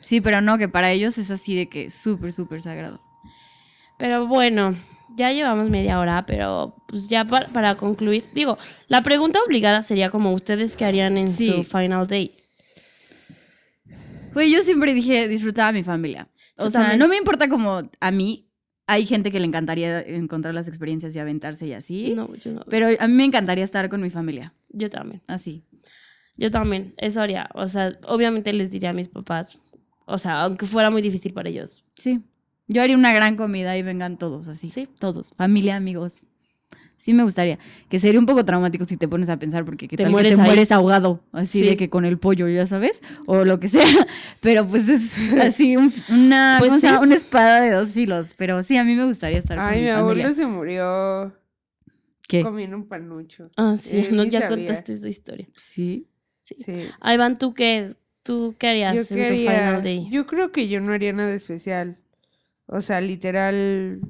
Sí, 0.00 0.20
pero 0.20 0.40
no, 0.40 0.58
que 0.58 0.68
para 0.68 0.92
ellos 0.92 1.18
es 1.18 1.32
así 1.32 1.56
de 1.56 1.68
que 1.68 1.90
súper, 1.90 2.32
súper 2.32 2.62
sagrado. 2.62 3.00
Pero 3.98 4.28
bueno, 4.28 4.76
ya 5.16 5.32
llevamos 5.32 5.68
media 5.68 5.98
hora, 5.98 6.24
pero 6.24 6.76
pues 6.86 7.08
ya 7.08 7.24
pa- 7.24 7.48
para 7.52 7.74
concluir, 7.74 8.26
digo, 8.32 8.58
la 8.86 9.02
pregunta 9.02 9.40
obligada 9.44 9.82
sería 9.82 10.08
como 10.10 10.32
ustedes 10.32 10.76
qué 10.76 10.84
harían 10.84 11.18
en 11.18 11.32
Sí. 11.34 11.50
su 11.50 11.64
final 11.64 12.06
day. 12.06 12.36
Pues 14.32 14.48
yo 14.52 14.62
siempre 14.62 14.94
dije, 14.94 15.26
disfrutaba 15.26 15.70
a 15.70 15.72
mi 15.72 15.82
familia. 15.82 16.28
O 16.60 16.64
Yo 16.64 16.70
sea, 16.70 16.80
también. 16.82 16.98
no 17.00 17.08
me 17.08 17.16
importa 17.16 17.48
como 17.48 17.82
a 18.00 18.10
mí. 18.10 18.46
Hay 18.86 19.06
gente 19.06 19.30
que 19.30 19.38
le 19.38 19.46
encantaría 19.46 20.00
encontrar 20.00 20.52
las 20.52 20.66
experiencias 20.66 21.14
y 21.14 21.18
aventarse 21.20 21.66
y 21.66 21.72
así. 21.74 22.12
No, 22.16 22.34
yo 22.36 22.50
no. 22.52 22.64
Pero 22.68 22.88
a 22.98 23.06
mí 23.06 23.14
me 23.14 23.24
encantaría 23.24 23.64
estar 23.64 23.88
con 23.88 24.02
mi 24.02 24.10
familia. 24.10 24.52
Yo 24.68 24.90
también. 24.90 25.22
Así. 25.28 25.62
Yo 26.36 26.50
también. 26.50 26.92
Eso 26.96 27.20
haría. 27.20 27.48
O 27.54 27.68
sea, 27.68 27.96
obviamente 28.06 28.52
les 28.52 28.70
diría 28.70 28.90
a 28.90 28.92
mis 28.92 29.08
papás. 29.08 29.58
O 30.06 30.18
sea, 30.18 30.42
aunque 30.42 30.66
fuera 30.66 30.90
muy 30.90 31.02
difícil 31.02 31.32
para 31.32 31.48
ellos. 31.48 31.84
Sí. 31.94 32.20
Yo 32.66 32.82
haría 32.82 32.96
una 32.96 33.12
gran 33.12 33.36
comida 33.36 33.76
y 33.76 33.82
vengan 33.82 34.16
todos 34.18 34.48
así. 34.48 34.70
Sí. 34.70 34.88
Todos. 34.98 35.34
Familia, 35.36 35.76
amigos. 35.76 36.24
Sí 37.00 37.14
me 37.14 37.24
gustaría. 37.24 37.58
Que 37.88 37.98
sería 37.98 38.20
un 38.20 38.26
poco 38.26 38.44
traumático 38.44 38.84
si 38.84 38.98
te 38.98 39.08
pones 39.08 39.30
a 39.30 39.38
pensar 39.38 39.64
porque 39.64 39.88
qué 39.88 39.96
Te 39.96 40.02
tal 40.02 40.12
mueres 40.12 40.32
que 40.32 40.36
te 40.36 40.42
mueres 40.42 40.70
ahogado. 40.70 41.20
Así 41.32 41.60
Sí. 41.60 41.66
de 41.66 41.76
que 41.78 41.88
con 41.88 42.04
el 42.04 42.18
pollo, 42.18 42.46
ya 42.46 42.66
sabes. 42.66 43.00
O 43.26 43.44
lo 43.46 43.58
que 43.58 43.70
sea. 43.70 43.80
Pero 44.42 44.66
pues 44.68 44.86
es 44.88 45.02
así 45.40 45.76
un- 45.78 45.92
una, 46.10 46.56
Pues 46.58 46.72
una 47.00 47.14
espada 47.14 47.62
de 47.62 47.70
dos 47.70 47.94
filos. 47.94 48.34
Pero 48.36 48.62
sí, 48.62 48.76
a 48.76 48.84
mí 48.84 48.94
me 48.94 49.06
gustaría 49.06 49.38
estar 49.38 49.58
Ay, 49.58 49.76
con 49.76 49.78
mi 49.78 49.84
mi, 49.84 49.88
abuelo 49.90 50.22
familia. 50.24 50.34
se 50.34 50.46
murió 50.46 51.32
¿Qué? 52.28 52.42
comiendo 52.42 52.76
un 52.76 52.86
panucho. 52.86 53.50
Ah, 53.56 53.76
sí. 53.78 53.96
Eh, 53.96 54.08
no, 54.12 54.22
ya 54.24 54.42
sabía. 54.42 54.66
contaste 54.66 54.92
esa 54.92 55.08
historia. 55.08 55.48
Sí. 55.56 56.06
Sí. 56.42 56.56
Sí. 56.64 56.84
Ahí 57.00 57.16
van, 57.16 57.38
¿tú 57.38 57.54
qué? 57.54 57.94
¿Tú 58.22 58.54
qué 58.58 58.68
harías 58.68 58.94
Yo 58.94 59.00
en 59.00 59.06
tu 59.06 59.14
final 59.38 59.82
day? 59.82 60.06
yo 60.10 60.26
creo 60.26 60.52
que 60.52 60.68
yo 60.68 60.80
no 60.80 60.92
haría 60.92 61.12
nada 61.14 61.32
especial. 61.32 61.96
O 62.66 62.82
sea, 62.82 63.00
literal, 63.00 64.00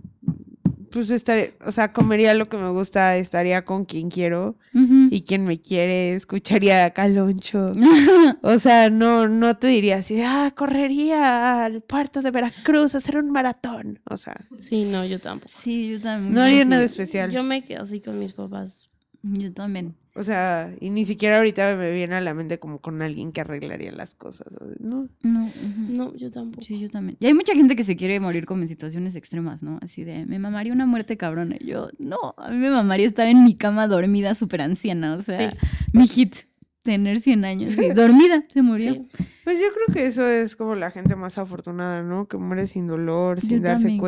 pues 0.90 1.10
estaría, 1.10 1.50
o 1.64 1.70
sea, 1.72 1.92
comería 1.92 2.34
lo 2.34 2.48
que 2.48 2.56
me 2.56 2.70
gusta, 2.70 3.16
estaría 3.16 3.64
con 3.64 3.84
quien 3.84 4.10
quiero 4.10 4.56
y 4.72 5.22
quien 5.22 5.44
me 5.44 5.60
quiere, 5.60 6.14
escucharía 6.14 6.84
a 6.84 6.90
Caloncho. 6.90 7.72
O 8.42 8.58
sea, 8.58 8.90
no, 8.90 9.28
no 9.28 9.56
te 9.56 9.66
diría 9.68 9.96
así, 9.96 10.20
ah, 10.22 10.52
correría 10.56 11.64
al 11.64 11.82
puerto 11.82 12.22
de 12.22 12.30
Veracruz 12.30 12.94
a 12.94 12.98
hacer 12.98 13.16
un 13.18 13.30
maratón. 13.30 13.98
O 14.08 14.16
sea, 14.16 14.34
Sí, 14.58 14.84
no, 14.84 15.04
yo 15.04 15.18
tampoco. 15.18 15.52
sí, 15.54 15.88
yo 15.90 16.00
también. 16.00 16.34
no 16.34 16.40
haría 16.42 16.62
Sí. 16.62 16.68
nada 16.68 16.84
especial. 16.84 17.30
Yo 17.30 17.42
me 17.42 17.62
quedo 17.64 17.82
así 17.82 18.00
con 18.00 18.18
mis 18.18 18.32
papás. 18.32 18.88
Yo 19.22 19.52
también. 19.52 19.94
O 20.20 20.22
sea, 20.24 20.74
y 20.80 20.90
ni 20.90 21.06
siquiera 21.06 21.38
ahorita 21.38 21.76
me 21.76 21.90
viene 21.92 22.14
a 22.14 22.20
la 22.20 22.34
mente 22.34 22.58
como 22.58 22.78
con 22.78 23.00
alguien 23.00 23.32
que 23.32 23.40
arreglaría 23.40 23.90
las 23.90 24.14
cosas. 24.14 24.48
No. 24.78 25.08
No. 25.22 25.50
No, 25.88 26.14
yo 26.14 26.30
tampoco. 26.30 26.62
Sí, 26.62 26.78
yo 26.78 26.90
también. 26.90 27.16
Y 27.20 27.26
hay 27.26 27.32
mucha 27.32 27.54
gente 27.54 27.74
que 27.74 27.84
se 27.84 27.96
quiere 27.96 28.20
morir 28.20 28.44
como 28.44 28.60
en 28.60 28.68
situaciones 28.68 29.14
extremas, 29.16 29.62
¿no? 29.62 29.78
Así 29.80 30.04
de, 30.04 30.26
me 30.26 30.38
mamaría 30.38 30.74
una 30.74 30.84
muerte 30.84 31.16
cabrona. 31.16 31.56
Y 31.58 31.68
yo, 31.68 31.88
no, 31.98 32.34
a 32.36 32.50
mí 32.50 32.58
me 32.58 32.68
mamaría 32.68 33.06
estar 33.08 33.26
en 33.28 33.44
mi 33.44 33.54
cama 33.56 33.86
dormida 33.86 34.34
súper 34.34 34.60
anciana. 34.60 35.14
O 35.14 35.20
sea, 35.22 35.50
Sí. 35.50 35.56
mi 35.94 36.06
hit, 36.06 36.34
tener 36.82 37.20
100 37.20 37.44
años. 37.46 37.78
Y 37.78 37.88
dormida, 37.94 38.44
se 38.48 38.60
murió. 38.60 38.92
Sí. 38.92 39.08
Pues 39.44 39.58
yo 39.58 39.66
creo 39.74 39.94
que 39.94 40.06
eso 40.06 40.26
es 40.28 40.54
como 40.54 40.74
la 40.74 40.90
gente 40.90 41.16
más 41.16 41.38
afortunada, 41.38 42.02
¿no? 42.02 42.28
Que 42.28 42.36
muere 42.36 42.66
sin 42.66 42.86
dolor, 42.86 43.40
sin 43.40 43.58
Yo 43.58 43.68
darse 43.68 43.86
creo. 43.86 43.98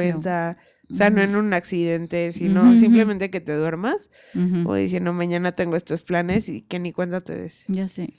O 0.92 0.94
sea, 0.94 1.08
no 1.10 1.22
en 1.22 1.34
un 1.36 1.54
accidente, 1.54 2.32
sino 2.32 2.76
simplemente 2.78 3.30
que 3.30 3.40
te 3.40 3.54
duermas 3.56 4.10
o 4.66 4.74
diciendo 4.74 5.12
mañana 5.14 5.52
tengo 5.52 5.74
estos 5.74 6.02
planes 6.02 6.48
y 6.50 6.60
que 6.62 6.78
ni 6.78 6.92
cuenta 6.92 7.20
te 7.22 7.34
des. 7.34 7.64
Ya 7.66 7.88
sé. 7.88 8.12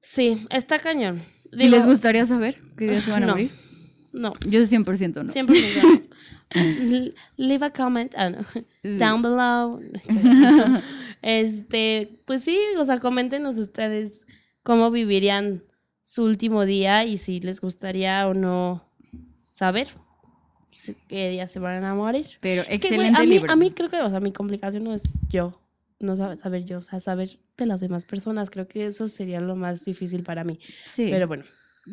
Sí, 0.00 0.46
está 0.50 0.78
cañón. 0.78 1.22
¿Y 1.52 1.68
les 1.68 1.86
gustaría 1.86 2.26
saber 2.26 2.58
qué 2.76 2.88
día 2.90 3.00
se 3.00 3.10
van 3.10 3.22
a 3.22 3.26
no. 3.26 3.32
morir? 3.32 3.50
No, 4.12 4.32
Yo 4.46 4.60
100% 4.60 5.24
no. 5.24 5.32
100% 5.32 5.82
no. 5.82 6.02
L- 6.54 7.14
Leave 7.36 7.66
a 7.66 7.70
comment 7.70 8.12
ah, 8.16 8.28
no. 8.30 8.44
down 8.98 9.22
below. 9.22 9.80
Este, 11.22 12.20
pues 12.26 12.44
sí, 12.44 12.58
o 12.78 12.84
sea, 12.84 13.00
coméntenos 13.00 13.56
ustedes 13.56 14.20
cómo 14.62 14.90
vivirían 14.90 15.62
su 16.02 16.24
último 16.24 16.66
día 16.66 17.04
y 17.06 17.16
si 17.16 17.40
les 17.40 17.62
gustaría 17.62 18.28
o 18.28 18.34
no 18.34 18.84
saber 19.48 19.88
qué 21.08 21.30
día 21.30 21.48
se 21.48 21.58
van 21.58 21.84
a 21.84 21.94
morir. 21.94 22.26
Pero 22.40 22.62
Es 22.62 22.80
que, 22.80 22.88
güey, 22.94 23.08
excelente 23.08 23.18
a, 23.18 23.22
mí, 23.22 23.26
libro. 23.28 23.52
a 23.52 23.56
mí 23.56 23.70
creo 23.70 23.88
que, 23.90 24.00
o 24.00 24.10
sea, 24.10 24.20
mi 24.20 24.32
complicación 24.32 24.84
no 24.84 24.94
es 24.94 25.02
yo, 25.28 25.60
no 26.00 26.16
saber, 26.16 26.38
saber 26.38 26.64
yo, 26.64 26.78
o 26.78 26.82
sea, 26.82 27.00
saber 27.00 27.38
de 27.56 27.66
las 27.66 27.80
demás 27.80 28.04
personas. 28.04 28.50
Creo 28.50 28.66
que 28.68 28.86
eso 28.86 29.08
sería 29.08 29.40
lo 29.40 29.56
más 29.56 29.84
difícil 29.84 30.22
para 30.22 30.44
mí. 30.44 30.58
sí, 30.84 31.08
Pero 31.10 31.26
bueno, 31.28 31.44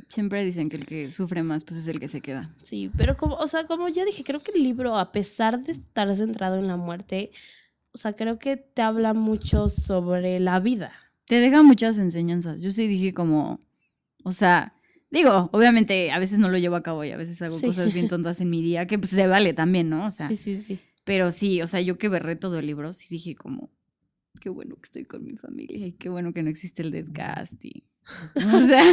siempre 0.07 0.43
dicen 0.43 0.69
que 0.69 0.77
el 0.77 0.85
que 0.85 1.11
sufre 1.11 1.43
más, 1.43 1.63
pues 1.63 1.79
es 1.79 1.87
el 1.87 1.99
que 1.99 2.07
se 2.07 2.21
queda. 2.21 2.49
sí, 2.63 2.91
pero 2.97 3.17
como, 3.17 3.35
o 3.35 3.47
sea, 3.47 3.65
como 3.65 3.87
ya 3.89 4.05
dije, 4.05 4.23
creo 4.23 4.39
que 4.41 4.51
el 4.51 4.63
libro, 4.63 4.97
a 4.97 5.11
pesar 5.11 5.63
de 5.63 5.73
estar 5.73 6.13
centrado 6.15 6.57
en 6.57 6.67
la 6.67 6.77
muerte, 6.77 7.31
o 7.93 7.97
sea, 7.97 8.13
creo 8.13 8.39
que 8.39 8.57
te 8.57 8.81
habla 8.81 9.13
mucho 9.13 9.67
sobre 9.69 10.39
la 10.39 10.59
vida. 10.59 10.93
Te 11.25 11.35
deja 11.39 11.61
muchas 11.63 11.97
enseñanzas. 11.97 12.61
Yo 12.61 12.71
sí 12.71 12.87
dije 12.87 13.13
como, 13.13 13.59
o 14.23 14.31
sea, 14.31 14.73
digo, 15.11 15.49
obviamente 15.53 16.11
a 16.11 16.17
veces 16.19 16.39
no 16.39 16.49
lo 16.49 16.57
llevo 16.57 16.75
a 16.75 16.83
cabo 16.83 17.03
y 17.03 17.11
a 17.11 17.17
veces 17.17 17.41
hago 17.41 17.57
Sí. 17.57 17.67
cosas 17.67 17.93
bien 17.93 18.07
tontas 18.07 18.41
en 18.41 18.49
mi 18.49 18.61
día, 18.61 18.87
que 18.87 18.97
pues 18.97 19.11
se 19.11 19.27
vale 19.27 19.53
también, 19.53 19.89
¿no? 19.89 20.07
O 20.07 20.11
sea, 20.11 20.27
Sí, 20.29 20.37
sí, 20.37 20.63
sí. 20.65 20.79
pero 21.03 21.31
sí, 21.31 21.61
o 21.61 21.67
sea, 21.67 21.81
yo 21.81 21.97
que 21.97 22.09
berré 22.09 22.35
todo 22.35 22.57
el 22.59 22.65
libro, 22.67 22.93
sí 22.93 23.07
dije 23.09 23.35
como, 23.35 23.69
qué 24.39 24.49
bueno 24.49 24.75
que 24.77 24.85
estoy 24.85 25.05
con 25.05 25.23
mi 25.23 25.35
familia 25.37 25.85
y 25.85 25.91
qué 25.93 26.09
bueno 26.09 26.33
que 26.33 26.41
no 26.43 26.49
existe 26.49 26.81
el 26.81 26.91
Deadcast 26.91 27.63
y... 27.65 27.83
O 28.35 28.67
sea, 28.67 28.83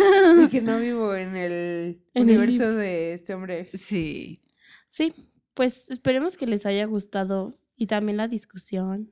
Y 0.45 0.49
que 0.49 0.61
no 0.61 0.79
vivo 0.79 1.15
en 1.15 1.35
el 1.35 2.03
En 2.13 2.29
el 2.29 2.37
universo 2.39 2.75
de 2.75 3.15
este 3.15 3.33
hombre. 3.35 3.71
sí. 3.75 4.43
Sí, 4.91 5.13
pues 5.55 5.91
esperemos 5.91 6.37
que 6.37 6.47
les 6.47 6.65
haya 6.67 6.85
gustado 6.87 7.55
y 7.77 7.87
también 7.87 8.17
la 8.17 8.27
discusión, 8.29 9.11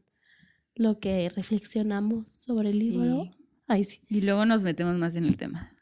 lo 0.74 0.98
que 1.00 1.28
reflexionamos 1.28 2.30
sobre 2.30 2.70
el 2.70 2.78
libro. 2.78 3.24
Sí. 3.24 3.44
Ay, 3.66 3.84
sí. 3.84 4.00
Y 4.08 4.20
luego 4.22 4.44
nos 4.46 4.62
metemos 4.62 4.96
más 4.98 5.16
en 5.16 5.24
el 5.24 5.36
tema. 5.36 5.72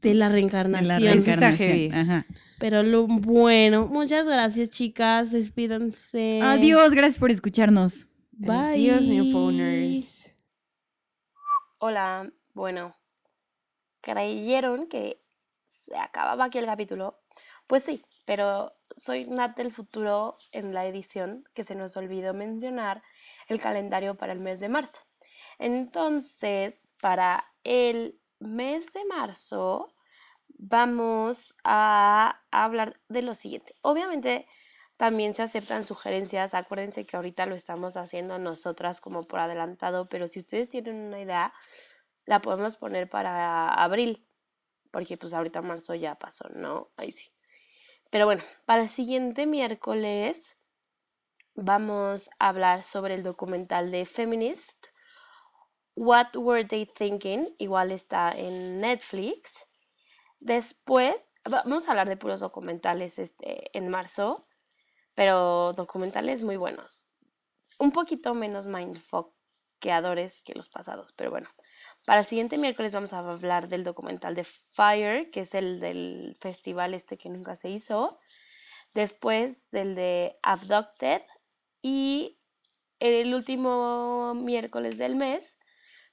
De 0.00 0.14
la 0.14 0.28
De 0.28 0.32
reencarnación. 0.34 0.88
la 0.88 0.98
reencarnación. 0.98 1.94
Ajá. 1.94 2.26
Pero 2.58 2.82
lo 2.82 3.06
bueno, 3.06 3.86
muchas 3.86 4.24
gracias, 4.24 4.70
chicas. 4.70 5.32
Despídanse. 5.32 6.40
Adiós, 6.42 6.92
gracias 6.92 7.18
por 7.18 7.30
escucharnos. 7.30 8.06
Bye. 8.32 8.90
Adiós, 8.90 9.02
Newfoners. 9.02 10.30
Hola, 11.78 12.30
bueno, 12.54 12.94
¿creyeron 14.00 14.86
que 14.86 15.22
se 15.66 15.96
acababa 15.96 16.44
aquí 16.44 16.58
el 16.58 16.66
capítulo? 16.66 17.20
Pues 17.66 17.82
sí, 17.82 18.04
pero 18.24 18.72
soy 18.96 19.24
Nat 19.26 19.56
del 19.56 19.72
futuro 19.72 20.36
en 20.52 20.74
la 20.74 20.86
edición 20.86 21.44
que 21.54 21.64
se 21.64 21.74
nos 21.74 21.96
olvidó 21.96 22.34
mencionar 22.34 23.02
el 23.48 23.60
calendario 23.60 24.14
para 24.16 24.32
el 24.32 24.40
mes 24.40 24.60
de 24.60 24.68
marzo. 24.68 25.00
Entonces, 25.58 26.94
para 27.00 27.44
el 27.64 28.20
mes 28.42 28.92
de 28.92 29.04
marzo 29.06 29.94
vamos 30.48 31.56
a 31.64 32.40
hablar 32.50 33.00
de 33.08 33.22
lo 33.22 33.34
siguiente. 33.34 33.74
Obviamente, 33.82 34.46
También 34.96 35.34
se 35.34 35.42
aceptan 35.42 35.84
sugerencias. 35.86 36.54
Acuérdense 36.54 37.06
que 37.06 37.16
ahorita 37.16 37.46
lo 37.46 37.56
estamos 37.56 37.96
haciendo 37.96 38.38
nosotras 38.38 39.00
como 39.00 39.24
por 39.24 39.40
adelantado, 39.40 40.08
pero 40.08 40.28
si 40.28 40.38
ustedes 40.38 40.68
tienen 40.68 40.96
una 40.96 41.20
idea, 41.20 41.52
la 42.26 42.40
podemos 42.40 42.76
poner 42.76 43.08
para 43.10 43.68
abril, 43.74 44.28
porque 44.92 45.16
pues 45.18 45.34
ahorita 45.34 45.62
marzo 45.62 45.94
ya 45.94 46.14
pasó, 46.16 46.48
¿no? 46.50 46.92
Ahí 46.96 47.12
sí. 47.12 47.32
Pero 48.10 48.26
bueno, 48.26 48.42
para 48.66 48.82
el 48.82 48.88
siguiente 48.88 49.46
miércoles 49.46 50.58
vamos 51.54 52.30
a 52.38 52.48
hablar 52.48 52.82
sobre 52.84 53.14
el 53.14 53.22
documental 53.22 53.90
de 53.90 54.06
Feminist. 54.06 54.86
What 55.94 56.34
Were 56.36 56.64
They 56.64 56.86
Thinking? 56.86 57.54
Igual 57.58 57.92
está 57.92 58.32
en 58.32 58.80
Netflix. 58.80 59.66
Después, 60.40 61.14
vamos 61.44 61.86
a 61.86 61.90
hablar 61.90 62.08
de 62.08 62.16
puros 62.16 62.40
documentales 62.40 63.18
este, 63.18 63.76
en 63.76 63.88
marzo, 63.88 64.48
pero 65.14 65.72
documentales 65.74 66.42
muy 66.42 66.56
buenos. 66.56 67.06
Un 67.78 67.90
poquito 67.90 68.34
menos 68.34 68.66
mindfuckeadores 68.66 70.40
que 70.42 70.54
los 70.54 70.68
pasados, 70.68 71.12
pero 71.12 71.30
bueno. 71.30 71.48
Para 72.06 72.20
el 72.20 72.26
siguiente 72.26 72.58
miércoles 72.58 72.94
vamos 72.94 73.12
a 73.12 73.18
hablar 73.18 73.68
del 73.68 73.84
documental 73.84 74.34
de 74.34 74.44
Fire, 74.44 75.30
que 75.30 75.40
es 75.40 75.54
el 75.54 75.78
del 75.78 76.36
festival 76.40 76.94
este 76.94 77.18
que 77.18 77.28
nunca 77.28 77.54
se 77.54 77.68
hizo. 77.68 78.18
Después 78.94 79.70
del 79.70 79.94
de 79.94 80.38
Abducted. 80.42 81.22
Y 81.82 82.40
el 82.98 83.34
último 83.34 84.34
miércoles 84.34 84.98
del 84.98 85.16
mes 85.16 85.58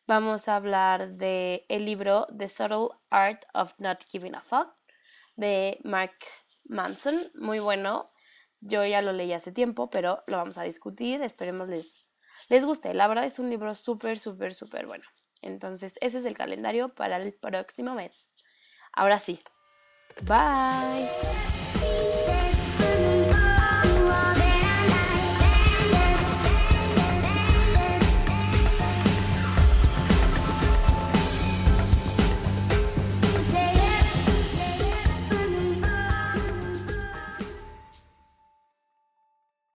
vamos 0.09 0.47
a 0.47 0.55
hablar 0.55 1.17
de 1.17 1.67
el 1.69 1.85
libro 1.85 2.25
The 2.35 2.49
Subtle 2.49 2.89
Art 3.11 3.45
of 3.53 3.75
Not 3.77 4.03
Giving 4.09 4.33
a 4.33 4.41
Fuck 4.41 4.73
de 5.35 5.79
Mark 5.83 6.15
Manson. 6.65 7.31
Muy 7.35 7.59
bueno. 7.59 8.11
Yo 8.59 8.83
ya 8.83 9.03
lo 9.03 9.13
leí 9.13 9.33
hace 9.33 9.51
tiempo, 9.51 9.91
pero 9.91 10.23
lo 10.25 10.37
vamos 10.37 10.57
a 10.57 10.63
discutir. 10.63 11.21
Esperemos 11.21 11.69
les, 11.69 12.07
les 12.49 12.65
guste. 12.65 12.95
La 12.95 13.07
verdad 13.07 13.23
es 13.25 13.37
un 13.37 13.51
libro 13.51 13.75
súper, 13.75 14.17
súper, 14.17 14.55
súper 14.55 14.87
bueno. 14.87 15.05
Entonces, 15.43 15.93
ese 16.01 16.17
es 16.17 16.25
el 16.25 16.35
calendario 16.35 16.89
para 16.89 17.17
el 17.17 17.31
próximo 17.35 17.93
mes. 17.93 18.35
Ahora 18.91 19.19
sí. 19.19 19.39
Bye. 20.23 21.58